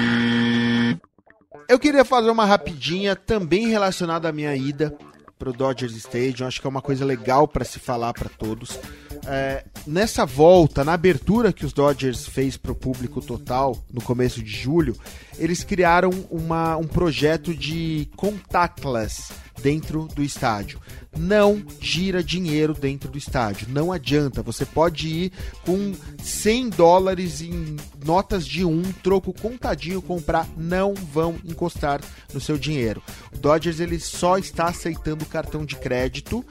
Eu 1.68 1.78
queria 1.78 2.04
fazer 2.04 2.30
uma 2.30 2.44
rapidinha 2.44 3.16
também 3.16 3.66
relacionada 3.66 4.28
à 4.28 4.32
minha 4.32 4.54
ida 4.54 4.96
pro 5.42 5.52
Dodgers 5.52 5.96
Stadium. 5.96 6.46
Acho 6.46 6.60
que 6.60 6.66
é 6.68 6.70
uma 6.70 6.80
coisa 6.80 7.04
legal 7.04 7.48
para 7.48 7.64
se 7.64 7.80
falar 7.80 8.12
para 8.12 8.28
todos. 8.28 8.78
É, 9.26 9.64
nessa 9.86 10.26
volta, 10.26 10.82
na 10.84 10.94
abertura 10.94 11.52
que 11.52 11.64
os 11.64 11.72
Dodgers 11.72 12.26
fez 12.26 12.56
pro 12.56 12.74
público 12.74 13.20
total 13.20 13.76
no 13.92 14.00
começo 14.00 14.42
de 14.42 14.50
julho, 14.50 14.96
eles 15.38 15.62
criaram 15.62 16.10
uma, 16.30 16.76
um 16.76 16.86
projeto 16.86 17.54
de 17.54 18.08
contactless 18.16 19.32
dentro 19.62 20.08
do 20.14 20.22
estádio. 20.22 20.80
Não 21.16 21.62
gira 21.78 22.24
dinheiro 22.24 22.72
dentro 22.74 23.10
do 23.10 23.18
estádio. 23.18 23.68
Não 23.70 23.92
adianta. 23.92 24.42
Você 24.42 24.64
pode 24.64 25.08
ir 25.08 25.32
com 25.64 25.92
100 26.22 26.70
dólares 26.70 27.42
em 27.42 27.76
notas 28.04 28.46
de 28.46 28.64
um, 28.64 28.82
troco 29.02 29.32
contadinho, 29.32 30.02
comprar. 30.02 30.48
Não 30.56 30.94
vão 30.94 31.36
encostar 31.44 32.00
no 32.32 32.40
seu 32.40 32.56
dinheiro. 32.56 33.02
O 33.32 33.38
Dodgers 33.38 33.78
ele 33.78 34.00
só 34.00 34.38
está 34.38 34.66
aceitando 34.66 35.26
cartão 35.26 35.64
de 35.64 35.76
crédito 35.76 36.44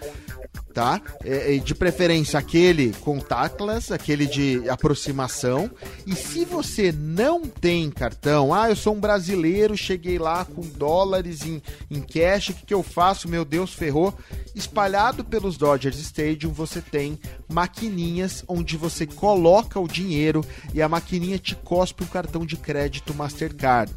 tá? 0.72 1.01
É, 1.24 1.55
é, 1.55 1.57
de 1.59 1.76
preferência 1.76 2.39
aquele 2.39 2.93
contactless, 3.01 3.93
aquele 3.93 4.26
de 4.26 4.67
aproximação. 4.69 5.69
E 6.05 6.15
se 6.15 6.45
você 6.45 6.91
não 6.91 7.41
tem 7.41 7.89
cartão, 7.91 8.53
ah, 8.53 8.69
eu 8.69 8.76
sou 8.76 8.95
um 8.95 8.99
brasileiro, 8.99 9.78
cheguei 9.78 10.17
lá 10.17 10.45
com 10.45 10.61
dólares 10.61 11.45
em, 11.45 11.61
em 11.89 12.01
cash, 12.01 12.49
o 12.49 12.53
que, 12.53 12.65
que 12.67 12.74
eu 12.74 12.84
faço? 12.84 13.30
Meu 13.30 13.45
Deus, 13.45 13.74
ferrou. 13.74 14.13
Espalhado 14.55 15.24
pelos 15.24 15.57
Dodgers 15.57 15.97
Stadium, 15.99 16.51
você 16.51 16.82
tem 16.82 17.19
maquininhas 17.47 18.43
onde 18.47 18.78
você 18.78 19.05
coloca 19.05 19.80
o 19.80 19.88
dinheiro 19.88 20.43
e 20.74 20.82
a 20.82 20.89
maquininha 20.89 21.38
te 21.38 21.55
cospe 21.55 22.03
um 22.03 22.07
cartão 22.07 22.45
de 22.45 22.57
crédito 22.57 23.13
Mastercard. 23.13 23.93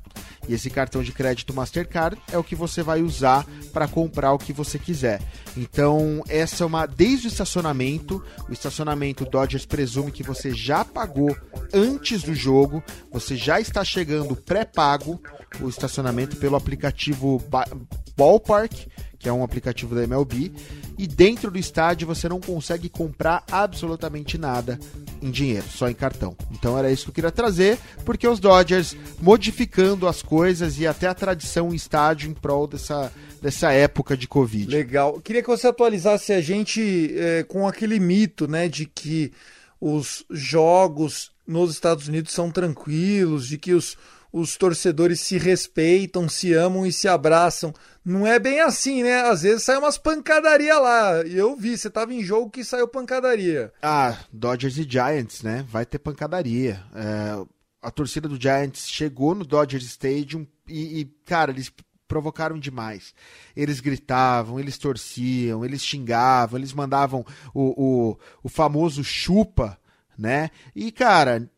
E 0.48 0.54
esse 0.54 0.68
cartão 0.70 1.02
de 1.02 1.12
crédito 1.12 1.54
Mastercard 1.54 2.20
é 2.30 2.38
o 2.38 2.44
que 2.44 2.54
você 2.54 2.82
vai 2.82 3.02
usar 3.02 3.46
para 3.72 3.88
comprar 3.88 4.32
o 4.32 4.38
que 4.38 4.52
você 4.52 4.78
quiser. 4.78 5.20
Então, 5.56 6.22
essa 6.28 6.64
é 6.64 6.66
uma 6.66 6.86
desde 6.86 7.26
o 7.26 7.28
estacionamento, 7.28 8.22
o 8.48 8.52
estacionamento 8.52 9.24
Dodgers 9.24 9.64
presume 9.64 10.12
que 10.12 10.22
você 10.22 10.50
já 10.52 10.84
pagou 10.84 11.34
antes 11.72 12.22
do 12.22 12.34
jogo, 12.34 12.82
você 13.10 13.36
já 13.36 13.60
está 13.60 13.84
chegando 13.84 14.36
pré-pago 14.36 15.20
o 15.60 15.68
estacionamento 15.68 16.36
pelo 16.36 16.56
aplicativo 16.56 17.42
Ba- 17.48 17.68
Ballpark, 18.16 18.86
que 19.24 19.28
é 19.30 19.32
um 19.32 19.42
aplicativo 19.42 19.94
da 19.94 20.02
MLB, 20.02 20.52
e 20.98 21.06
dentro 21.06 21.50
do 21.50 21.58
estádio 21.58 22.06
você 22.06 22.28
não 22.28 22.38
consegue 22.38 22.90
comprar 22.90 23.42
absolutamente 23.50 24.36
nada 24.36 24.78
em 25.22 25.30
dinheiro, 25.30 25.64
só 25.66 25.88
em 25.88 25.94
cartão. 25.94 26.36
Então 26.52 26.78
era 26.78 26.92
isso 26.92 27.04
que 27.04 27.10
eu 27.10 27.14
queria 27.14 27.30
trazer, 27.30 27.78
porque 28.04 28.28
os 28.28 28.38
Dodgers 28.38 28.94
modificando 29.22 30.06
as 30.06 30.20
coisas 30.20 30.78
e 30.78 30.86
até 30.86 31.06
a 31.06 31.14
tradição 31.14 31.72
em 31.72 31.74
estádio 31.74 32.30
em 32.30 32.34
prol 32.34 32.66
dessa, 32.66 33.10
dessa 33.40 33.72
época 33.72 34.14
de 34.14 34.28
Covid. 34.28 34.70
Legal. 34.70 35.18
Queria 35.22 35.40
que 35.40 35.48
você 35.48 35.68
atualizasse 35.68 36.34
a 36.34 36.42
gente 36.42 37.14
é, 37.16 37.44
com 37.44 37.66
aquele 37.66 37.98
mito, 37.98 38.46
né, 38.46 38.68
de 38.68 38.84
que 38.84 39.32
os 39.80 40.22
jogos 40.28 41.32
nos 41.46 41.70
Estados 41.70 42.08
Unidos 42.08 42.30
são 42.30 42.50
tranquilos, 42.50 43.48
de 43.48 43.56
que 43.56 43.72
os, 43.72 43.96
os 44.34 44.56
torcedores 44.56 45.20
se 45.20 45.38
respeitam, 45.38 46.28
se 46.28 46.52
amam 46.52 46.84
e 46.84 46.92
se 46.92 47.06
abraçam. 47.06 47.72
Não 48.04 48.26
é 48.26 48.36
bem 48.36 48.58
assim, 48.58 49.04
né? 49.04 49.20
Às 49.20 49.42
vezes 49.42 49.62
sai 49.62 49.76
umas 49.76 49.96
pancadaria 49.96 50.76
lá. 50.76 51.24
E 51.24 51.36
eu 51.36 51.54
vi, 51.54 51.78
você 51.78 51.88
tava 51.88 52.12
em 52.12 52.20
jogo 52.20 52.50
que 52.50 52.64
saiu 52.64 52.88
pancadaria. 52.88 53.72
Ah, 53.80 54.18
Dodgers 54.32 54.76
e 54.76 54.82
Giants, 54.82 55.44
né? 55.44 55.64
Vai 55.70 55.86
ter 55.86 56.00
pancadaria. 56.00 56.82
É, 56.96 57.46
a 57.80 57.92
torcida 57.92 58.28
do 58.28 58.40
Giants 58.40 58.88
chegou 58.88 59.36
no 59.36 59.44
Dodgers 59.44 59.84
Stadium 59.84 60.44
e, 60.66 61.02
e, 61.02 61.04
cara, 61.24 61.52
eles 61.52 61.70
provocaram 62.08 62.58
demais. 62.58 63.14
Eles 63.54 63.78
gritavam, 63.78 64.58
eles 64.58 64.76
torciam, 64.76 65.64
eles 65.64 65.84
xingavam, 65.84 66.58
eles 66.58 66.72
mandavam 66.72 67.24
o, 67.54 68.10
o, 68.10 68.18
o 68.42 68.48
famoso 68.48 69.04
chupa, 69.04 69.78
né? 70.18 70.50
E, 70.74 70.90
cara, 70.90 71.48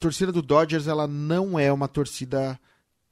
torcida 0.00 0.32
do 0.32 0.42
Dodgers, 0.42 0.86
ela 0.88 1.06
não 1.06 1.58
é 1.58 1.70
uma 1.72 1.86
torcida 1.86 2.58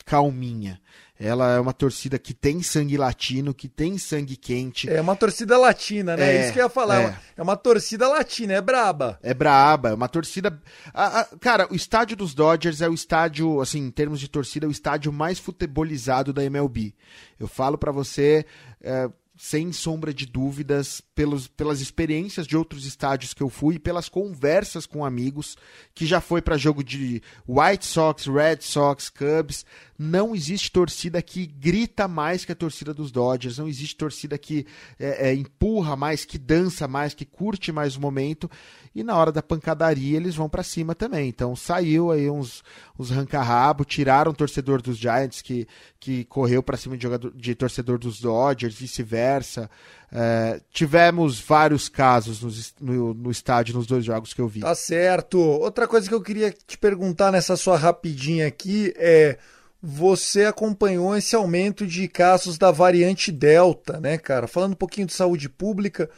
calminha. 0.05 0.81
Ela 1.21 1.55
é 1.57 1.61
uma 1.61 1.73
torcida 1.73 2.17
que 2.17 2.33
tem 2.33 2.63
sangue 2.63 2.97
latino, 2.97 3.53
que 3.53 3.69
tem 3.69 3.99
sangue 3.99 4.37
quente. 4.37 4.89
É 4.89 5.01
uma 5.01 5.17
torcida 5.17 5.59
latina, 5.59 6.17
né? 6.17 6.37
É, 6.37 6.45
Isso 6.45 6.53
que 6.53 6.61
eu 6.61 6.65
ia 6.65 6.69
falar. 6.71 7.01
é. 7.03 7.19
É 7.37 7.43
uma 7.43 7.57
torcida 7.57 8.09
latina, 8.09 8.53
é 8.55 8.61
braba. 8.61 9.19
É 9.21 9.35
braba, 9.35 9.89
é 9.91 9.95
uma 9.95 10.09
torcida. 10.09 10.63
a- 10.95 11.21
a- 11.21 11.25
cara, 11.41 11.67
o 11.73 11.75
estádio 11.75 12.17
dos 12.17 12.35
Dodgers 12.35 12.81
é 12.81 12.89
o 12.89 12.95
estádio, 12.95 13.61
assim, 13.61 13.81
em 13.81 13.91
termos 13.91 14.21
de 14.21 14.29
torcida, 14.29 14.65
é 14.65 14.69
o 14.69 14.71
estádio 14.73 15.13
mais 15.13 15.41
futebolizado 15.41 16.33
da 16.33 16.45
MLB. 16.45 16.95
Eu 17.39 17.49
falo 17.49 17.77
pra 17.77 17.91
você, 17.91 18.47
é, 18.81 19.11
sem 19.39 19.73
sombra 19.73 20.13
de 20.13 20.27
dúvidas, 20.27 21.01
pelos, 21.15 21.47
pelas 21.47 21.81
experiências 21.81 22.45
de 22.45 22.57
outros 22.57 22.85
estádios 22.85 23.33
que 23.33 23.43
eu 23.43 23.49
fui, 23.49 23.79
pelas 23.79 24.09
conversas 24.09 24.85
com 24.85 25.05
amigos, 25.05 25.57
que 25.95 26.05
já 26.05 26.21
foi 26.21 26.43
pra 26.43 26.57
jogo 26.57 26.83
de 26.83 27.23
White 27.47 27.87
Sox, 27.87 28.27
Red 28.27 28.59
Sox, 28.63 29.09
Cubs. 29.09 29.65
Não 29.99 30.33
existe 30.33 30.71
torcida 30.71 31.21
que 31.21 31.45
grita 31.45 32.07
mais 32.07 32.45
que 32.45 32.53
a 32.53 32.55
torcida 32.55 32.95
dos 32.95 33.11
Dodgers, 33.11 33.59
não 33.59 33.67
existe 33.67 33.97
torcida 33.97 34.39
que 34.39 34.65
é, 34.97 35.31
é, 35.31 35.35
empurra 35.35 35.97
mais, 35.97 36.25
que 36.25 36.39
dança 36.39 36.87
mais, 36.87 37.15
que 37.15 37.25
curte 37.25 37.73
mais 37.73 37.97
o 37.97 38.01
momento. 38.01 38.49
E 38.95 39.03
na 39.03 39.17
hora 39.17 39.33
da 39.33 39.43
pancadaria 39.43 40.17
eles 40.17 40.37
vão 40.37 40.49
pra 40.49 40.63
cima 40.63 40.95
também. 40.95 41.29
Então 41.29 41.57
saiu 41.57 42.13
aí 42.13 42.31
uns, 42.31 42.63
uns 42.97 43.11
ranca-rabo, 43.11 43.85
tiraram 43.85 44.31
o 44.31 44.35
torcedor 44.35 44.81
dos 44.81 44.97
Giants 44.97 45.43
que, 45.43 45.67
que 45.99 46.25
correu 46.27 46.63
pra 46.63 46.77
cima 46.77 46.97
de, 46.97 47.03
jogador, 47.03 47.33
de 47.35 47.57
torcedor 47.57 47.99
dos 47.99 48.21
Dodgers, 48.21 48.77
vice-versa. 48.77 49.69
É, 50.13 50.61
tivemos 50.71 51.41
vários 51.41 51.89
casos 51.89 52.41
no, 52.81 53.13
no 53.15 53.31
estádio 53.33 53.75
nos 53.75 53.87
dois 53.87 54.05
jogos 54.05 54.33
que 54.33 54.41
eu 54.41 54.47
vi. 54.47 54.61
Tá 54.61 54.77
certo. 54.77 55.41
Outra 55.41 55.89
coisa 55.89 56.09
que 56.09 56.15
eu 56.15 56.23
queria 56.23 56.53
te 56.53 56.79
perguntar 56.79 57.33
nessa 57.33 57.57
sua 57.57 57.77
rapidinha 57.77 58.47
aqui 58.47 58.95
é: 58.97 59.39
você 59.81 60.45
acompanhou 60.45 61.17
esse 61.17 61.37
aumento 61.37 61.87
de 61.87 62.09
casos 62.09 62.59
da 62.59 62.71
variante 62.71 63.31
Delta, 63.31 64.01
né, 64.01 64.19
cara? 64.19 64.49
Falando 64.49 64.73
um 64.73 64.77
pouquinho 64.77 65.07
de 65.07 65.13
saúde 65.13 65.49
pública, 65.49 66.11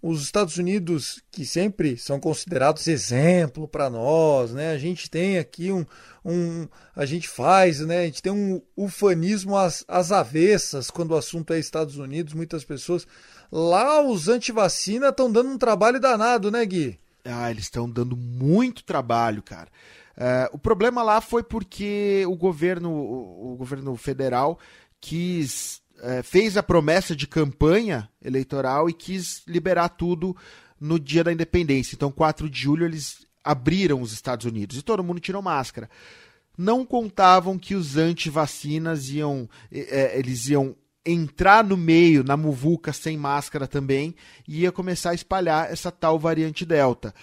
os 0.00 0.22
Estados 0.22 0.56
Unidos, 0.56 1.20
que 1.30 1.44
sempre 1.44 1.96
são 1.96 2.20
considerados 2.20 2.86
exemplo 2.86 3.66
para 3.66 3.90
nós, 3.90 4.52
né? 4.52 4.70
A 4.70 4.78
gente 4.78 5.10
tem 5.10 5.38
aqui 5.38 5.72
um, 5.72 5.84
um. 6.24 6.68
A 6.94 7.04
gente 7.04 7.28
faz, 7.28 7.80
né? 7.80 8.02
A 8.02 8.04
gente 8.04 8.22
tem 8.22 8.32
um 8.32 8.62
ufanismo 8.76 9.56
às, 9.56 9.84
às 9.88 10.12
avessas 10.12 10.88
quando 10.88 11.10
o 11.10 11.16
assunto 11.16 11.52
é 11.52 11.58
Estados 11.58 11.96
Unidos, 11.96 12.32
muitas 12.32 12.64
pessoas. 12.64 13.06
Lá 13.50 14.00
os 14.00 14.28
antivacina 14.28 15.08
estão 15.08 15.32
dando 15.32 15.50
um 15.50 15.58
trabalho 15.58 15.98
danado, 15.98 16.50
né, 16.50 16.64
Gui? 16.64 16.98
Ah, 17.24 17.50
eles 17.50 17.64
estão 17.64 17.90
dando 17.90 18.16
muito 18.16 18.84
trabalho, 18.84 19.42
cara. 19.42 19.68
É, 20.20 20.50
o 20.52 20.58
problema 20.58 21.00
lá 21.02 21.20
foi 21.20 21.44
porque 21.44 22.24
o 22.26 22.36
governo, 22.36 22.90
o, 22.90 23.52
o 23.52 23.56
governo 23.56 23.96
federal 23.96 24.58
quis 25.00 25.80
é, 26.00 26.22
fez 26.22 26.56
a 26.56 26.62
promessa 26.62 27.14
de 27.14 27.26
campanha 27.26 28.08
eleitoral 28.22 28.88
e 28.88 28.92
quis 28.92 29.42
liberar 29.46 29.90
tudo 29.90 30.36
no 30.80 30.98
dia 30.98 31.22
da 31.22 31.32
independência. 31.32 31.94
Então, 31.94 32.10
4 32.10 32.48
de 32.48 32.60
julho, 32.60 32.84
eles 32.84 33.26
abriram 33.44 34.00
os 34.00 34.12
Estados 34.12 34.44
Unidos 34.44 34.76
e 34.76 34.82
todo 34.82 35.04
mundo 35.04 35.20
tirou 35.20 35.42
máscara. 35.42 35.88
Não 36.56 36.84
contavam 36.84 37.58
que 37.58 37.74
os 37.74 37.96
antivacinas 37.96 39.08
iam, 39.10 39.48
é, 39.72 40.18
eles 40.18 40.48
iam 40.48 40.74
entrar 41.06 41.64
no 41.64 41.76
meio, 41.76 42.24
na 42.24 42.36
muvuca 42.36 42.92
sem 42.92 43.16
máscara 43.16 43.66
também, 43.66 44.14
e 44.46 44.62
ia 44.62 44.72
começar 44.72 45.10
a 45.10 45.14
espalhar 45.14 45.70
essa 45.72 45.90
tal 45.90 46.18
variante 46.18 46.66
Delta. 46.66 47.14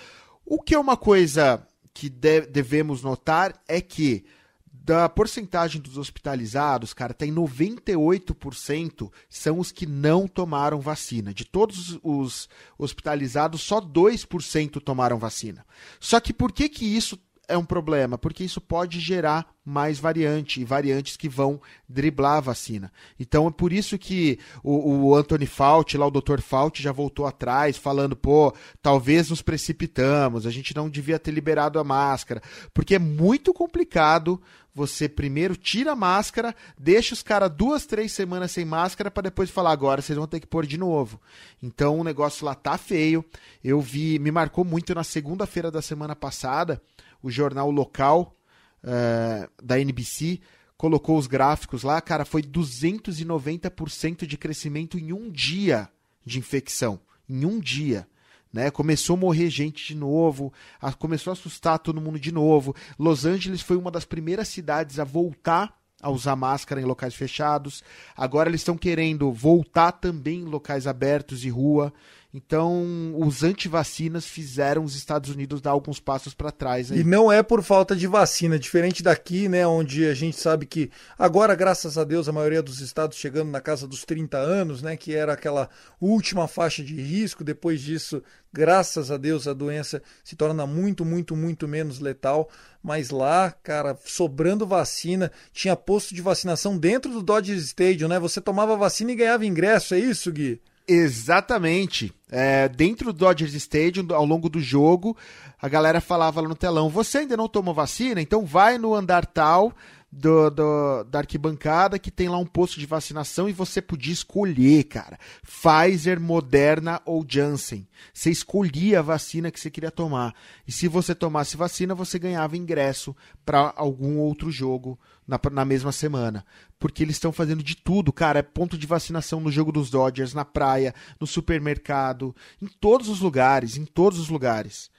O 0.46 0.62
que 0.62 0.74
é 0.74 0.80
uma 0.80 0.98
coisa 0.98 1.66
que 1.96 2.10
de- 2.10 2.42
devemos 2.42 3.02
notar 3.02 3.60
é 3.68 3.80
que 3.80 4.26
da 4.72 5.10
porcentagem 5.10 5.82
dos 5.82 5.98
hospitalizados, 5.98 6.94
cara, 6.94 7.12
tem 7.12 7.32
98% 7.32 9.12
são 9.28 9.58
os 9.58 9.72
que 9.72 9.88
não 9.88 10.28
tomaram 10.28 10.80
vacina. 10.80 11.34
De 11.34 11.44
todos 11.44 11.98
os 12.04 12.48
hospitalizados, 12.78 13.62
só 13.62 13.82
2% 13.82 14.80
tomaram 14.80 15.18
vacina. 15.18 15.66
Só 16.00 16.20
que 16.20 16.32
por 16.32 16.52
que 16.52 16.70
que 16.70 16.86
isso 16.86 17.18
é 17.48 17.58
um 17.58 17.66
problema? 17.66 18.18
Porque 18.18 18.44
isso 18.44 18.60
pode 18.60 19.00
gerar 19.00 19.48
mais 19.66 19.98
variante 20.00 20.62
e 20.62 20.66
variantes 20.66 21.18
que 21.18 21.28
vão 21.28 21.60
driblar 21.90 22.38
a 22.38 22.42
vacina. 22.42 22.92
Então 23.20 23.48
é 23.48 23.52
por 23.52 23.74
isso 23.74 23.98
que 23.98 24.38
o, 24.64 25.08
o 25.08 25.16
Anthony 25.16 25.48
Fauci, 25.48 25.98
lá 25.98 26.06
o 26.06 26.12
Dr. 26.12 26.40
Fauci 26.40 26.84
já 26.84 26.92
voltou 26.92 27.26
atrás, 27.26 27.76
falando, 27.76 28.16
pô, 28.16 28.54
talvez 28.82 29.30
nos 29.30 29.42
precipitamos, 29.42 30.46
a 30.46 30.52
gente 30.52 30.76
não 30.76 30.90
devia 30.90 31.18
ter 31.18 31.32
liberado 31.32 31.80
a 31.80 31.84
máscara, 31.84 32.42
porque 32.74 32.96
é 32.96 33.00
muito 33.00 33.54
complicado 33.54 34.40
você 34.76 35.08
primeiro 35.08 35.56
tira 35.56 35.94
a 35.94 35.96
máscara, 35.96 36.54
deixa 36.78 37.14
os 37.14 37.24
caras 37.24 37.50
duas, 37.50 37.86
três 37.86 38.12
semanas 38.12 38.52
sem 38.52 38.66
máscara 38.66 39.10
para 39.10 39.24
depois 39.24 39.50
falar 39.50 39.72
agora 39.72 40.02
vocês 40.02 40.18
vão 40.18 40.28
ter 40.28 40.42
que 40.42 40.48
pôr 40.48 40.66
de 40.66 40.78
novo. 40.78 41.20
Então 41.64 41.98
o 41.98 42.04
negócio 42.04 42.46
lá 42.46 42.54
tá 42.54 42.78
feio. 42.78 43.24
Eu 43.64 43.80
vi, 43.80 44.20
me 44.20 44.32
marcou 44.32 44.66
muito 44.66 44.94
na 44.94 45.04
segunda-feira 45.04 45.72
da 45.72 45.82
semana 45.82 46.14
passada, 46.14 46.82
o 47.26 47.32
jornal 47.32 47.72
local 47.72 48.38
uh, 48.84 49.50
da 49.64 49.80
NBC 49.80 50.40
colocou 50.78 51.18
os 51.18 51.26
gráficos 51.26 51.82
lá, 51.82 52.00
cara, 52.00 52.24
foi 52.24 52.44
290% 52.44 54.28
de 54.28 54.38
crescimento 54.38 55.00
em 55.00 55.12
um 55.12 55.32
dia 55.32 55.90
de 56.24 56.38
infecção. 56.38 57.00
Em 57.28 57.44
um 57.44 57.60
dia. 57.60 58.08
Né? 58.54 58.70
Começou 58.70 59.16
a 59.16 59.20
morrer 59.20 59.50
gente 59.50 59.88
de 59.88 59.96
novo, 59.96 60.54
a, 60.80 60.94
começou 60.94 61.32
a 61.32 61.34
assustar 61.34 61.80
todo 61.80 62.00
mundo 62.00 62.20
de 62.20 62.32
novo. 62.32 62.76
Los 63.00 63.26
Angeles 63.26 63.62
foi 63.62 63.76
uma 63.76 63.90
das 63.90 64.06
primeiras 64.06 64.48
cidades 64.48 65.00
a 65.00 65.04
voltar 65.04 65.76
a 66.00 66.12
usar 66.12 66.36
máscara 66.36 66.80
em 66.80 66.86
locais 66.86 67.16
fechados. 67.16 67.84
Agora 68.16 68.48
eles 68.48 68.62
estão 68.62 68.78
querendo 68.78 69.32
voltar 69.32 69.94
também 69.94 70.42
em 70.42 70.46
locais 70.46 70.86
abertos 70.86 71.44
e 71.44 71.50
rua. 71.50 71.92
Então, 72.38 73.16
os 73.18 73.44
antivacinas 73.44 74.26
fizeram 74.26 74.84
os 74.84 74.94
Estados 74.94 75.30
Unidos 75.30 75.62
dar 75.62 75.72
alguns 75.72 76.02
passos 76.02 76.34
para 76.34 76.52
trás. 76.52 76.92
Aí. 76.92 77.00
E 77.00 77.04
não 77.06 77.32
é 77.32 77.42
por 77.42 77.64
falta 77.64 77.96
de 77.96 78.08
vacina, 78.08 78.60
diferente 78.60 79.02
daqui, 79.02 79.48
né, 79.48 79.66
onde 79.66 80.06
a 80.06 80.14
gente 80.14 80.36
sabe 80.36 80.66
que 80.66 80.92
agora, 81.18 81.56
graças 81.56 81.98
a 81.98 82.04
Deus, 82.04 82.28
a 82.28 82.34
maioria 82.34 82.62
dos 82.62 82.82
estados 82.82 83.18
chegando 83.18 83.52
na 83.52 83.62
casa 83.62 83.88
dos 83.88 84.04
30 84.04 84.38
anos, 84.38 84.82
né, 84.82 84.98
que 84.98 85.16
era 85.16 85.32
aquela 85.32 85.70
última 85.98 86.46
faixa 86.46 86.84
de 86.84 87.02
risco. 87.02 87.42
Depois 87.42 87.80
disso, 87.80 88.22
graças 88.52 89.10
a 89.12 89.16
Deus, 89.16 89.48
a 89.48 89.54
doença 89.54 90.04
se 90.22 90.36
torna 90.36 90.68
muito, 90.68 91.06
muito, 91.06 91.38
muito 91.38 91.70
menos 91.70 92.02
letal. 92.02 92.50
Mas 92.84 93.12
lá, 93.12 93.50
cara, 93.64 93.98
sobrando 94.04 94.68
vacina, 94.68 95.32
tinha 95.54 95.74
posto 95.74 96.14
de 96.14 96.22
vacinação 96.22 96.78
dentro 96.78 97.14
do 97.14 97.24
Dodge 97.24 97.56
Stadium, 97.56 98.10
né? 98.10 98.20
Você 98.20 98.42
tomava 98.42 98.76
vacina 98.76 99.14
e 99.14 99.16
ganhava 99.16 99.46
ingresso, 99.46 99.96
é 99.96 100.00
isso, 100.00 100.30
Gui? 100.34 100.62
Exatamente. 100.88 102.14
É, 102.30 102.68
dentro 102.70 103.12
do 103.12 103.20
Dodgers 103.20 103.54
Stadium, 103.54 104.08
ao 104.12 104.26
longo 104.26 104.50
do 104.50 104.60
jogo, 104.60 105.16
a 105.62 105.68
galera 105.68 106.00
falava 106.00 106.42
lá 106.42 106.48
no 106.48 106.56
telão: 106.56 106.90
você 106.90 107.20
ainda 107.20 107.38
não 107.38 107.48
tomou 107.48 107.74
vacina? 107.74 108.22
Então 108.22 108.46
vai 108.46 108.78
no 108.78 108.94
andar 108.94 109.26
tal 109.26 109.74
do, 110.12 110.50
do, 110.50 111.04
da 111.04 111.20
arquibancada 111.20 112.00
que 112.00 112.10
tem 112.10 112.30
lá 112.30 112.38
um 112.38 112.46
posto 112.46 112.80
de 112.80 112.86
vacinação 112.86 113.50
e 113.50 113.54
você 113.54 113.82
podia 113.82 114.14
escolher, 114.14 114.84
cara. 114.86 115.20
Pfizer, 115.44 116.20
Moderna 116.20 117.02
ou 117.06 117.26
Janssen. 117.28 117.88
Você 118.14 118.32
escolhia 118.32 119.00
a 119.00 119.04
vacina 119.04 119.52
que 119.52 119.60
você 119.60 119.70
queria 119.70 119.92
tomar. 119.92 120.34
E 120.68 120.72
se 120.72 120.88
você 120.88 121.14
tomasse 121.14 121.58
vacina, 121.58 121.94
você 121.94 122.18
ganhava 122.18 122.56
ingresso 122.56 123.16
para 123.46 123.74
algum 123.76 124.18
outro 124.20 124.50
jogo 124.50 124.98
na, 125.28 125.40
na 125.52 125.66
mesma 125.66 125.92
semana. 125.92 126.46
Porque 126.80 127.04
eles 127.04 127.16
estão 127.16 127.32
fazendo 127.32 127.64
de 127.64 127.76
tudo, 127.76 128.14
cara. 128.14 128.40
É 128.40 128.44
ponto 128.44 128.78
de 128.78 128.88
vacinação 128.88 129.40
no 129.40 129.52
jogo 129.52 129.72
dos 129.72 129.90
Dodgers, 129.90 130.34
na 130.34 130.46
praia, 130.46 130.94
no 131.20 131.28
supermercado, 131.28 132.36
em 132.62 132.68
todos 132.68 133.10
os 133.10 133.20
lugares, 133.22 133.78
em 133.78 133.86
todos 133.86 134.20
os 134.20 134.30
lugares 134.30 134.90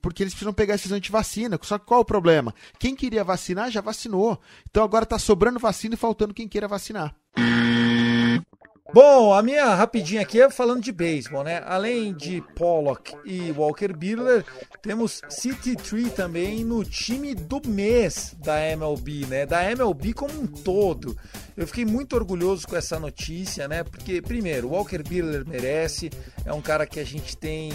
porque 0.00 0.22
eles 0.22 0.32
precisam 0.32 0.52
pegar 0.52 0.74
esses 0.74 0.92
antivacina. 0.92 1.58
Só 1.62 1.78
que 1.78 1.86
qual 1.86 2.00
o 2.00 2.04
problema? 2.04 2.54
Quem 2.78 2.94
queria 2.94 3.24
vacinar 3.24 3.70
já 3.70 3.80
vacinou. 3.80 4.40
Então 4.68 4.84
agora 4.84 5.04
está 5.04 5.18
sobrando 5.18 5.58
vacina 5.58 5.94
e 5.94 5.98
faltando 5.98 6.34
quem 6.34 6.48
queira 6.48 6.68
vacinar. 6.68 7.14
Bom, 8.92 9.32
a 9.32 9.42
minha 9.42 9.74
rapidinha 9.74 10.20
aqui 10.20 10.40
é 10.40 10.48
falando 10.48 10.82
de 10.82 10.92
beisebol, 10.92 11.42
né? 11.42 11.62
Além 11.66 12.14
de 12.14 12.40
Pollock 12.54 13.16
e 13.24 13.50
Walker 13.50 13.92
Buehler, 13.92 14.44
temos 14.82 15.20
City 15.28 15.74
Tree 15.74 16.10
também 16.10 16.64
no 16.64 16.84
time 16.84 17.34
do 17.34 17.60
mês 17.66 18.36
da 18.38 18.60
MLB, 18.60 19.26
né? 19.26 19.46
Da 19.46 19.68
MLB 19.68 20.12
como 20.12 20.40
um 20.40 20.46
todo. 20.46 21.16
Eu 21.56 21.66
fiquei 21.66 21.84
muito 21.84 22.14
orgulhoso 22.14 22.68
com 22.68 22.76
essa 22.76 22.98
notícia, 23.00 23.66
né? 23.66 23.82
Porque, 23.82 24.20
primeiro, 24.20 24.68
Walker 24.68 25.02
Buehler 25.02 25.44
merece, 25.44 26.10
é 26.44 26.52
um 26.52 26.60
cara 26.60 26.86
que 26.86 27.00
a 27.00 27.04
gente 27.04 27.36
tem 27.36 27.72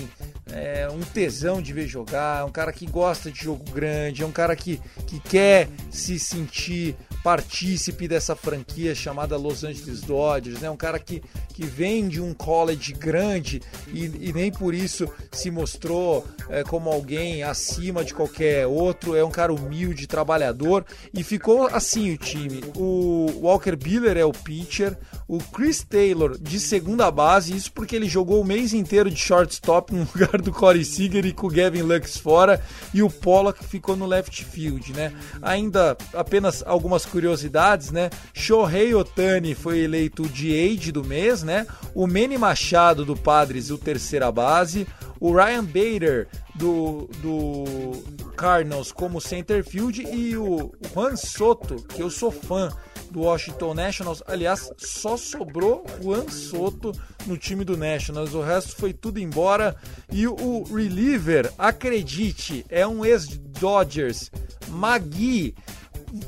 é, 0.52 0.88
um 0.90 1.02
tesão 1.02 1.62
de 1.62 1.74
ver 1.74 1.88
jogar, 1.88 2.42
é 2.42 2.44
um 2.44 2.52
cara 2.52 2.72
que 2.72 2.86
gosta 2.86 3.32
de 3.32 3.44
jogo 3.44 3.64
grande, 3.72 4.24
é 4.24 4.26
um 4.26 4.32
cara 4.32 4.56
que, 4.56 4.80
que 5.06 5.20
quer 5.20 5.68
se 5.90 6.20
sentir 6.20 6.96
partícipe 7.24 8.08
dessa 8.08 8.36
franquia 8.36 8.96
chamada 8.96 9.38
Los 9.38 9.64
Angeles 9.64 10.02
Dodgers, 10.02 10.62
né? 10.62 10.70
Um 10.70 10.78
cara 10.78 11.00
que, 11.00 11.22
que 11.54 11.66
vem 11.66 12.08
de 12.08 12.22
um 12.22 12.34
college 12.34 12.94
grande 12.94 13.62
e, 13.88 14.06
e 14.30 14.34
nem 14.34 14.52
por 14.52 14.74
isso 14.74 15.08
se 15.32 15.52
mostrou 15.52 16.26
é, 16.50 16.64
como 16.64 16.90
alguém 16.90 17.44
acima 17.44 18.04
de 18.04 18.14
qualquer 18.14 18.68
outro. 18.68 19.16
É 19.16 19.24
um 19.24 19.32
cara 19.32 19.54
humilde, 19.54 20.08
trabalhador 20.08 20.86
e 21.14 21.24
ficou 21.24 21.68
assim 21.68 22.14
o 22.14 22.18
time. 22.18 22.64
O 22.76 23.28
Walker 23.42 23.76
Buehler 23.76 24.18
é 24.18 24.26
o 24.26 24.32
pitcher, 24.32 24.98
o 25.28 25.40
Chris 25.40 25.84
Taylor 25.84 26.38
de 26.38 26.60
segunda 26.60 27.12
base, 27.12 27.56
isso 27.56 27.72
porque 27.72 27.96
ele 27.96 28.08
jogou 28.08 28.42
o 28.42 28.46
mês 28.46 28.74
inteiro 28.74 29.10
de 29.10 29.18
shortstop 29.18 29.94
no 29.94 30.08
lugar 30.16 30.42
do 30.42 30.52
Corey 30.52 30.86
Seager 30.86 31.26
e 31.26 31.34
com 31.34 31.48
o 31.48 31.52
Gavin 31.52 31.82
Lux 31.82 32.18
fora 32.18 32.62
e 32.94 33.04
o 33.04 33.10
Pollock 33.10 33.64
ficou 33.64 33.96
no 33.96 34.06
left 34.06 34.44
field, 34.46 34.94
né? 34.94 35.14
Ainda 35.42 35.98
apenas 36.14 36.64
algumas 36.66 37.06
curiosidades, 37.10 37.92
né? 37.92 38.10
Shohei 38.34 38.94
Otani 38.94 39.54
foi 39.54 39.80
eleito 39.80 40.24
o 40.24 40.30
DH 40.30 40.92
do 40.92 41.04
mês, 41.04 41.44
né? 41.44 41.68
O 41.94 42.08
Manny 42.08 42.38
Machado 42.38 43.04
do 43.04 43.16
Padres, 43.16 43.70
o 43.70 43.78
terceira 43.78 44.32
base. 44.32 44.88
O 45.20 45.34
Ryan 45.34 45.66
Bader 45.66 46.30
do, 46.56 47.10
do 47.22 48.30
Cardinals 48.38 48.90
como 48.92 49.20
center 49.20 49.66
field 49.66 50.02
e 50.02 50.38
o 50.38 50.72
Juan 50.94 51.18
Soto, 51.18 51.76
que 51.90 52.02
eu 52.02 52.10
sou 52.10 52.32
fã 52.32 52.70
do 53.12 53.22
Washington 53.22 53.74
Nationals. 53.74 54.24
Aliás, 54.26 54.72
só 54.78 55.18
sobrou 55.18 55.86
Juan 56.02 56.28
Soto 56.30 56.94
no 57.26 57.38
time 57.38 57.66
do 57.66 57.76
Nationals. 57.76 58.34
O 58.34 58.42
resto 58.42 58.76
foi 58.76 58.94
tudo 58.94 59.20
embora. 59.20 59.76
E 60.12 60.28
o 60.28 60.64
reliever, 60.64 61.52
acredite, 61.58 62.66
é 62.70 62.86
um 62.88 63.04
ex-Dodgers, 63.04 64.32
Magui 64.70 65.56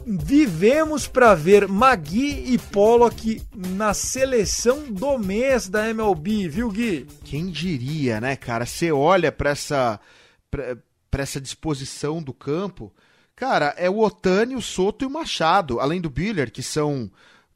vivemos 0.05 1.07
para 1.07 1.33
ver 1.33 1.67
Magui 1.67 2.53
e 2.53 2.57
Pollock 2.57 3.41
na 3.55 3.93
seleção 3.93 4.91
do 4.91 5.17
mês 5.17 5.67
da 5.67 5.89
MLB, 5.89 6.47
viu, 6.47 6.69
Gui? 6.69 7.07
Quem 7.23 7.49
diria, 7.49 8.21
né, 8.21 8.35
cara? 8.35 8.65
Você 8.65 8.91
olha 8.91 9.31
para 9.31 9.51
essa 9.51 9.99
para 10.49 11.23
essa 11.23 11.41
disposição 11.41 12.21
do 12.23 12.33
campo, 12.33 12.93
cara, 13.35 13.73
é 13.77 13.89
o 13.89 13.99
Otani, 13.99 14.55
o 14.55 14.61
Soto 14.61 15.03
e 15.03 15.07
o 15.07 15.09
Machado, 15.09 15.79
além 15.79 15.99
do 15.99 16.09
Biller, 16.09 16.51
que 16.51 16.63
são 16.63 17.11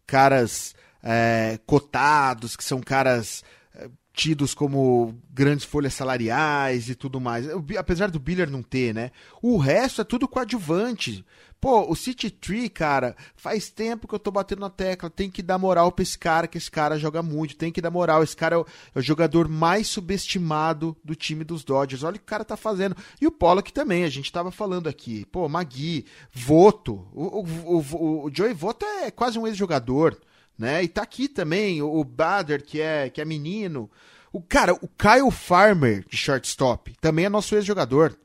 caras 0.06 0.76
é, 1.02 1.60
cotados, 1.66 2.56
que 2.56 2.64
são 2.64 2.82
caras 2.82 3.44
é, 3.74 3.90
tidos 4.14 4.54
como 4.54 5.16
grandes 5.30 5.66
folhas 5.66 5.94
salariais 5.94 6.90
e 6.90 6.96
tudo 6.96 7.20
mais. 7.20 7.46
Apesar 7.78 8.10
do 8.10 8.20
Biller 8.20 8.50
não 8.50 8.64
ter, 8.64 8.94
né? 8.94 9.12
O 9.42 9.58
resto 9.58 10.02
é 10.02 10.04
tudo 10.04 10.28
coadjuvante. 10.28 11.26
Pô, 11.60 11.92
o 11.92 11.96
City 11.96 12.30
Tree, 12.30 12.70
cara, 12.70 13.16
faz 13.36 13.70
tempo 13.70 14.08
que 14.08 14.14
eu 14.14 14.20
tô 14.20 14.30
batendo 14.30 14.60
na 14.60 14.70
tecla. 14.70 15.10
Tem 15.10 15.32
que 15.32 15.42
dar 15.42 15.58
moral 15.58 15.92
pra 15.92 16.04
esse 16.04 16.18
cara, 16.18 16.48
que 16.48 16.58
esse 16.58 16.70
cara 16.70 17.00
joga 17.00 17.24
muito. 17.24 17.56
Tem 17.56 17.72
que 17.72 17.82
dar 17.82 17.90
moral. 17.90 18.22
Esse 18.22 18.36
cara 18.36 18.56
é 18.56 18.60
o, 18.60 18.66
é 18.94 19.00
o 19.00 19.02
jogador 19.02 19.48
mais 19.48 19.88
subestimado 19.88 20.96
do 21.04 21.16
time 21.16 21.44
dos 21.44 21.64
Dodgers. 21.64 22.04
Olha 22.04 22.18
o 22.18 22.20
que 22.20 22.24
o 22.24 22.28
cara 22.28 22.46
tá 22.46 22.56
fazendo. 22.56 22.96
E 23.20 23.26
o 23.26 23.32
Pollock 23.32 23.74
também, 23.74 24.04
a 24.04 24.10
gente 24.10 24.32
tava 24.32 24.52
falando 24.52 24.88
aqui. 24.88 25.26
Pô, 25.32 25.50
Magui, 25.50 26.06
Voto. 26.32 27.08
O, 27.12 27.40
o, 27.40 27.80
o, 27.80 28.26
o 28.26 28.32
Joey 28.32 28.54
Voto 28.54 28.86
é 28.86 29.10
quase 29.10 29.40
um 29.40 29.48
ex-jogador, 29.48 30.16
né? 30.58 30.84
E 30.84 30.88
tá 30.88 31.02
aqui 31.02 31.28
também 31.28 31.82
o, 31.82 31.92
o 31.92 32.04
Bader, 32.04 32.64
que 32.64 32.80
é, 32.80 33.10
que 33.10 33.20
é 33.20 33.26
menino. 33.26 33.90
O 34.32 34.42
cara, 34.42 34.74
o 34.74 34.88
Kyle 34.88 35.32
Farmer 35.32 36.06
de 36.08 36.18
shortstop, 36.18 36.94
também 37.02 37.26
é 37.26 37.30
nosso 37.30 37.56
ex-jogador. 37.56 38.16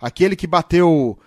Aquele 0.00 0.34
que 0.34 0.46
bateu 0.46 1.18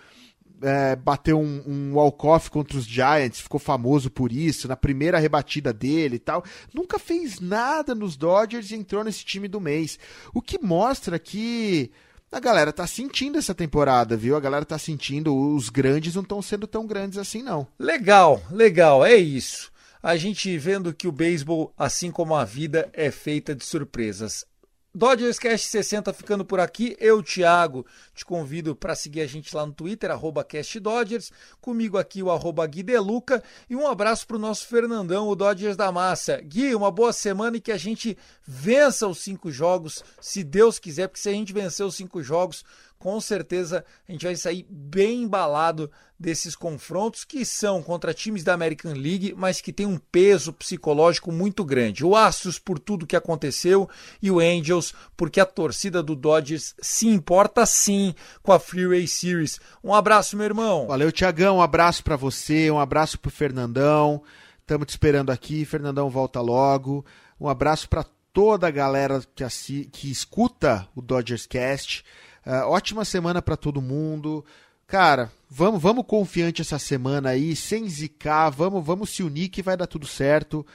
é, 0.61 0.95
bateu 0.95 1.39
um, 1.39 1.63
um 1.65 1.93
walk-off 1.95 2.49
contra 2.49 2.77
os 2.77 2.85
Giants, 2.85 3.39
ficou 3.39 3.59
famoso 3.59 4.09
por 4.09 4.31
isso, 4.31 4.67
na 4.67 4.75
primeira 4.75 5.19
rebatida 5.19 5.73
dele 5.73 6.15
e 6.15 6.19
tal. 6.19 6.43
Nunca 6.73 6.99
fez 6.99 7.39
nada 7.39 7.95
nos 7.95 8.15
Dodgers 8.15 8.71
e 8.71 8.75
entrou 8.75 9.03
nesse 9.03 9.25
time 9.25 9.47
do 9.47 9.59
mês. 9.59 9.97
O 10.33 10.41
que 10.41 10.61
mostra 10.61 11.17
que 11.19 11.91
a 12.31 12.39
galera 12.39 12.71
tá 12.71 12.87
sentindo 12.87 13.37
essa 13.37 13.53
temporada, 13.53 14.15
viu? 14.15 14.35
A 14.35 14.39
galera 14.39 14.63
tá 14.63 14.77
sentindo, 14.77 15.35
os 15.35 15.69
grandes 15.69 16.15
não 16.15 16.21
estão 16.21 16.41
sendo 16.41 16.65
tão 16.65 16.87
grandes 16.87 17.17
assim, 17.17 17.43
não. 17.43 17.67
Legal, 17.77 18.41
legal, 18.49 19.05
é 19.05 19.15
isso. 19.15 19.71
A 20.01 20.15
gente 20.15 20.57
vendo 20.57 20.93
que 20.93 21.07
o 21.07 21.11
beisebol, 21.11 21.73
assim 21.77 22.09
como 22.09 22.33
a 22.33 22.43
vida, 22.43 22.89
é 22.93 23.11
feita 23.11 23.53
de 23.53 23.63
surpresas. 23.63 24.45
Dodgers 24.93 25.39
Cast 25.39 25.69
60 25.69 26.11
ficando 26.11 26.43
por 26.43 26.59
aqui. 26.59 26.97
Eu, 26.99 27.23
Thiago, 27.23 27.85
te 28.13 28.25
convido 28.25 28.75
para 28.75 28.93
seguir 28.93 29.21
a 29.21 29.25
gente 29.25 29.55
lá 29.55 29.65
no 29.65 29.71
Twitter, 29.71 30.11
arroba 30.11 30.43
CastDodgers. 30.43 31.31
Comigo 31.61 31.97
aqui 31.97 32.21
o 32.21 32.29
arroba 32.29 32.67
Gui 32.67 32.83
Deluca. 32.83 33.41
E 33.69 33.75
um 33.75 33.87
abraço 33.87 34.27
para 34.27 34.35
o 34.35 34.39
nosso 34.39 34.67
Fernandão, 34.67 35.29
o 35.29 35.35
Dodgers 35.35 35.77
da 35.77 35.93
Massa. 35.93 36.41
Gui, 36.41 36.75
uma 36.75 36.91
boa 36.91 37.13
semana 37.13 37.55
e 37.55 37.61
que 37.61 37.71
a 37.71 37.77
gente 37.77 38.17
vença 38.45 39.07
os 39.07 39.19
cinco 39.19 39.49
jogos, 39.49 40.03
se 40.19 40.43
Deus 40.43 40.77
quiser, 40.77 41.07
porque 41.07 41.21
se 41.21 41.29
a 41.29 41.33
gente 41.33 41.53
vencer 41.53 41.85
os 41.85 41.95
cinco 41.95 42.21
jogos, 42.21 42.65
com 43.01 43.19
certeza 43.19 43.83
a 44.07 44.11
gente 44.11 44.25
vai 44.25 44.35
sair 44.35 44.63
bem 44.69 45.23
embalado 45.23 45.89
desses 46.19 46.55
confrontos 46.55 47.23
que 47.23 47.43
são 47.43 47.81
contra 47.81 48.13
times 48.13 48.43
da 48.43 48.53
American 48.53 48.93
League, 48.93 49.33
mas 49.35 49.59
que 49.59 49.73
tem 49.73 49.87
um 49.87 49.97
peso 49.97 50.53
psicológico 50.53 51.31
muito 51.31 51.65
grande. 51.65 52.05
O 52.05 52.15
Astros 52.15 52.59
por 52.59 52.77
tudo 52.77 53.07
que 53.07 53.15
aconteceu 53.15 53.89
e 54.21 54.29
o 54.29 54.39
Angels 54.39 54.93
porque 55.17 55.39
a 55.39 55.47
torcida 55.47 56.03
do 56.03 56.15
Dodgers 56.15 56.75
se 56.79 57.07
importa 57.07 57.65
sim 57.65 58.13
com 58.43 58.51
a 58.53 58.59
Freeway 58.59 59.07
Series. 59.07 59.59
Um 59.83 59.95
abraço, 59.95 60.37
meu 60.37 60.45
irmão. 60.45 60.85
Valeu, 60.85 61.11
Tiagão. 61.11 61.57
Um 61.57 61.61
abraço 61.61 62.03
para 62.03 62.15
você, 62.15 62.69
um 62.69 62.79
abraço 62.79 63.17
pro 63.17 63.31
Fernandão. 63.31 64.21
Estamos 64.59 64.85
te 64.85 64.91
esperando 64.91 65.31
aqui. 65.31 65.65
Fernandão 65.65 66.07
volta 66.07 66.39
logo. 66.39 67.03
Um 67.39 67.49
abraço 67.49 67.89
para 67.89 68.05
toda 68.31 68.67
a 68.67 68.71
galera 68.71 69.23
que, 69.35 69.43
assi 69.43 69.89
que 69.91 70.11
escuta 70.11 70.87
o 70.95 71.01
Dodgers 71.01 71.47
Cast. 71.47 72.05
Uh, 72.45 72.67
ótima 72.67 73.05
semana 73.05 73.41
para 73.41 73.57
todo 73.57 73.81
mundo. 73.81 74.43
Cara, 74.87 75.31
vamos, 75.49 75.81
vamos 75.81 76.05
confiante 76.05 76.61
essa 76.61 76.77
semana 76.77 77.29
aí, 77.29 77.55
sem 77.55 77.87
zicar, 77.87 78.49
vamos, 78.49 78.85
vamos 78.85 79.09
se 79.09 79.23
unir 79.23 79.47
que 79.47 79.61
vai 79.61 79.77
dar 79.77 79.87
tudo 79.87 80.05
certo. 80.05 80.65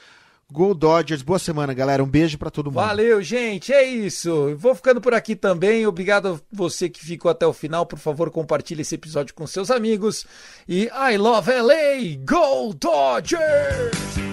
Go 0.49 0.73
Dodgers, 0.73 1.21
boa 1.21 1.37
semana, 1.37 1.73
galera. 1.73 2.01
Um 2.01 2.07
beijo 2.07 2.37
para 2.37 2.49
todo 2.49 2.67
mundo. 2.67 2.75
Valeu, 2.75 3.21
gente. 3.21 3.73
É 3.73 3.83
isso. 3.83 4.55
Vou 4.55 4.73
ficando 4.73 5.01
por 5.01 5.13
aqui 5.13 5.35
também. 5.35 5.85
Obrigado 5.85 6.27
a 6.29 6.39
você 6.49 6.87
que 6.87 7.03
ficou 7.03 7.29
até 7.29 7.45
o 7.45 7.51
final. 7.51 7.85
Por 7.85 7.99
favor, 7.99 8.31
compartilhe 8.31 8.81
esse 8.81 8.95
episódio 8.95 9.35
com 9.35 9.45
seus 9.45 9.69
amigos. 9.69 10.25
E 10.65 10.85
I 10.85 11.17
love 11.17 11.51
LA. 11.51 12.17
Go 12.25 12.73
Dodgers! 12.73 14.26